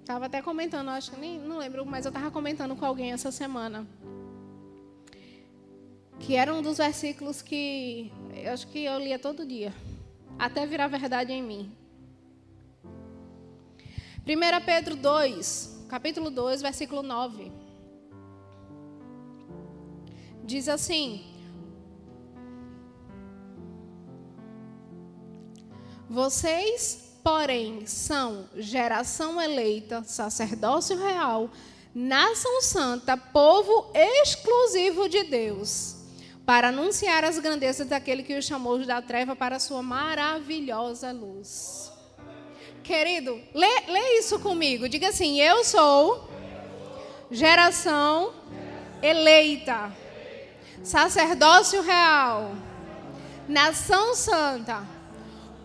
Estava 0.00 0.26
até 0.26 0.42
comentando, 0.42 0.88
acho 0.88 1.12
que 1.12 1.20
nem 1.20 1.38
não 1.38 1.58
lembro, 1.58 1.86
mas 1.86 2.04
eu 2.04 2.10
estava 2.10 2.30
comentando 2.30 2.74
com 2.74 2.84
alguém 2.84 3.12
essa 3.12 3.30
semana. 3.30 3.86
Que 6.18 6.34
era 6.34 6.52
um 6.52 6.62
dos 6.62 6.78
versículos 6.78 7.42
que 7.42 8.10
eu 8.34 8.52
acho 8.52 8.66
que 8.68 8.84
eu 8.84 8.98
lia 8.98 9.18
todo 9.18 9.46
dia 9.46 9.72
até 10.38 10.66
virar 10.66 10.88
verdade 10.88 11.32
em 11.32 11.42
mim. 11.42 11.76
1 14.26 14.64
Pedro 14.64 14.96
2, 14.96 15.86
capítulo 15.88 16.30
2, 16.30 16.62
versículo 16.62 17.02
9. 17.02 17.52
Diz 20.42 20.68
assim: 20.68 21.24
Vocês, 26.08 27.18
porém, 27.22 27.86
são 27.86 28.48
geração 28.56 29.40
eleita, 29.40 30.02
sacerdócio 30.04 30.96
real, 30.98 31.50
nação 31.94 32.62
santa, 32.62 33.16
povo 33.16 33.90
exclusivo 33.94 35.08
de 35.08 35.24
Deus 35.24 36.03
para 36.46 36.68
anunciar 36.68 37.24
as 37.24 37.38
grandezas 37.38 37.86
daquele 37.86 38.22
que 38.22 38.36
o 38.36 38.42
chamou 38.42 38.84
da 38.84 39.00
treva 39.00 39.34
para 39.34 39.56
a 39.56 39.60
sua 39.60 39.82
maravilhosa 39.82 41.10
luz. 41.10 41.90
Querido, 42.82 43.40
lê, 43.54 43.80
lê 43.88 44.18
isso 44.18 44.38
comigo. 44.38 44.88
Diga 44.88 45.08
assim: 45.08 45.40
Eu 45.40 45.64
sou 45.64 46.28
geração 47.30 48.34
eleita, 49.02 49.90
sacerdócio 50.82 51.80
real, 51.82 52.54
nação 53.48 54.14
santa, 54.14 54.86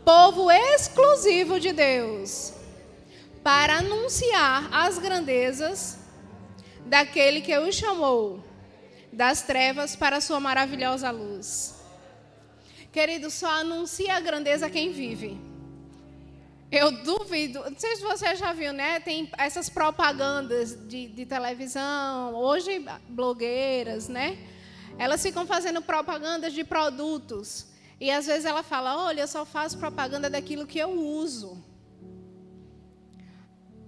povo 0.06 0.50
exclusivo 0.50 1.60
de 1.60 1.74
Deus, 1.74 2.54
para 3.44 3.80
anunciar 3.80 4.70
as 4.72 4.98
grandezas 4.98 6.00
daquele 6.86 7.42
que 7.42 7.58
o 7.58 7.72
chamou 7.72 8.49
das 9.20 9.42
trevas 9.42 9.98
para 9.98 10.16
a 10.16 10.22
sua 10.22 10.40
maravilhosa 10.40 11.12
luz. 11.12 11.76
Querido, 12.90 13.30
só 13.30 13.50
anuncia 13.50 14.16
a 14.16 14.20
grandeza 14.22 14.70
quem 14.70 14.94
vive. 14.94 15.38
Eu 16.72 16.90
duvido. 17.04 17.60
Não 17.70 17.78
sei 17.78 17.98
se 17.98 18.02
você 18.02 18.34
já 18.38 18.54
viu, 18.54 18.72
né? 18.72 19.02
Tem 19.02 19.30
essas 19.38 19.68
propagandas 19.70 20.88
de, 20.88 21.10
de 21.10 21.26
televisão, 21.26 22.34
hoje 22.34 22.86
blogueiras, 23.10 24.08
né? 24.08 24.38
Elas 24.98 25.22
ficam 25.22 25.46
fazendo 25.46 25.82
propagandas 25.82 26.54
de 26.54 26.64
produtos. 26.64 27.68
E 28.00 28.10
às 28.10 28.26
vezes 28.26 28.46
ela 28.46 28.64
fala: 28.64 29.04
Olha, 29.04 29.24
eu 29.24 29.28
só 29.28 29.44
faço 29.44 29.78
propaganda 29.78 30.30
daquilo 30.30 30.66
que 30.66 30.80
eu 30.80 30.92
uso. 30.92 31.62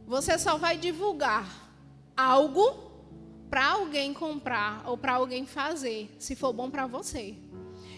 Você 0.06 0.38
só 0.38 0.58
vai 0.58 0.76
divulgar 0.76 1.48
algo 2.18 2.91
para 3.52 3.72
alguém 3.72 4.14
comprar 4.14 4.82
ou 4.88 4.98
para 4.98 5.16
alguém 5.16 5.46
fazer, 5.46 6.10
se 6.18 6.38
for 6.38 6.54
bom 6.54 6.72
para 6.72 6.88
você. 6.88 7.36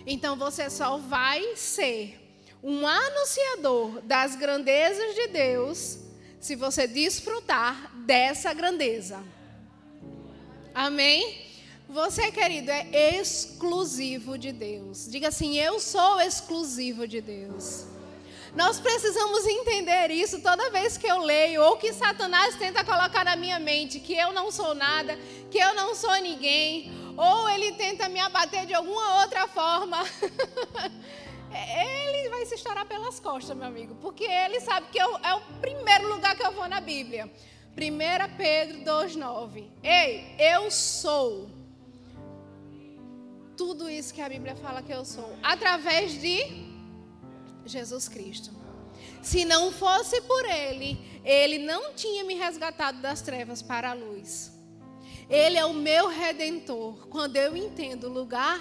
Então 0.03 0.35
você 0.35 0.67
só 0.67 0.97
vai 0.97 1.55
ser 1.55 2.19
um 2.63 2.87
anunciador 2.87 4.01
das 4.01 4.35
grandezas 4.35 5.13
de 5.13 5.27
Deus 5.27 5.99
se 6.39 6.55
você 6.55 6.87
desfrutar 6.87 7.95
dessa 7.97 8.51
grandeza. 8.51 9.23
Amém? 10.73 11.45
Você, 11.87 12.31
querido, 12.31 12.71
é 12.71 13.19
exclusivo 13.19 14.39
de 14.39 14.51
Deus. 14.51 15.07
Diga 15.07 15.27
assim: 15.27 15.55
Eu 15.55 15.79
sou 15.79 16.19
exclusivo 16.19 17.07
de 17.07 17.21
Deus. 17.21 17.85
Nós 18.55 18.79
precisamos 18.79 19.47
entender 19.47 20.11
isso 20.11 20.39
toda 20.39 20.69
vez 20.69 20.95
que 20.95 21.07
eu 21.07 21.19
leio, 21.19 21.63
ou 21.63 21.75
que 21.75 21.91
Satanás 21.91 22.55
tenta 22.55 22.83
colocar 22.83 23.25
na 23.25 23.35
minha 23.35 23.57
mente 23.57 23.99
que 23.99 24.13
eu 24.15 24.31
não 24.31 24.51
sou 24.51 24.75
nada, 24.75 25.17
que 25.49 25.57
eu 25.57 25.73
não 25.73 25.95
sou 25.95 26.13
ninguém, 26.21 26.91
ou 27.17 27.49
ele 27.49 27.71
tenta 27.71 28.07
me 28.07 28.19
abater 28.19 28.67
de 28.67 28.73
alguma 28.75 29.21
outra 29.21 29.47
forma. 29.47 29.97
ele 31.51 32.29
vai 32.29 32.45
se 32.45 32.53
estourar 32.53 32.85
pelas 32.85 33.19
costas, 33.19 33.57
meu 33.57 33.65
amigo, 33.65 33.95
porque 33.95 34.23
ele 34.23 34.59
sabe 34.59 34.87
que 34.91 34.99
eu, 34.99 35.17
é 35.17 35.33
o 35.33 35.41
primeiro 35.59 36.07
lugar 36.09 36.35
que 36.35 36.45
eu 36.45 36.51
vou 36.51 36.67
na 36.67 36.79
Bíblia. 36.79 37.31
1 37.75 38.37
Pedro 38.37 38.81
2,9. 38.81 39.63
Ei, 39.81 40.35
eu 40.37 40.69
sou 40.69 41.49
tudo 43.57 43.89
isso 43.89 44.13
que 44.13 44.21
a 44.21 44.29
Bíblia 44.29 44.55
fala 44.55 44.83
que 44.83 44.91
eu 44.91 45.03
sou, 45.03 45.35
através 45.41 46.21
de 46.21 46.72
Jesus 47.65 48.07
Cristo. 48.07 48.51
Se 49.21 49.45
não 49.45 49.71
fosse 49.71 50.21
por 50.21 50.45
Ele, 50.45 50.99
Ele 51.23 51.57
não 51.59 51.93
tinha 51.93 52.23
me 52.23 52.35
resgatado 52.35 53.01
das 53.01 53.21
trevas 53.21 53.61
para 53.61 53.91
a 53.91 53.93
luz. 53.93 54.51
Ele 55.29 55.57
é 55.57 55.65
o 55.65 55.73
meu 55.73 56.07
redentor. 56.07 57.07
Quando 57.07 57.37
eu 57.37 57.55
entendo 57.55 58.05
o 58.05 58.13
lugar 58.13 58.59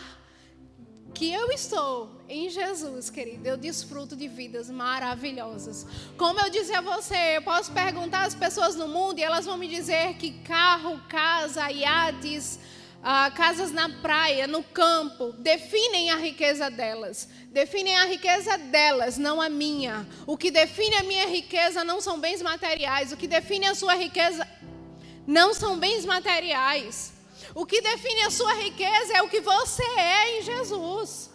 que 1.14 1.30
eu 1.30 1.50
estou 1.50 2.22
em 2.28 2.48
Jesus, 2.48 3.10
querido, 3.10 3.46
eu 3.46 3.56
desfruto 3.56 4.16
de 4.16 4.28
vidas 4.28 4.70
maravilhosas. 4.70 5.86
Como 6.16 6.40
eu 6.40 6.48
disse 6.48 6.74
a 6.74 6.80
você, 6.80 7.36
eu 7.36 7.42
posso 7.42 7.72
perguntar 7.72 8.24
às 8.24 8.34
pessoas 8.34 8.74
no 8.74 8.88
mundo 8.88 9.18
e 9.18 9.22
elas 9.22 9.44
vão 9.44 9.58
me 9.58 9.68
dizer 9.68 10.14
que 10.14 10.30
carro, 10.42 10.98
casa, 11.08 11.70
iates, 11.70 12.58
ah, 13.02 13.30
casas 13.34 13.72
na 13.72 13.88
praia, 14.00 14.46
no 14.46 14.62
campo, 14.62 15.32
definem 15.32 16.10
a 16.10 16.16
riqueza 16.16 16.70
delas. 16.70 17.28
Definem 17.52 17.94
a 17.96 18.06
riqueza 18.06 18.56
delas, 18.56 19.18
não 19.18 19.38
a 19.38 19.50
minha. 19.50 20.06
O 20.26 20.38
que 20.38 20.50
define 20.50 20.94
a 20.96 21.02
minha 21.02 21.26
riqueza 21.26 21.84
não 21.84 22.00
são 22.00 22.18
bens 22.18 22.40
materiais. 22.40 23.12
O 23.12 23.16
que 23.16 23.28
define 23.28 23.66
a 23.66 23.74
sua 23.74 23.94
riqueza 23.94 24.48
não 25.26 25.52
são 25.52 25.78
bens 25.78 26.06
materiais. 26.06 27.12
O 27.54 27.66
que 27.66 27.82
define 27.82 28.22
a 28.22 28.30
sua 28.30 28.54
riqueza 28.54 29.18
é 29.18 29.22
o 29.22 29.28
que 29.28 29.42
você 29.42 29.82
é 29.82 30.38
em 30.38 30.42
Jesus. 30.42 31.30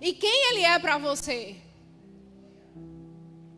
E 0.00 0.14
quem 0.14 0.50
Ele 0.52 0.62
é 0.64 0.78
para 0.78 0.96
você. 0.96 1.56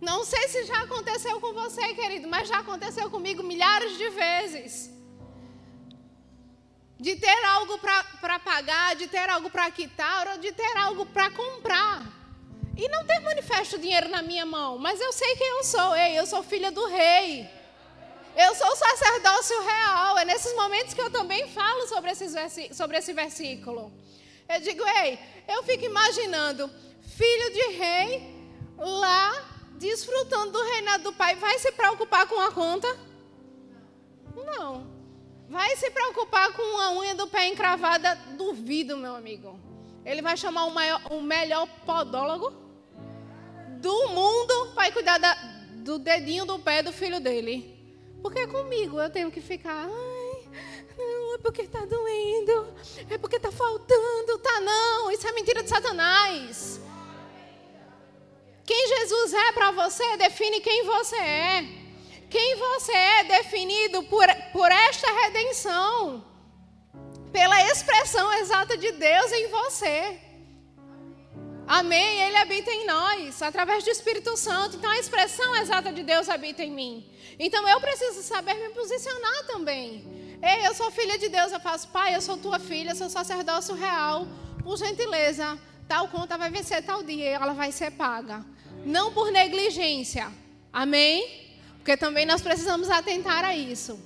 Não 0.00 0.24
sei 0.24 0.48
se 0.48 0.64
já 0.64 0.82
aconteceu 0.82 1.40
com 1.40 1.52
você, 1.52 1.94
querido, 1.94 2.26
mas 2.26 2.48
já 2.48 2.58
aconteceu 2.58 3.08
comigo 3.08 3.40
milhares 3.44 3.96
de 3.96 4.08
vezes. 4.10 4.95
De 6.98 7.14
ter 7.16 7.44
algo 7.44 7.78
para 7.78 8.38
pagar, 8.38 8.96
de 8.96 9.06
ter 9.06 9.28
algo 9.28 9.50
para 9.50 9.70
quitar, 9.70 10.28
ou 10.28 10.38
de 10.38 10.52
ter 10.52 10.76
algo 10.76 11.04
para 11.06 11.30
comprar. 11.30 12.02
E 12.76 12.88
não 12.88 13.04
ter 13.06 13.20
manifesto 13.20 13.78
dinheiro 13.78 14.08
na 14.08 14.22
minha 14.22 14.44
mão, 14.44 14.78
mas 14.78 15.00
eu 15.00 15.12
sei 15.12 15.36
quem 15.36 15.48
eu 15.48 15.64
sou. 15.64 15.96
Ei, 15.96 16.18
eu 16.18 16.26
sou 16.26 16.42
filha 16.42 16.70
do 16.70 16.86
rei. 16.86 17.48
Eu 18.36 18.54
sou 18.54 18.68
o 18.68 18.76
sacerdócio 18.76 19.62
real. 19.62 20.18
É 20.18 20.24
nesses 20.24 20.54
momentos 20.54 20.92
que 20.92 21.00
eu 21.00 21.10
também 21.10 21.48
falo 21.48 21.86
sobre, 21.86 22.12
sobre 22.74 22.98
esse 22.98 23.12
versículo. 23.12 23.92
Eu 24.48 24.60
digo, 24.60 24.84
ei, 24.86 25.18
eu 25.48 25.62
fico 25.62 25.84
imaginando, 25.84 26.70
filho 27.02 27.52
de 27.52 27.76
rei, 27.76 28.36
lá, 28.78 29.32
desfrutando 29.72 30.52
do 30.52 30.62
reinado 30.62 31.04
do 31.04 31.12
pai, 31.12 31.34
vai 31.36 31.58
se 31.58 31.72
preocupar 31.72 32.26
com 32.26 32.40
a 32.40 32.52
conta? 32.52 32.88
Não. 34.34 34.95
Vai 35.48 35.76
se 35.76 35.90
preocupar 35.90 36.52
com 36.52 36.80
a 36.80 36.92
unha 36.98 37.14
do 37.14 37.28
pé 37.28 37.46
encravada? 37.46 38.14
Duvido, 38.36 38.96
meu 38.96 39.14
amigo. 39.14 39.58
Ele 40.04 40.20
vai 40.20 40.36
chamar 40.36 40.64
o, 40.64 40.70
maior, 40.70 41.00
o 41.10 41.20
melhor 41.20 41.66
podólogo 41.84 42.52
do 43.80 44.08
mundo 44.08 44.72
para 44.74 44.92
cuidar 44.92 45.18
da, 45.18 45.34
do 45.74 45.98
dedinho 45.98 46.44
do 46.44 46.58
pé 46.58 46.82
do 46.82 46.92
filho 46.92 47.20
dele. 47.20 47.74
Porque 48.22 48.46
comigo 48.46 49.00
eu 49.00 49.10
tenho 49.10 49.30
que 49.30 49.40
ficar, 49.40 49.88
ai, 49.88 50.48
não, 50.96 51.34
é 51.34 51.38
porque 51.38 51.62
está 51.62 51.84
doendo, 51.84 52.74
é 53.08 53.18
porque 53.18 53.36
está 53.36 53.52
faltando, 53.52 54.38
tá 54.38 54.60
não, 54.60 55.10
isso 55.12 55.28
é 55.28 55.32
mentira 55.32 55.62
de 55.62 55.68
Satanás. 55.68 56.80
Quem 58.64 58.88
Jesus 58.88 59.32
é 59.32 59.52
para 59.52 59.70
você 59.70 60.16
define 60.16 60.60
quem 60.60 60.84
você 60.84 61.16
é. 61.16 61.85
Quem 62.28 62.56
você 62.56 62.92
é 62.92 63.24
definido 63.24 64.02
por, 64.04 64.26
por 64.52 64.70
esta 64.70 65.06
redenção, 65.22 66.24
pela 67.32 67.62
expressão 67.70 68.32
exata 68.34 68.76
de 68.76 68.92
Deus 68.92 69.32
em 69.32 69.48
você. 69.48 70.20
Amém? 71.66 72.22
Ele 72.22 72.36
habita 72.36 72.70
em 72.70 72.86
nós, 72.86 73.42
através 73.42 73.82
do 73.84 73.90
Espírito 73.90 74.36
Santo. 74.36 74.76
Então 74.76 74.90
a 74.90 74.98
expressão 74.98 75.54
exata 75.56 75.92
de 75.92 76.02
Deus 76.02 76.28
habita 76.28 76.62
em 76.62 76.70
mim. 76.70 77.10
Então 77.38 77.68
eu 77.68 77.80
preciso 77.80 78.22
saber 78.22 78.54
me 78.54 78.70
posicionar 78.70 79.46
também. 79.46 80.38
Ei, 80.42 80.66
eu 80.66 80.74
sou 80.74 80.90
filha 80.90 81.18
de 81.18 81.28
Deus, 81.28 81.52
eu 81.52 81.60
faço, 81.60 81.88
pai, 81.88 82.14
eu 82.14 82.20
sou 82.20 82.36
tua 82.36 82.58
filha, 82.58 82.90
eu 82.90 82.96
sou 82.96 83.08
sacerdócio 83.08 83.74
real. 83.74 84.26
Por 84.62 84.76
gentileza, 84.76 85.58
tal 85.88 86.08
conta 86.08 86.38
vai 86.38 86.50
vencer 86.50 86.84
tal 86.84 87.02
dia 87.02 87.30
ela 87.30 87.52
vai 87.52 87.72
ser 87.72 87.90
paga. 87.92 88.44
Não 88.84 89.12
por 89.12 89.30
negligência. 89.30 90.32
Amém? 90.72 91.45
Porque 91.86 91.96
também 91.96 92.26
nós 92.26 92.42
precisamos 92.42 92.90
atentar 92.90 93.44
a 93.44 93.54
isso. 93.54 93.96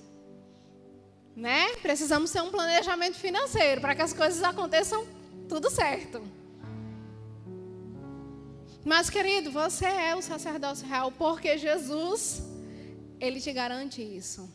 Né? 1.35 1.77
Precisamos 1.77 2.31
ter 2.31 2.43
um 2.43 2.51
planejamento 2.51 3.17
financeiro 3.17 3.81
para 3.81 3.95
que 3.95 4.03
as 4.03 4.13
coisas 4.13 4.43
aconteçam 4.43 5.09
tudo 5.49 5.71
certo. 5.71 6.23
Mas, 8.85 9.09
querido, 9.09 9.51
você 9.51 9.87
é 9.87 10.15
o 10.15 10.21
sacerdócio 10.21 10.87
real 10.87 11.11
porque 11.11 11.57
Jesus, 11.57 12.43
ele 13.19 13.41
te 13.41 13.51
garante 13.51 14.03
isso. 14.03 14.47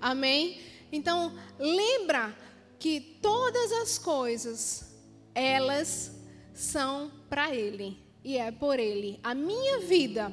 Amém? 0.00 0.62
Então, 0.90 1.38
lembra 1.58 2.34
que 2.78 3.18
todas 3.20 3.70
as 3.82 3.98
coisas, 3.98 4.94
elas 5.34 6.10
são 6.54 7.12
para 7.28 7.54
Ele 7.54 7.98
e 8.24 8.38
é 8.38 8.50
por 8.50 8.80
Ele. 8.80 9.20
A 9.22 9.34
minha 9.34 9.80
vida, 9.80 10.32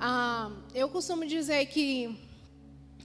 ah, 0.00 0.50
eu 0.74 0.88
costumo 0.88 1.26
dizer 1.26 1.66
que, 1.66 2.18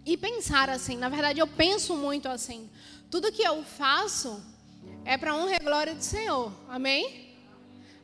e 0.06 0.18
pensar 0.18 0.70
assim, 0.70 0.98
na 0.98 1.10
verdade 1.10 1.40
eu 1.40 1.48
penso 1.48 1.96
muito 1.96 2.28
assim, 2.28 2.70
tudo 3.10 3.32
que 3.32 3.44
eu 3.44 3.64
faço 3.64 4.42
é 5.06 5.18
para 5.18 5.36
honra 5.36 5.56
e 5.56 5.60
glória 5.60 5.96
do 5.96 6.04
Senhor. 6.04 6.52
Amém? 6.68 7.36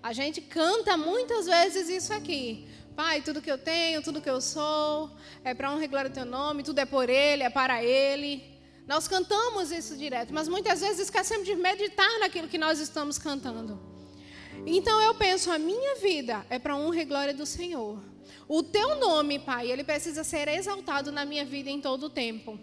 A 0.02 0.14
gente 0.14 0.42
canta 0.42 0.98
muitas 0.98 1.46
vezes 1.46 1.90
isso 1.90 2.14
aqui. 2.14 2.68
Pai, 2.96 3.22
tudo 3.22 3.42
que 3.42 3.52
eu 3.52 3.58
tenho, 3.58 4.02
tudo 4.02 4.22
que 4.22 4.30
eu 4.30 4.40
sou, 4.40 5.10
é 5.44 5.54
para 5.54 5.72
honra 5.72 5.86
e 5.86 5.88
glória 5.88 6.10
do 6.10 6.14
teu 6.14 6.26
nome, 6.26 6.62
tudo 6.62 6.80
é 6.80 6.86
por 6.86 7.10
Ele, 7.10 7.44
é 7.44 7.50
para 7.50 7.84
Ele. 7.84 8.44
Nós 8.88 9.08
cantamos 9.08 9.72
isso 9.72 9.98
direto, 9.98 10.34
mas 10.34 10.48
muitas 10.48 10.82
vezes 10.82 11.00
esquecemos 11.00 11.46
de 11.46 11.56
meditar 11.56 12.20
naquilo 12.20 12.48
que 12.48 12.58
nós 12.58 12.80
estamos 12.80 13.18
cantando. 13.18 13.80
Então 14.66 15.02
eu 15.02 15.16
penso, 15.16 15.52
a 15.52 15.58
minha 15.58 15.96
vida 15.96 16.46
é 16.50 16.60
para 16.60 16.76
honra 16.76 17.02
e 17.02 17.06
glória 17.06 17.34
do 17.34 17.46
Senhor. 17.46 17.98
O 18.56 18.62
teu 18.62 19.00
nome, 19.00 19.40
Pai, 19.40 19.72
ele 19.72 19.84
precisa 19.84 20.24
ser 20.24 20.48
exaltado 20.48 21.12
na 21.12 21.26
minha 21.26 21.44
vida 21.44 21.72
em 21.72 21.82
todo 21.82 22.04
o 22.04 22.10
tempo. 22.24 22.60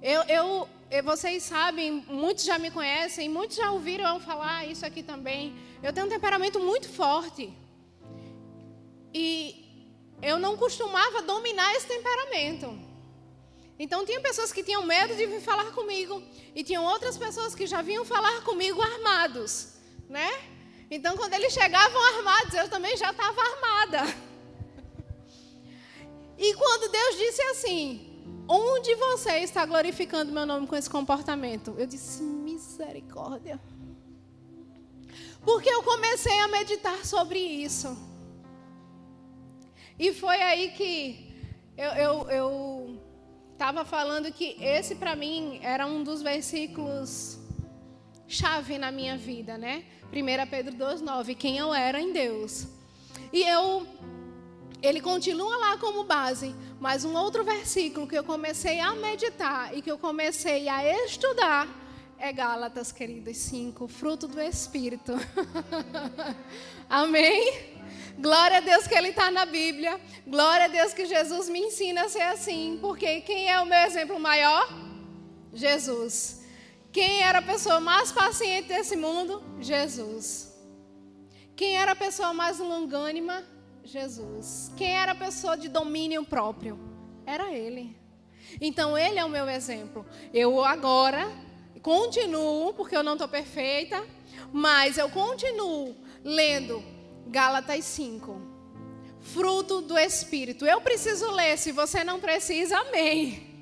Eu, 0.00 0.22
eu, 0.22 0.68
vocês 1.02 1.42
sabem, 1.42 2.02
muitos 2.08 2.46
já 2.46 2.58
me 2.58 2.70
conhecem, 2.70 3.28
muitos 3.28 3.58
já 3.58 3.70
ouviram 3.70 4.14
eu 4.14 4.20
falar 4.20 4.66
isso 4.66 4.86
aqui 4.86 5.02
também. 5.02 5.54
Eu 5.82 5.92
tenho 5.92 6.06
um 6.06 6.08
temperamento 6.08 6.58
muito 6.58 6.88
forte. 6.88 7.52
E 9.12 9.28
eu 10.22 10.38
não 10.38 10.56
costumava 10.56 11.20
dominar 11.20 11.70
esse 11.74 11.86
temperamento. 11.86 12.66
Então 13.78 14.06
tinha 14.06 14.22
pessoas 14.22 14.50
que 14.50 14.62
tinham 14.62 14.82
medo 14.86 15.14
de 15.14 15.26
vir 15.26 15.42
falar 15.42 15.72
comigo 15.72 16.22
e 16.54 16.64
tinham 16.64 16.86
outras 16.86 17.18
pessoas 17.18 17.54
que 17.54 17.66
já 17.66 17.82
vinham 17.82 18.06
falar 18.06 18.40
comigo 18.40 18.80
armados, 18.80 19.74
né? 20.08 20.30
Então, 20.90 21.18
quando 21.18 21.34
eles 21.34 21.52
chegavam 21.52 22.02
armados, 22.16 22.54
eu 22.54 22.70
também 22.70 22.96
já 22.96 23.10
estava 23.10 23.42
armada. 23.42 24.24
E 26.36 26.54
quando 26.54 26.90
Deus 26.90 27.16
disse 27.16 27.42
assim: 27.42 28.14
Onde 28.48 28.94
você 28.96 29.38
está 29.38 29.64
glorificando 29.64 30.32
meu 30.32 30.44
nome 30.44 30.66
com 30.66 30.76
esse 30.76 30.90
comportamento? 30.90 31.74
Eu 31.78 31.86
disse: 31.86 32.22
Misericórdia. 32.22 33.60
Porque 35.42 35.68
eu 35.68 35.82
comecei 35.82 36.38
a 36.40 36.48
meditar 36.48 37.04
sobre 37.04 37.38
isso. 37.38 37.96
E 39.98 40.12
foi 40.12 40.40
aí 40.42 40.70
que 40.72 41.32
eu 41.76 42.98
estava 43.52 43.84
falando 43.84 44.32
que 44.32 44.56
esse, 44.60 44.94
para 44.96 45.14
mim, 45.14 45.60
era 45.62 45.86
um 45.86 46.02
dos 46.02 46.22
versículos 46.22 47.38
chave 48.26 48.78
na 48.78 48.90
minha 48.90 49.16
vida, 49.16 49.56
né? 49.56 49.84
1 50.12 50.50
Pedro 50.50 50.74
2,9, 50.76 51.36
quem 51.36 51.58
eu 51.58 51.72
era 51.72 52.00
em 52.00 52.12
Deus. 52.12 52.66
E 53.32 53.42
eu, 53.42 53.86
ele 54.84 55.00
continua 55.00 55.56
lá 55.56 55.78
como 55.78 56.04
base, 56.04 56.54
mas 56.78 57.04
um 57.04 57.14
outro 57.16 57.42
versículo 57.44 58.06
que 58.06 58.16
eu 58.16 58.24
comecei 58.24 58.80
a 58.80 58.94
meditar 58.94 59.76
e 59.76 59.80
que 59.80 59.90
eu 59.90 59.98
comecei 59.98 60.68
a 60.68 61.04
estudar 61.04 61.68
é 62.18 62.32
Gálatas, 62.32 62.92
queridos, 62.92 63.36
5, 63.36 63.88
fruto 63.88 64.26
do 64.26 64.40
Espírito. 64.40 65.12
Amém? 66.88 67.74
Glória 68.18 68.58
a 68.58 68.60
Deus 68.60 68.86
que 68.86 68.94
Ele 68.94 69.08
está 69.08 69.30
na 69.30 69.44
Bíblia. 69.44 70.00
Glória 70.26 70.66
a 70.66 70.68
Deus 70.68 70.94
que 70.94 71.04
Jesus 71.04 71.48
me 71.48 71.58
ensina 71.58 72.04
a 72.04 72.08
ser 72.08 72.22
assim. 72.22 72.78
Porque 72.80 73.20
quem 73.22 73.50
é 73.50 73.60
o 73.60 73.66
meu 73.66 73.78
exemplo 73.80 74.18
maior? 74.18 74.66
Jesus. 75.52 76.42
Quem 76.92 77.22
era 77.22 77.40
a 77.40 77.42
pessoa 77.42 77.80
mais 77.80 78.12
paciente 78.12 78.68
desse 78.68 78.96
mundo? 78.96 79.42
Jesus. 79.60 80.54
Quem 81.56 81.76
era 81.76 81.92
a 81.92 81.96
pessoa 81.96 82.32
mais 82.32 82.58
longânima? 82.58 83.53
Jesus. 83.84 84.72
Quem 84.76 84.96
era 84.96 85.12
a 85.12 85.14
pessoa 85.14 85.56
de 85.56 85.68
domínio 85.68 86.24
próprio? 86.24 86.78
Era 87.26 87.52
Ele. 87.52 87.96
Então, 88.60 88.96
Ele 88.96 89.18
é 89.18 89.24
o 89.24 89.28
meu 89.28 89.48
exemplo. 89.48 90.06
Eu 90.32 90.64
agora 90.64 91.30
continuo, 91.82 92.72
porque 92.74 92.96
eu 92.96 93.02
não 93.02 93.12
estou 93.12 93.28
perfeita, 93.28 94.02
mas 94.52 94.96
eu 94.96 95.10
continuo 95.10 95.94
lendo 96.22 96.82
Gálatas 97.26 97.84
5. 97.84 98.40
Fruto 99.20 99.80
do 99.80 99.98
Espírito. 99.98 100.66
Eu 100.66 100.80
preciso 100.80 101.30
ler, 101.30 101.56
se 101.58 101.72
você 101.72 102.02
não 102.02 102.20
precisa, 102.20 102.78
amém. 102.78 103.53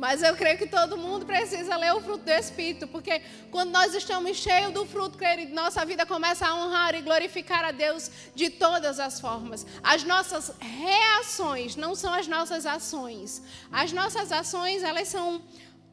Mas 0.00 0.22
eu 0.22 0.34
creio 0.34 0.56
que 0.56 0.66
todo 0.66 0.96
mundo 0.96 1.26
precisa 1.26 1.76
ler 1.76 1.92
o 1.92 2.00
fruto 2.00 2.24
do 2.24 2.30
Espírito, 2.30 2.88
porque 2.88 3.20
quando 3.50 3.70
nós 3.70 3.94
estamos 3.94 4.38
cheios 4.38 4.72
do 4.72 4.86
fruto, 4.86 5.18
querido, 5.18 5.54
nossa 5.54 5.84
vida 5.84 6.06
começa 6.06 6.46
a 6.46 6.54
honrar 6.54 6.94
e 6.94 7.02
glorificar 7.02 7.66
a 7.66 7.70
Deus 7.70 8.10
de 8.34 8.48
todas 8.48 8.98
as 8.98 9.20
formas. 9.20 9.66
As 9.82 10.02
nossas 10.02 10.54
reações 10.58 11.76
não 11.76 11.94
são 11.94 12.14
as 12.14 12.26
nossas 12.26 12.64
ações. 12.64 13.42
As 13.70 13.92
nossas 13.92 14.32
ações, 14.32 14.82
elas 14.82 15.06
são 15.06 15.42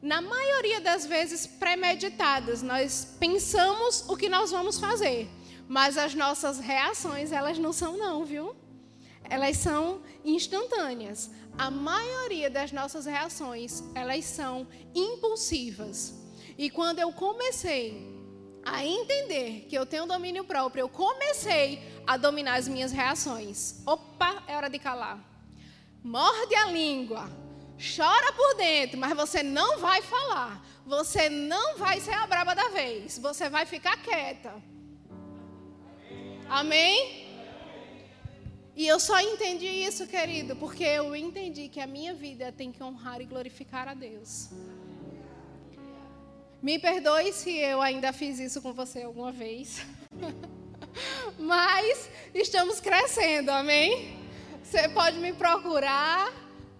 na 0.00 0.22
maioria 0.22 0.80
das 0.80 1.04
vezes 1.04 1.46
premeditadas. 1.46 2.62
Nós 2.62 3.14
pensamos 3.20 4.06
o 4.08 4.16
que 4.16 4.30
nós 4.30 4.50
vamos 4.50 4.80
fazer, 4.80 5.28
mas 5.68 5.98
as 5.98 6.14
nossas 6.14 6.58
reações, 6.58 7.30
elas 7.30 7.58
não 7.58 7.74
são 7.74 7.98
não, 7.98 8.24
viu? 8.24 8.56
Elas 9.30 9.56
são 9.56 10.02
instantâneas. 10.24 11.30
A 11.56 11.70
maioria 11.70 12.48
das 12.48 12.72
nossas 12.72 13.06
reações, 13.06 13.82
elas 13.94 14.24
são 14.24 14.66
impulsivas. 14.94 16.14
E 16.56 16.70
quando 16.70 16.98
eu 16.98 17.12
comecei 17.12 18.06
a 18.64 18.84
entender 18.84 19.66
que 19.68 19.76
eu 19.76 19.86
tenho 19.86 20.06
domínio 20.06 20.44
próprio, 20.44 20.82
eu 20.82 20.88
comecei 20.88 21.82
a 22.06 22.16
dominar 22.16 22.56
as 22.56 22.68
minhas 22.68 22.92
reações. 22.92 23.82
Opa, 23.86 24.42
é 24.46 24.56
hora 24.56 24.70
de 24.70 24.78
calar. 24.78 25.18
Morde 26.02 26.54
a 26.54 26.66
língua 26.66 27.28
chora 27.78 28.32
por 28.32 28.56
dentro, 28.56 28.98
mas 28.98 29.16
você 29.16 29.42
não 29.42 29.78
vai 29.78 30.02
falar. 30.02 30.64
Você 30.84 31.28
não 31.28 31.78
vai 31.78 32.00
ser 32.00 32.14
a 32.14 32.26
braba 32.26 32.54
da 32.54 32.68
vez. 32.68 33.18
Você 33.18 33.48
vai 33.48 33.64
ficar 33.66 33.96
quieta. 34.02 34.52
Amém? 36.48 37.27
E 38.78 38.86
eu 38.86 38.98
só 39.00 39.18
entendi 39.20 39.66
isso, 39.66 40.06
querido, 40.06 40.54
porque 40.54 40.84
eu 40.84 41.14
entendi 41.16 41.68
que 41.68 41.80
a 41.80 41.86
minha 41.86 42.14
vida 42.14 42.52
tem 42.52 42.70
que 42.70 42.82
honrar 42.82 43.20
e 43.20 43.24
glorificar 43.24 43.88
a 43.88 43.94
Deus. 43.94 44.50
Me 46.62 46.78
perdoe 46.78 47.32
se 47.32 47.56
eu 47.56 47.82
ainda 47.82 48.12
fiz 48.12 48.38
isso 48.38 48.62
com 48.62 48.72
você 48.72 49.02
alguma 49.02 49.32
vez. 49.32 49.84
Mas 51.36 52.08
estamos 52.32 52.78
crescendo, 52.78 53.50
amém? 53.50 54.16
Você 54.62 54.88
pode 54.88 55.18
me 55.18 55.32
procurar 55.32 56.32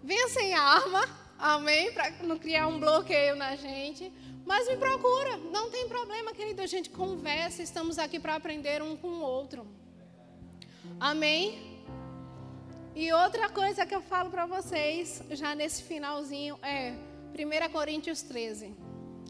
Venha 0.08 0.28
sem 0.28 0.54
arma, 0.54 1.06
amém? 1.38 1.92
Para 1.92 2.10
não 2.22 2.38
criar 2.38 2.66
um 2.66 2.80
bloqueio 2.80 3.36
na 3.36 3.56
gente. 3.56 4.10
Mas 4.46 4.66
me 4.66 4.76
procura, 4.78 5.36
não 5.36 5.70
tem 5.70 5.86
problema, 5.86 6.32
querido. 6.32 6.62
A 6.62 6.66
gente 6.66 6.88
conversa, 6.88 7.62
estamos 7.62 7.98
aqui 7.98 8.18
para 8.18 8.36
aprender 8.36 8.82
um 8.82 8.96
com 8.96 9.08
o 9.08 9.20
outro. 9.20 9.66
Amém? 10.98 11.77
E 12.94 13.12
outra 13.12 13.48
coisa 13.48 13.86
que 13.86 13.94
eu 13.94 14.02
falo 14.02 14.30
para 14.30 14.46
vocês, 14.46 15.22
já 15.30 15.54
nesse 15.54 15.82
finalzinho, 15.82 16.58
é 16.62 16.94
1 17.32 17.72
Coríntios 17.72 18.22
13, 18.22 18.74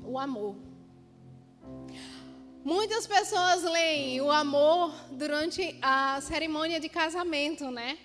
o 0.05 0.19
amor. 0.19 0.57
Muitas 2.65 3.07
pessoas 3.07 3.63
leem 3.63 4.21
o 4.21 4.31
amor 4.31 4.93
durante 5.11 5.79
a 5.81 6.21
cerimônia 6.21 6.81
de 6.81 6.89
casamento, 6.89 7.71
né? 7.71 7.99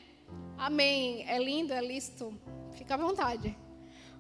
Amém. 0.58 1.26
É 1.28 1.38
lindo, 1.40 1.74
é 1.74 1.82
lícito. 1.82 2.34
Fica 2.74 2.96
à 2.96 2.98
vontade. 2.98 3.58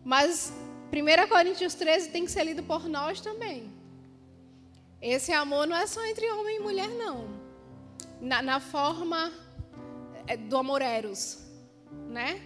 Mas 0.03 0.53
1 0.91 1.27
Coríntios 1.27 1.73
13 1.75 2.09
tem 2.09 2.25
que 2.25 2.31
ser 2.31 2.43
lido 2.43 2.63
por 2.63 2.87
nós 2.87 3.21
também. 3.21 3.71
Esse 5.01 5.33
amor 5.33 5.67
não 5.67 5.75
é 5.75 5.85
só 5.85 6.05
entre 6.05 6.29
homem 6.31 6.57
e 6.57 6.59
mulher, 6.59 6.89
não. 6.89 7.27
Na, 8.21 8.41
na 8.41 8.59
forma 8.59 9.31
é, 10.27 10.37
do 10.37 10.57
amor 10.57 10.81
eros, 10.81 11.39
né? 12.09 12.41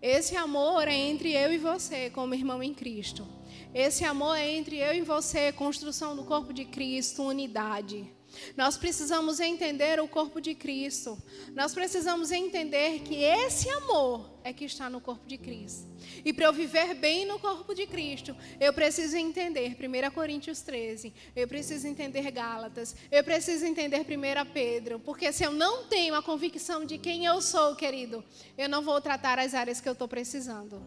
Esse 0.00 0.34
amor 0.34 0.88
é 0.88 0.94
entre 0.94 1.32
eu 1.32 1.52
e 1.52 1.58
você, 1.58 2.10
como 2.10 2.34
irmão 2.34 2.62
em 2.62 2.74
Cristo. 2.74 3.26
Esse 3.72 4.04
amor 4.04 4.36
é 4.36 4.50
entre 4.50 4.76
eu 4.76 4.92
e 4.94 5.00
você, 5.00 5.52
construção 5.52 6.16
do 6.16 6.24
corpo 6.24 6.52
de 6.52 6.64
Cristo, 6.64 7.22
unidade. 7.22 8.12
Nós 8.56 8.76
precisamos 8.76 9.40
entender 9.40 10.00
o 10.00 10.08
corpo 10.08 10.40
de 10.40 10.54
Cristo. 10.54 11.20
Nós 11.54 11.74
precisamos 11.74 12.30
entender 12.30 13.00
que 13.00 13.16
esse 13.16 13.68
amor 13.70 14.30
é 14.44 14.52
que 14.52 14.64
está 14.64 14.90
no 14.90 15.00
corpo 15.00 15.26
de 15.26 15.38
Cristo. 15.38 15.88
E 16.24 16.32
para 16.32 16.46
eu 16.46 16.52
viver 16.52 16.94
bem 16.94 17.24
no 17.24 17.38
corpo 17.38 17.74
de 17.74 17.86
Cristo, 17.86 18.36
eu 18.60 18.72
preciso 18.72 19.16
entender 19.16 19.76
1 19.76 20.10
Coríntios 20.10 20.60
13, 20.62 21.12
eu 21.34 21.46
preciso 21.46 21.86
entender 21.86 22.30
Gálatas, 22.30 22.94
eu 23.10 23.22
preciso 23.22 23.64
entender 23.64 24.00
1 24.00 24.52
Pedro, 24.52 24.98
porque 24.98 25.32
se 25.32 25.44
eu 25.44 25.52
não 25.52 25.84
tenho 25.84 26.14
a 26.14 26.22
convicção 26.22 26.84
de 26.84 26.98
quem 26.98 27.24
eu 27.24 27.40
sou, 27.40 27.76
querido, 27.76 28.24
eu 28.58 28.68
não 28.68 28.82
vou 28.82 29.00
tratar 29.00 29.38
as 29.38 29.54
áreas 29.54 29.80
que 29.80 29.88
eu 29.88 29.92
estou 29.92 30.08
precisando. 30.08 30.82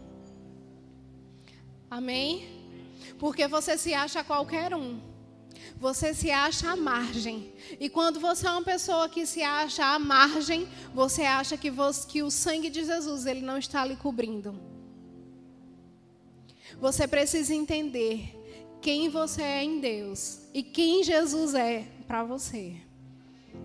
Amém? 1.90 2.48
Porque 3.20 3.48
você 3.48 3.78
se 3.78 3.94
acha 3.94 4.24
qualquer 4.24 4.74
um 4.76 5.15
você 5.80 6.14
se 6.14 6.32
acha 6.32 6.72
à 6.72 6.76
margem. 6.76 7.54
E 7.80 7.90
quando 7.90 8.20
você 8.20 8.48
é 8.48 8.52
uma 8.52 8.64
pessoa 8.64 9.10
que 9.10 9.26
se 9.26 9.44
acha 9.44 9.86
à 9.86 10.00
margem, 10.00 10.68
você 10.94 11.24
acha 11.24 11.58
que, 11.58 11.70
você, 11.70 12.08
que 12.08 12.24
o 12.24 12.32
sangue 12.32 12.70
de 12.70 12.84
Jesus 12.84 13.26
ele 13.26 13.42
não 13.42 13.58
está 13.58 13.86
lhe 13.86 13.96
cobrindo. 13.96 14.60
Você 16.80 17.08
precisa 17.08 17.54
entender 17.54 18.36
quem 18.82 19.10
você 19.10 19.42
é 19.42 19.64
em 19.64 19.80
Deus 19.80 20.42
e 20.54 20.62
quem 20.62 21.04
Jesus 21.04 21.54
é 21.54 21.88
para 22.08 22.24
você. 22.24 22.76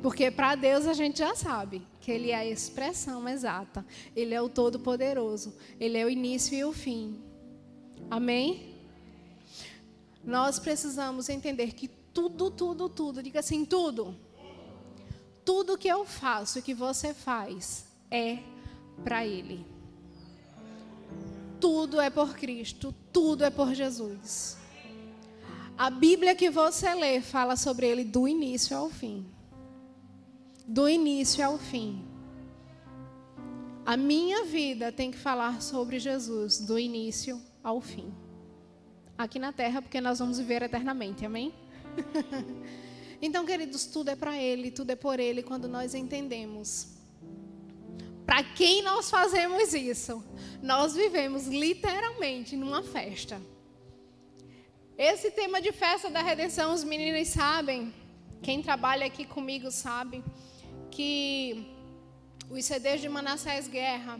Porque 0.03 0.31
para 0.31 0.55
Deus 0.55 0.87
a 0.87 0.95
gente 0.95 1.19
já 1.19 1.35
sabe 1.35 1.87
que 2.01 2.11
Ele 2.11 2.31
é 2.31 2.37
a 2.37 2.47
expressão 2.47 3.29
exata. 3.29 3.85
Ele 4.17 4.33
é 4.35 4.41
o 4.41 4.49
Todo-Poderoso. 4.49 5.55
Ele 5.79 5.99
é 5.99 6.05
o 6.05 6.09
início 6.09 6.57
e 6.57 6.65
o 6.65 6.73
fim. 6.73 7.21
Amém? 8.11 8.77
Nós 10.25 10.59
precisamos 10.59 11.29
entender 11.29 11.75
que 11.75 11.91
tudo, 12.13 12.51
tudo, 12.51 12.89
tudo, 12.89 13.23
diga 13.23 13.41
assim: 13.41 13.65
tudo. 13.65 14.17
Tudo 15.45 15.79
que 15.79 15.89
eu 15.89 16.05
faço 16.05 16.59
e 16.59 16.63
que 16.63 16.75
você 16.75 17.15
faz 17.15 17.87
é 18.11 18.39
para 19.03 19.27
Ele. 19.27 19.67
Tudo 21.61 22.01
é 22.01 22.09
por 22.09 22.37
Cristo, 22.37 22.95
tudo 23.13 23.45
é 23.45 23.51
por 23.51 23.75
Jesus. 23.75 24.57
A 25.77 25.91
Bíblia 25.91 26.35
que 26.35 26.51
você 26.51 26.95
lê 26.95 27.21
fala 27.21 27.57
sobre 27.57 27.87
Ele 27.87 28.05
do 28.05 28.29
início 28.29 28.77
ao 28.77 28.91
fim. 28.91 29.27
Do 30.67 30.89
início 30.89 31.45
ao 31.45 31.59
fim. 31.59 32.05
A 33.85 33.97
minha 33.97 34.45
vida 34.45 34.93
tem 34.93 35.11
que 35.11 35.19
falar 35.19 35.61
sobre 35.63 35.99
Jesus 35.99 36.59
do 36.59 36.79
início 36.79 37.41
ao 37.65 37.81
fim. 37.81 38.13
Aqui 39.17 39.39
na 39.39 39.53
terra, 39.53 39.83
porque 39.83 40.01
nós 40.01 40.19
vamos 40.19 40.39
viver 40.39 40.63
eternamente, 40.63 41.27
amém? 41.27 41.53
Então, 43.23 43.45
queridos, 43.45 43.85
tudo 43.85 44.09
é 44.09 44.17
para 44.17 44.35
Ele, 44.39 44.71
tudo 44.71 44.93
é 44.93 44.97
por 44.97 45.21
Ele 45.21 45.43
quando 45.43 45.69
nós 45.69 45.95
entendemos. 45.95 46.89
Para 48.25 48.43
quem 48.43 48.81
nós 48.83 49.11
fazemos 49.11 49.75
isso? 49.75 50.25
Nós 50.63 50.95
vivemos 50.95 51.47
literalmente 51.47 52.57
numa 52.57 52.83
festa. 52.83 53.39
Esse 54.97 55.31
tema 55.31 55.61
de 55.61 55.71
festa 55.71 56.09
da 56.09 56.23
redenção, 56.23 56.73
os 56.73 56.83
meninos 56.83 57.29
sabem, 57.29 57.93
quem 58.43 58.63
trabalha 58.63 59.05
aqui 59.05 59.27
comigo 59.27 59.71
sabe, 59.71 60.25
que 60.91 61.67
os 62.49 62.65
CDs 62.65 63.03
de 63.03 63.09
Manassés 63.09 63.69
Guerra, 63.69 64.19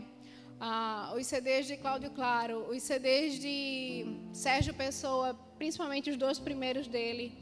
ah, 0.59 1.13
os 1.17 1.25
CDs 1.25 1.65
de 1.65 1.75
Cláudio 1.77 2.11
Claro, 2.11 2.67
os 2.69 2.83
CDs 2.83 3.39
de 3.39 4.05
Sérgio 4.31 4.73
Pessoa, 4.75 5.33
principalmente 5.57 6.09
os 6.11 6.17
dois 6.17 6.37
primeiros 6.37 6.87
dele, 6.87 7.35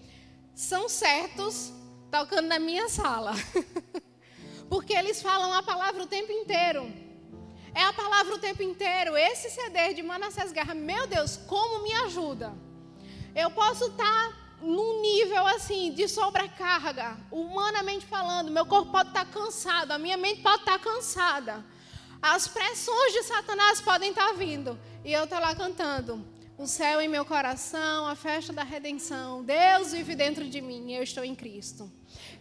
são 0.59 0.89
certos 0.89 1.71
tocando 2.11 2.47
na 2.47 2.59
minha 2.59 2.89
sala. 2.89 3.31
Porque 4.67 4.93
eles 4.93 5.21
falam 5.21 5.53
a 5.53 5.63
palavra 5.63 6.03
o 6.03 6.05
tempo 6.05 6.33
inteiro. 6.33 6.91
É 7.73 7.81
a 7.83 7.93
palavra 7.93 8.35
o 8.35 8.39
tempo 8.39 8.61
inteiro. 8.61 9.15
Esse 9.15 9.49
CD 9.49 9.93
de 9.93 10.03
Manassés 10.03 10.51
Guerra, 10.51 10.73
meu 10.73 11.07
Deus, 11.07 11.37
como 11.47 11.81
me 11.81 11.93
ajuda. 11.93 12.53
Eu 13.33 13.49
posso 13.51 13.85
estar 13.85 14.57
num 14.61 15.01
nível 15.01 15.47
assim 15.47 15.93
de 15.93 16.09
sobrecarga, 16.09 17.15
humanamente 17.31 18.05
falando, 18.05 18.51
meu 18.51 18.65
corpo 18.65 18.91
pode 18.91 19.09
estar 19.09 19.25
cansado, 19.27 19.93
a 19.93 19.97
minha 19.97 20.17
mente 20.17 20.41
pode 20.41 20.59
estar 20.59 20.77
cansada. 20.77 21.65
As 22.21 22.49
pressões 22.49 23.13
de 23.13 23.23
Satanás 23.23 23.79
podem 23.79 24.09
estar 24.09 24.33
vindo. 24.33 24.77
E 25.05 25.13
eu 25.13 25.23
estou 25.23 25.39
lá 25.39 25.55
cantando 25.55 26.21
o 26.59 26.67
céu 26.67 26.99
em 26.99 27.07
meu 27.07 27.23
coração, 27.23 28.05
a 28.05 28.15
festa 28.15 28.51
da 28.51 28.63
redenção. 28.63 29.41
Deus 29.41 29.93
vive 29.93 30.13
dentro 30.13 30.43
de 30.43 30.59
mim, 30.59 30.91
eu 30.91 31.01
estou 31.01 31.23
em 31.23 31.33
Cristo. 31.33 31.89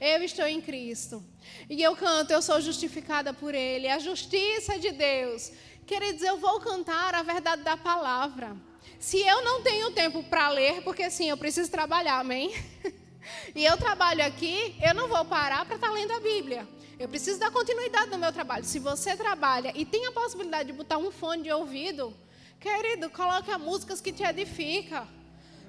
Eu 0.01 0.25
estou 0.25 0.45
em 0.45 0.61
Cristo. 0.61 1.25
E 1.71 1.81
eu 1.81 1.95
canto, 1.95 2.33
eu 2.33 2.43
sou 2.43 2.61
justificada 2.61 3.33
por 3.33 3.55
Ele. 3.55 3.87
A 3.87 4.01
justiça 4.01 4.77
de 4.77 4.91
Deus. 4.91 5.53
Queridos, 5.87 6.23
eu 6.23 6.37
vou 6.37 6.59
cantar 6.59 7.14
a 7.14 7.23
verdade 7.23 7.62
da 7.62 7.77
palavra. 7.77 8.57
Se 8.99 9.21
eu 9.21 9.45
não 9.45 9.62
tenho 9.62 9.93
tempo 9.93 10.25
para 10.25 10.49
ler, 10.49 10.83
porque 10.83 11.09
sim, 11.11 11.31
eu 11.31 11.37
preciso 11.37 11.71
trabalhar, 11.71 12.19
amém? 12.19 12.53
E 13.55 13.62
eu 13.62 13.77
trabalho 13.77 14.25
aqui, 14.25 14.75
eu 14.83 14.95
não 14.95 15.07
vou 15.07 15.23
parar 15.23 15.66
para 15.66 15.75
estar 15.75 15.91
lendo 15.91 16.12
a 16.12 16.21
Bíblia. 16.21 16.66
Eu 16.99 17.11
preciso 17.11 17.39
dar 17.39 17.51
continuidade 17.51 18.11
no 18.11 18.16
meu 18.16 18.33
trabalho. 18.33 18.64
Se 18.64 18.79
você 18.79 19.14
trabalha 19.14 19.71
e 19.75 19.85
tem 19.85 20.07
a 20.07 20.12
possibilidade 20.12 20.69
de 20.69 20.73
botar 20.73 20.97
um 20.97 21.11
fone 21.11 21.43
de 21.43 21.53
ouvido, 21.53 22.16
Querido, 22.61 23.09
coloque 23.11 23.57
músicas 23.57 24.01
que 24.01 24.13
te 24.13 24.25
edificam. 24.25 25.07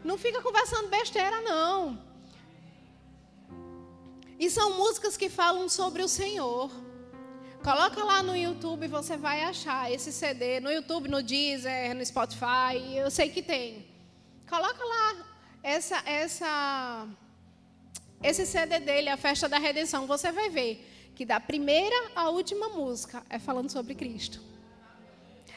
Não 0.03 0.17
fica 0.17 0.41
conversando 0.41 0.87
besteira, 0.89 1.39
não. 1.41 2.01
E 4.39 4.49
são 4.49 4.75
músicas 4.77 5.15
que 5.15 5.29
falam 5.29 5.69
sobre 5.69 6.01
o 6.01 6.07
Senhor. 6.07 6.71
Coloca 7.63 8.03
lá 8.03 8.23
no 8.23 8.35
YouTube, 8.35 8.87
você 8.87 9.17
vai 9.17 9.43
achar 9.43 9.91
esse 9.91 10.11
CD. 10.11 10.59
No 10.59 10.71
YouTube, 10.71 11.09
no 11.09 11.21
Deezer, 11.21 11.93
no 11.93 12.03
Spotify, 12.03 12.95
eu 12.95 13.11
sei 13.11 13.29
que 13.29 13.43
tem. 13.43 13.85
Coloca 14.49 14.83
lá 14.83 15.25
essa, 15.61 16.01
essa, 16.07 17.07
esse 18.23 18.47
CD 18.47 18.79
dele, 18.79 19.09
a 19.09 19.17
Festa 19.17 19.47
da 19.47 19.59
Redenção. 19.59 20.07
Você 20.07 20.31
vai 20.31 20.49
ver 20.49 21.11
que 21.13 21.23
da 21.23 21.39
primeira 21.39 22.11
à 22.15 22.29
última 22.29 22.69
música 22.69 23.23
é 23.29 23.37
falando 23.37 23.69
sobre 23.69 23.93
Cristo 23.93 24.48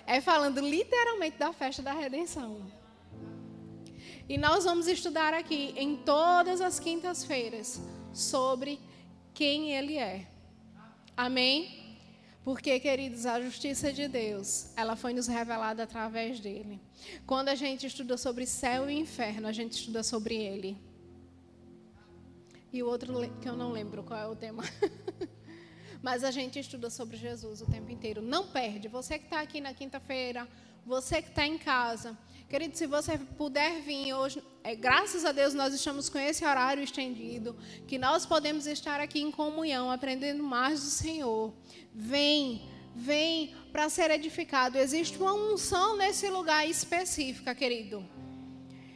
é 0.06 0.20
falando 0.20 0.60
literalmente 0.60 1.38
da 1.38 1.52
festa 1.52 1.82
da 1.82 1.92
redenção. 1.92 2.70
E 4.28 4.38
nós 4.38 4.64
vamos 4.64 4.86
estudar 4.86 5.34
aqui 5.34 5.74
em 5.76 5.96
todas 5.96 6.60
as 6.60 6.78
quintas-feiras 6.78 7.80
sobre 8.12 8.78
quem 9.34 9.72
Ele 9.72 9.98
é. 9.98 10.26
Amém? 11.16 11.98
Porque, 12.44 12.80
queridos, 12.80 13.24
a 13.24 13.40
justiça 13.40 13.92
de 13.92 14.08
Deus, 14.08 14.72
ela 14.76 14.96
foi 14.96 15.12
nos 15.12 15.28
revelada 15.28 15.84
através 15.84 16.40
dele. 16.40 16.80
Quando 17.26 17.48
a 17.48 17.54
gente 17.54 17.86
estuda 17.86 18.16
sobre 18.16 18.46
céu 18.46 18.90
e 18.90 18.98
inferno, 18.98 19.46
a 19.46 19.52
gente 19.52 19.72
estuda 19.72 20.02
sobre 20.02 20.34
Ele. 20.34 20.76
E 22.72 22.82
o 22.82 22.86
outro 22.86 23.12
que 23.40 23.48
eu 23.48 23.56
não 23.56 23.70
lembro 23.70 24.02
qual 24.02 24.18
é 24.18 24.26
o 24.26 24.34
tema. 24.34 24.64
mas 26.02 26.24
a 26.24 26.30
gente 26.30 26.58
estuda 26.58 26.90
sobre 26.90 27.16
Jesus 27.16 27.62
o 27.62 27.66
tempo 27.66 27.90
inteiro. 27.90 28.20
Não 28.20 28.48
perde. 28.48 28.88
Você 28.88 29.18
que 29.18 29.24
está 29.24 29.40
aqui 29.40 29.60
na 29.60 29.72
quinta-feira, 29.72 30.48
você 30.84 31.22
que 31.22 31.28
está 31.28 31.46
em 31.46 31.56
casa. 31.56 32.18
Querido, 32.48 32.76
se 32.76 32.86
você 32.86 33.16
puder 33.16 33.80
vir 33.80 34.12
hoje, 34.12 34.42
é, 34.62 34.74
graças 34.74 35.24
a 35.24 35.32
Deus 35.32 35.54
nós 35.54 35.72
estamos 35.72 36.08
com 36.08 36.18
esse 36.18 36.44
horário 36.44 36.82
estendido, 36.82 37.56
que 37.86 37.96
nós 37.96 38.26
podemos 38.26 38.66
estar 38.66 39.00
aqui 39.00 39.20
em 39.20 39.30
comunhão, 39.30 39.90
aprendendo 39.90 40.42
mais 40.42 40.80
do 40.80 40.90
Senhor. 40.90 41.54
Vem, 41.94 42.68
vem 42.94 43.54
para 43.72 43.88
ser 43.88 44.10
edificado. 44.10 44.76
Existe 44.76 45.16
uma 45.16 45.32
unção 45.32 45.96
nesse 45.96 46.28
lugar 46.28 46.68
específica, 46.68 47.54
querido. 47.54 48.04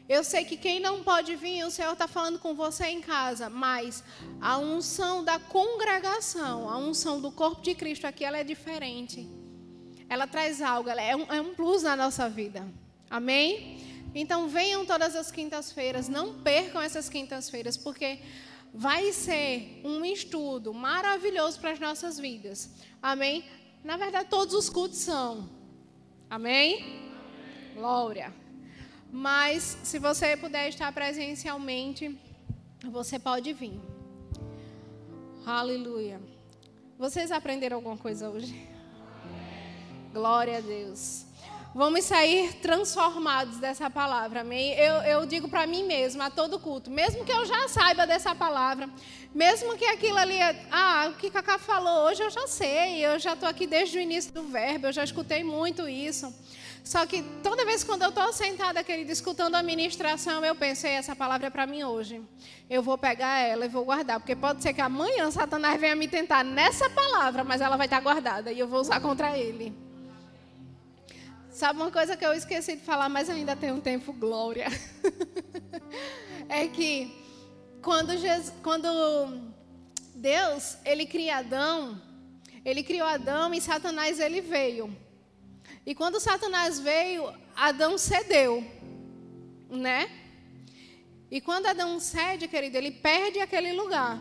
Eu 0.08 0.22
sei 0.22 0.44
que 0.44 0.56
quem 0.56 0.78
não 0.78 1.02
pode 1.02 1.34
vir, 1.34 1.64
o 1.64 1.70
Senhor 1.70 1.92
está 1.92 2.06
falando 2.06 2.38
com 2.38 2.54
você 2.54 2.86
em 2.86 3.00
casa, 3.00 3.50
mas 3.50 4.04
a 4.40 4.56
unção 4.56 5.24
da 5.24 5.38
congregação, 5.38 6.70
a 6.70 6.76
unção 6.76 7.20
do 7.20 7.32
corpo 7.32 7.60
de 7.60 7.74
Cristo 7.74 8.06
aqui, 8.06 8.24
ela 8.24 8.38
é 8.38 8.44
diferente. 8.44 9.28
Ela 10.08 10.28
traz 10.28 10.62
algo, 10.62 10.88
ela 10.88 11.02
é 11.02 11.16
um, 11.16 11.32
é 11.32 11.40
um 11.40 11.54
plus 11.54 11.82
na 11.82 11.96
nossa 11.96 12.28
vida. 12.28 12.64
Amém? 13.10 13.80
Então 14.14 14.48
venham 14.48 14.86
todas 14.86 15.16
as 15.16 15.32
quintas-feiras, 15.32 16.08
não 16.08 16.34
percam 16.40 16.80
essas 16.80 17.08
quintas-feiras, 17.08 17.76
porque 17.76 18.20
vai 18.72 19.12
ser 19.12 19.80
um 19.84 20.04
estudo 20.04 20.72
maravilhoso 20.72 21.58
para 21.58 21.72
as 21.72 21.80
nossas 21.80 22.16
vidas. 22.16 22.70
Amém? 23.02 23.44
Na 23.82 23.96
verdade, 23.96 24.28
todos 24.30 24.54
os 24.54 24.68
cultos 24.68 24.98
são. 24.98 25.48
Amém? 26.30 26.82
Amém. 26.82 27.12
Glória. 27.74 28.45
Mas 29.16 29.78
se 29.82 29.98
você 29.98 30.36
puder 30.36 30.68
estar 30.68 30.92
presencialmente, 30.92 32.14
você 32.84 33.18
pode 33.18 33.50
vir. 33.54 33.80
Aleluia. 35.46 36.20
Vocês 36.98 37.32
aprenderam 37.32 37.78
alguma 37.78 37.96
coisa 37.96 38.28
hoje? 38.28 38.54
Glória 40.12 40.58
a 40.58 40.60
Deus. 40.60 41.24
Vamos 41.74 42.04
sair 42.04 42.56
transformados 42.56 43.56
dessa 43.56 43.88
palavra, 43.88 44.42
amém? 44.42 44.74
Eu, 44.74 44.96
eu 44.96 45.24
digo 45.24 45.48
para 45.48 45.66
mim 45.66 45.84
mesma, 45.84 46.26
a 46.26 46.30
todo 46.30 46.60
culto, 46.60 46.90
mesmo 46.90 47.24
que 47.24 47.32
eu 47.32 47.46
já 47.46 47.68
saiba 47.68 48.06
dessa 48.06 48.34
palavra, 48.34 48.86
mesmo 49.34 49.78
que 49.78 49.86
aquilo 49.86 50.18
ali, 50.18 50.38
ah, 50.70 51.10
o 51.10 51.16
que 51.16 51.30
Cacá 51.30 51.58
falou 51.58 52.04
hoje 52.04 52.22
eu 52.22 52.30
já 52.30 52.46
sei, 52.46 53.04
eu 53.04 53.18
já 53.18 53.32
estou 53.32 53.48
aqui 53.48 53.66
desde 53.66 53.96
o 53.96 54.00
início 54.00 54.30
do 54.30 54.42
verbo, 54.42 54.88
eu 54.88 54.92
já 54.92 55.04
escutei 55.04 55.42
muito 55.42 55.88
isso. 55.88 56.34
Só 56.86 57.04
que 57.04 57.20
toda 57.42 57.64
vez 57.64 57.82
quando 57.82 58.02
eu 58.02 58.10
estou 58.10 58.32
sentada, 58.32 58.84
querida, 58.84 59.10
escutando 59.10 59.56
a 59.56 59.62
ministração, 59.62 60.44
eu 60.44 60.54
pensei, 60.54 60.92
essa 60.92 61.16
palavra 61.16 61.48
é 61.48 61.50
para 61.50 61.66
mim 61.66 61.82
hoje. 61.82 62.22
Eu 62.70 62.80
vou 62.80 62.96
pegar 62.96 63.40
ela 63.40 63.64
e 63.64 63.68
vou 63.68 63.84
guardar, 63.84 64.20
porque 64.20 64.36
pode 64.36 64.62
ser 64.62 64.72
que 64.72 64.80
amanhã 64.80 65.28
Satanás 65.32 65.80
venha 65.80 65.96
me 65.96 66.06
tentar 66.06 66.44
nessa 66.44 66.88
palavra, 66.88 67.42
mas 67.42 67.60
ela 67.60 67.76
vai 67.76 67.88
estar 67.88 68.00
guardada 68.00 68.52
e 68.52 68.60
eu 68.60 68.68
vou 68.68 68.80
usar 68.80 69.00
contra 69.00 69.36
ele. 69.36 69.74
Sabe 71.50 71.80
uma 71.80 71.90
coisa 71.90 72.16
que 72.16 72.24
eu 72.24 72.32
esqueci 72.32 72.76
de 72.76 72.82
falar, 72.82 73.08
mas 73.08 73.28
ainda 73.28 73.56
tem 73.56 73.72
um 73.72 73.80
tempo, 73.80 74.12
glória. 74.12 74.68
é 76.48 76.68
que 76.68 77.12
quando, 77.82 78.16
Jesus, 78.16 78.52
quando 78.62 78.86
Deus, 80.14 80.78
ele 80.84 81.04
cria 81.04 81.38
Adão, 81.38 82.00
ele 82.64 82.84
criou 82.84 83.08
Adão 83.08 83.52
e 83.52 83.60
Satanás 83.60 84.20
ele 84.20 84.40
veio. 84.40 84.96
E 85.86 85.94
quando 85.94 86.18
Satanás 86.18 86.80
veio, 86.80 87.32
Adão 87.54 87.96
cedeu, 87.96 88.64
né? 89.70 90.10
E 91.30 91.40
quando 91.40 91.66
Adão 91.66 92.00
cede, 92.00 92.48
querido, 92.48 92.76
ele 92.76 92.90
perde 92.90 93.38
aquele 93.38 93.72
lugar. 93.72 94.20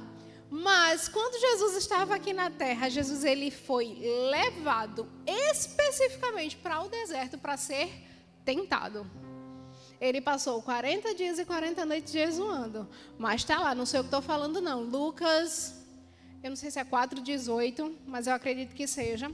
Mas 0.50 1.08
quando 1.08 1.42
Jesus 1.42 1.76
estava 1.76 2.14
aqui 2.14 2.34
na 2.34 2.52
terra, 2.52 2.88
Jesus 2.88 3.24
ele 3.24 3.50
foi 3.50 3.98
levado 4.30 5.12
especificamente 5.26 6.56
para 6.56 6.84
o 6.84 6.88
deserto 6.88 7.36
para 7.36 7.58
ser 7.58 7.90
tentado. 8.46 9.10
Ele 10.00 10.22
passou 10.22 10.62
40 10.62 11.16
dias 11.16 11.40
e 11.40 11.46
40 11.46 11.84
noites 11.84 12.14
jejuando. 12.14 12.88
Mas 13.18 13.42
está 13.42 13.60
lá, 13.60 13.74
não 13.74 13.88
sei 13.88 14.02
o 14.02 14.04
que 14.04 14.08
estou 14.08 14.22
falando 14.22 14.62
não. 14.62 14.82
Lucas, 14.84 15.84
eu 16.44 16.52
não 16.52 16.56
sei 16.56 16.70
se 16.70 16.80
é 16.80 16.86
4,18, 16.86 17.92
mas 18.06 18.28
eu 18.28 18.34
acredito 18.34 18.76
que 18.76 18.86
seja 18.86 19.32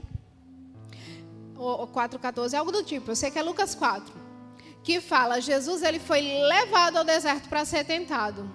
ou 1.62 1.86
4,14, 1.88 2.54
algo 2.54 2.72
do 2.72 2.82
tipo, 2.82 3.10
eu 3.10 3.16
sei 3.16 3.30
que 3.30 3.38
é 3.38 3.42
Lucas 3.42 3.74
4, 3.74 4.12
que 4.82 5.00
fala, 5.00 5.40
Jesus 5.40 5.82
ele 5.82 5.98
foi 5.98 6.20
levado 6.20 6.98
ao 6.98 7.04
deserto 7.04 7.48
para 7.48 7.64
ser 7.64 7.84
tentado. 7.84 8.50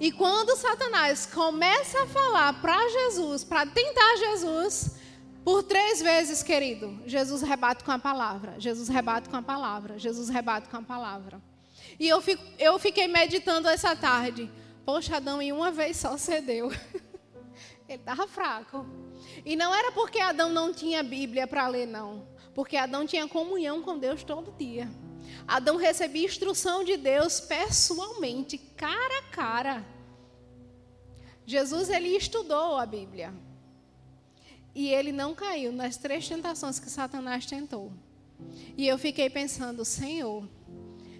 E 0.00 0.10
quando 0.10 0.56
Satanás 0.56 1.26
começa 1.26 2.02
a 2.02 2.06
falar 2.06 2.60
para 2.60 2.76
Jesus, 2.88 3.44
para 3.44 3.66
tentar 3.66 4.16
Jesus, 4.16 4.96
por 5.44 5.62
três 5.62 6.00
vezes, 6.00 6.42
querido, 6.42 7.00
Jesus 7.06 7.42
rebate 7.42 7.84
com 7.84 7.92
a 7.92 7.98
palavra, 7.98 8.54
Jesus 8.58 8.88
rebate 8.88 9.28
com 9.28 9.36
a 9.36 9.42
palavra, 9.42 9.98
Jesus 9.98 10.28
rebate 10.28 10.68
com 10.68 10.76
a 10.76 10.82
palavra. 10.82 11.40
E 11.98 12.08
eu, 12.08 12.20
fico, 12.20 12.42
eu 12.58 12.78
fiquei 12.78 13.06
meditando 13.06 13.68
essa 13.68 13.94
tarde, 13.94 14.50
Poxa, 14.84 15.16
Adão 15.16 15.40
em 15.40 15.52
uma 15.52 15.70
vez 15.70 15.96
só 15.96 16.16
cedeu. 16.16 16.70
Ele 17.88 17.98
estava 17.98 18.26
fraco. 18.26 18.84
E 19.44 19.54
não 19.54 19.74
era 19.74 19.92
porque 19.92 20.18
Adão 20.18 20.50
não 20.50 20.72
tinha 20.72 21.02
Bíblia 21.02 21.46
para 21.46 21.68
ler, 21.68 21.86
não. 21.86 22.26
Porque 22.54 22.76
Adão 22.76 23.06
tinha 23.06 23.26
comunhão 23.28 23.82
com 23.82 23.98
Deus 23.98 24.22
todo 24.22 24.54
dia. 24.58 24.90
Adão 25.46 25.76
recebia 25.76 26.26
instrução 26.26 26.84
de 26.84 26.96
Deus 26.96 27.40
pessoalmente, 27.40 28.58
cara 28.58 29.18
a 29.18 29.22
cara. 29.30 29.84
Jesus 31.46 31.88
ele 31.90 32.08
estudou 32.08 32.76
a 32.78 32.86
Bíblia. 32.86 33.32
E 34.74 34.88
ele 34.88 35.12
não 35.12 35.34
caiu 35.34 35.72
nas 35.72 35.96
três 35.96 36.28
tentações 36.28 36.78
que 36.78 36.88
Satanás 36.88 37.44
tentou. 37.46 37.92
E 38.76 38.86
eu 38.86 38.98
fiquei 38.98 39.28
pensando, 39.28 39.84
Senhor, 39.84 40.48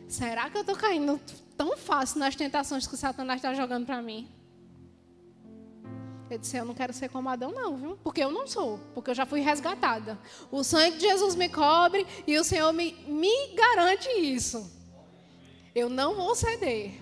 será 0.08 0.48
que 0.48 0.56
eu 0.56 0.62
estou 0.62 0.76
caindo 0.76 1.20
tão 1.56 1.76
fácil 1.76 2.18
nas 2.18 2.34
tentações 2.34 2.86
que 2.86 2.96
Satanás 2.96 3.38
está 3.38 3.52
jogando 3.54 3.86
para 3.86 4.00
mim? 4.00 4.28
Eu 6.32 6.38
disse, 6.38 6.56
eu 6.56 6.64
não 6.64 6.72
quero 6.72 6.94
ser 6.94 7.10
como 7.10 7.28
Adão, 7.28 7.52
não, 7.52 7.76
viu? 7.76 7.98
Porque 8.02 8.24
eu 8.24 8.30
não 8.30 8.46
sou, 8.46 8.80
porque 8.94 9.10
eu 9.10 9.14
já 9.14 9.26
fui 9.26 9.40
resgatada. 9.40 10.18
O 10.50 10.64
sangue 10.64 10.96
de 10.96 11.02
Jesus 11.02 11.34
me 11.34 11.48
cobre 11.48 12.06
e 12.26 12.38
o 12.38 12.44
Senhor 12.44 12.72
me, 12.72 12.94
me 13.06 13.54
garante 13.54 14.08
isso. 14.08 14.70
Eu 15.74 15.90
não 15.90 16.14
vou 16.14 16.34
ceder. 16.34 16.92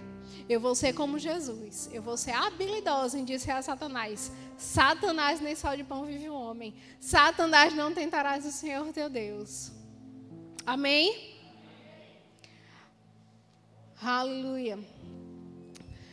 Eu 0.49 0.59
vou 0.59 0.75
ser 0.75 0.95
como 0.95 1.17
Jesus. 1.17 1.89
Eu 1.93 2.03
vou 2.03 2.17
ser 2.17 2.33
habilidosa 2.33 3.17
em 3.17 3.25
dizer 3.25 3.53
a 3.53 3.63
Satanás: 3.63 4.33
Satanás, 4.59 5.41
nem 5.41 5.55
só 5.55 5.77
de 5.77 5.85
pão 5.85 6.05
vive 6.05 6.29
o 6.29 6.35
homem. 6.35 6.75
Satanás, 6.99 7.73
não 7.73 7.95
tentarás 7.95 8.45
o 8.45 8.51
Senhor 8.51 8.85
teu 8.93 9.09
Deus. 9.09 9.71
Amém? 10.67 11.39
Aleluia. 14.03 14.77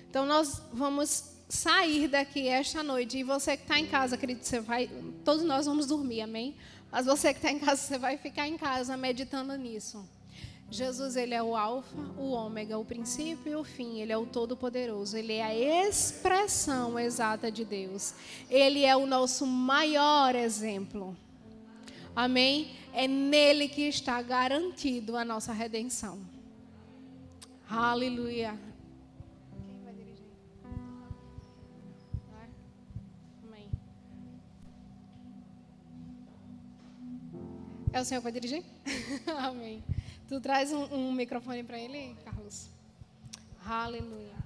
Então 0.07 0.24
nós 0.24 0.61
vamos 0.72 1.37
sair 1.48 2.08
daqui 2.08 2.48
esta 2.48 2.84
noite. 2.84 3.18
E 3.18 3.24
você 3.24 3.56
que 3.56 3.64
está 3.64 3.80
em 3.80 3.88
casa, 3.88 4.16
acredito, 4.16 4.43
você 4.43 4.60
vai. 4.60 4.89
Todos 5.24 5.43
nós 5.43 5.66
vamos 5.66 5.88
dormir, 5.88 6.22
amém? 6.22 6.56
Mas 6.91 7.06
você 7.06 7.34
que 7.34 7.39
está 7.39 7.52
em 7.52 7.60
casa, 7.60 7.82
você 7.88 7.98
vai 7.98 8.18
ficar 8.18 8.48
em 8.48 8.58
casa 8.58 8.95
meditando 8.98 9.56
nisso. 9.56 10.08
Jesus, 10.70 11.16
ele 11.16 11.34
é 11.34 11.41
o 11.41 11.56
alfa, 11.56 11.98
o 12.18 12.32
ômega, 12.32 12.78
o 12.78 12.84
princípio 12.84 13.52
e 13.52 13.56
o 13.56 13.64
fim. 13.64 14.02
Ele 14.02 14.12
é 14.12 14.18
o 14.18 14.26
todo-poderoso. 14.26 15.16
Ele 15.16 15.34
é 15.34 15.43
a 15.43 15.88
expressão 15.88 17.00
exata 17.00 17.50
de 17.50 17.64
Deus. 17.64 18.14
Ele 18.50 18.84
é 18.84 18.95
o 18.95 19.06
nosso 19.06 19.45
maior 19.45 20.36
exemplo. 20.36 21.16
Amém? 22.14 22.76
É 22.93 23.08
nele 23.08 23.70
que 23.70 23.84
está 23.84 24.22
garantido 24.22 25.16
a 25.16 25.24
nossa 25.24 25.54
redenção. 25.54 26.20
Aleluia. 27.70 28.60
É 37.94 38.02
o 38.02 38.06
Senhor 38.06 38.20
que 38.22 38.24
vai 38.24 38.32
dirigir? 38.32 38.64
Amém. 39.40 39.84
Tu 40.28 40.40
traz 40.42 40.72
um, 40.72 40.84
um 40.94 41.12
microfone 41.12 41.64
para 41.64 41.80
ele, 41.80 42.16
Carlos? 42.24 42.70
Aleluia. 43.66 44.37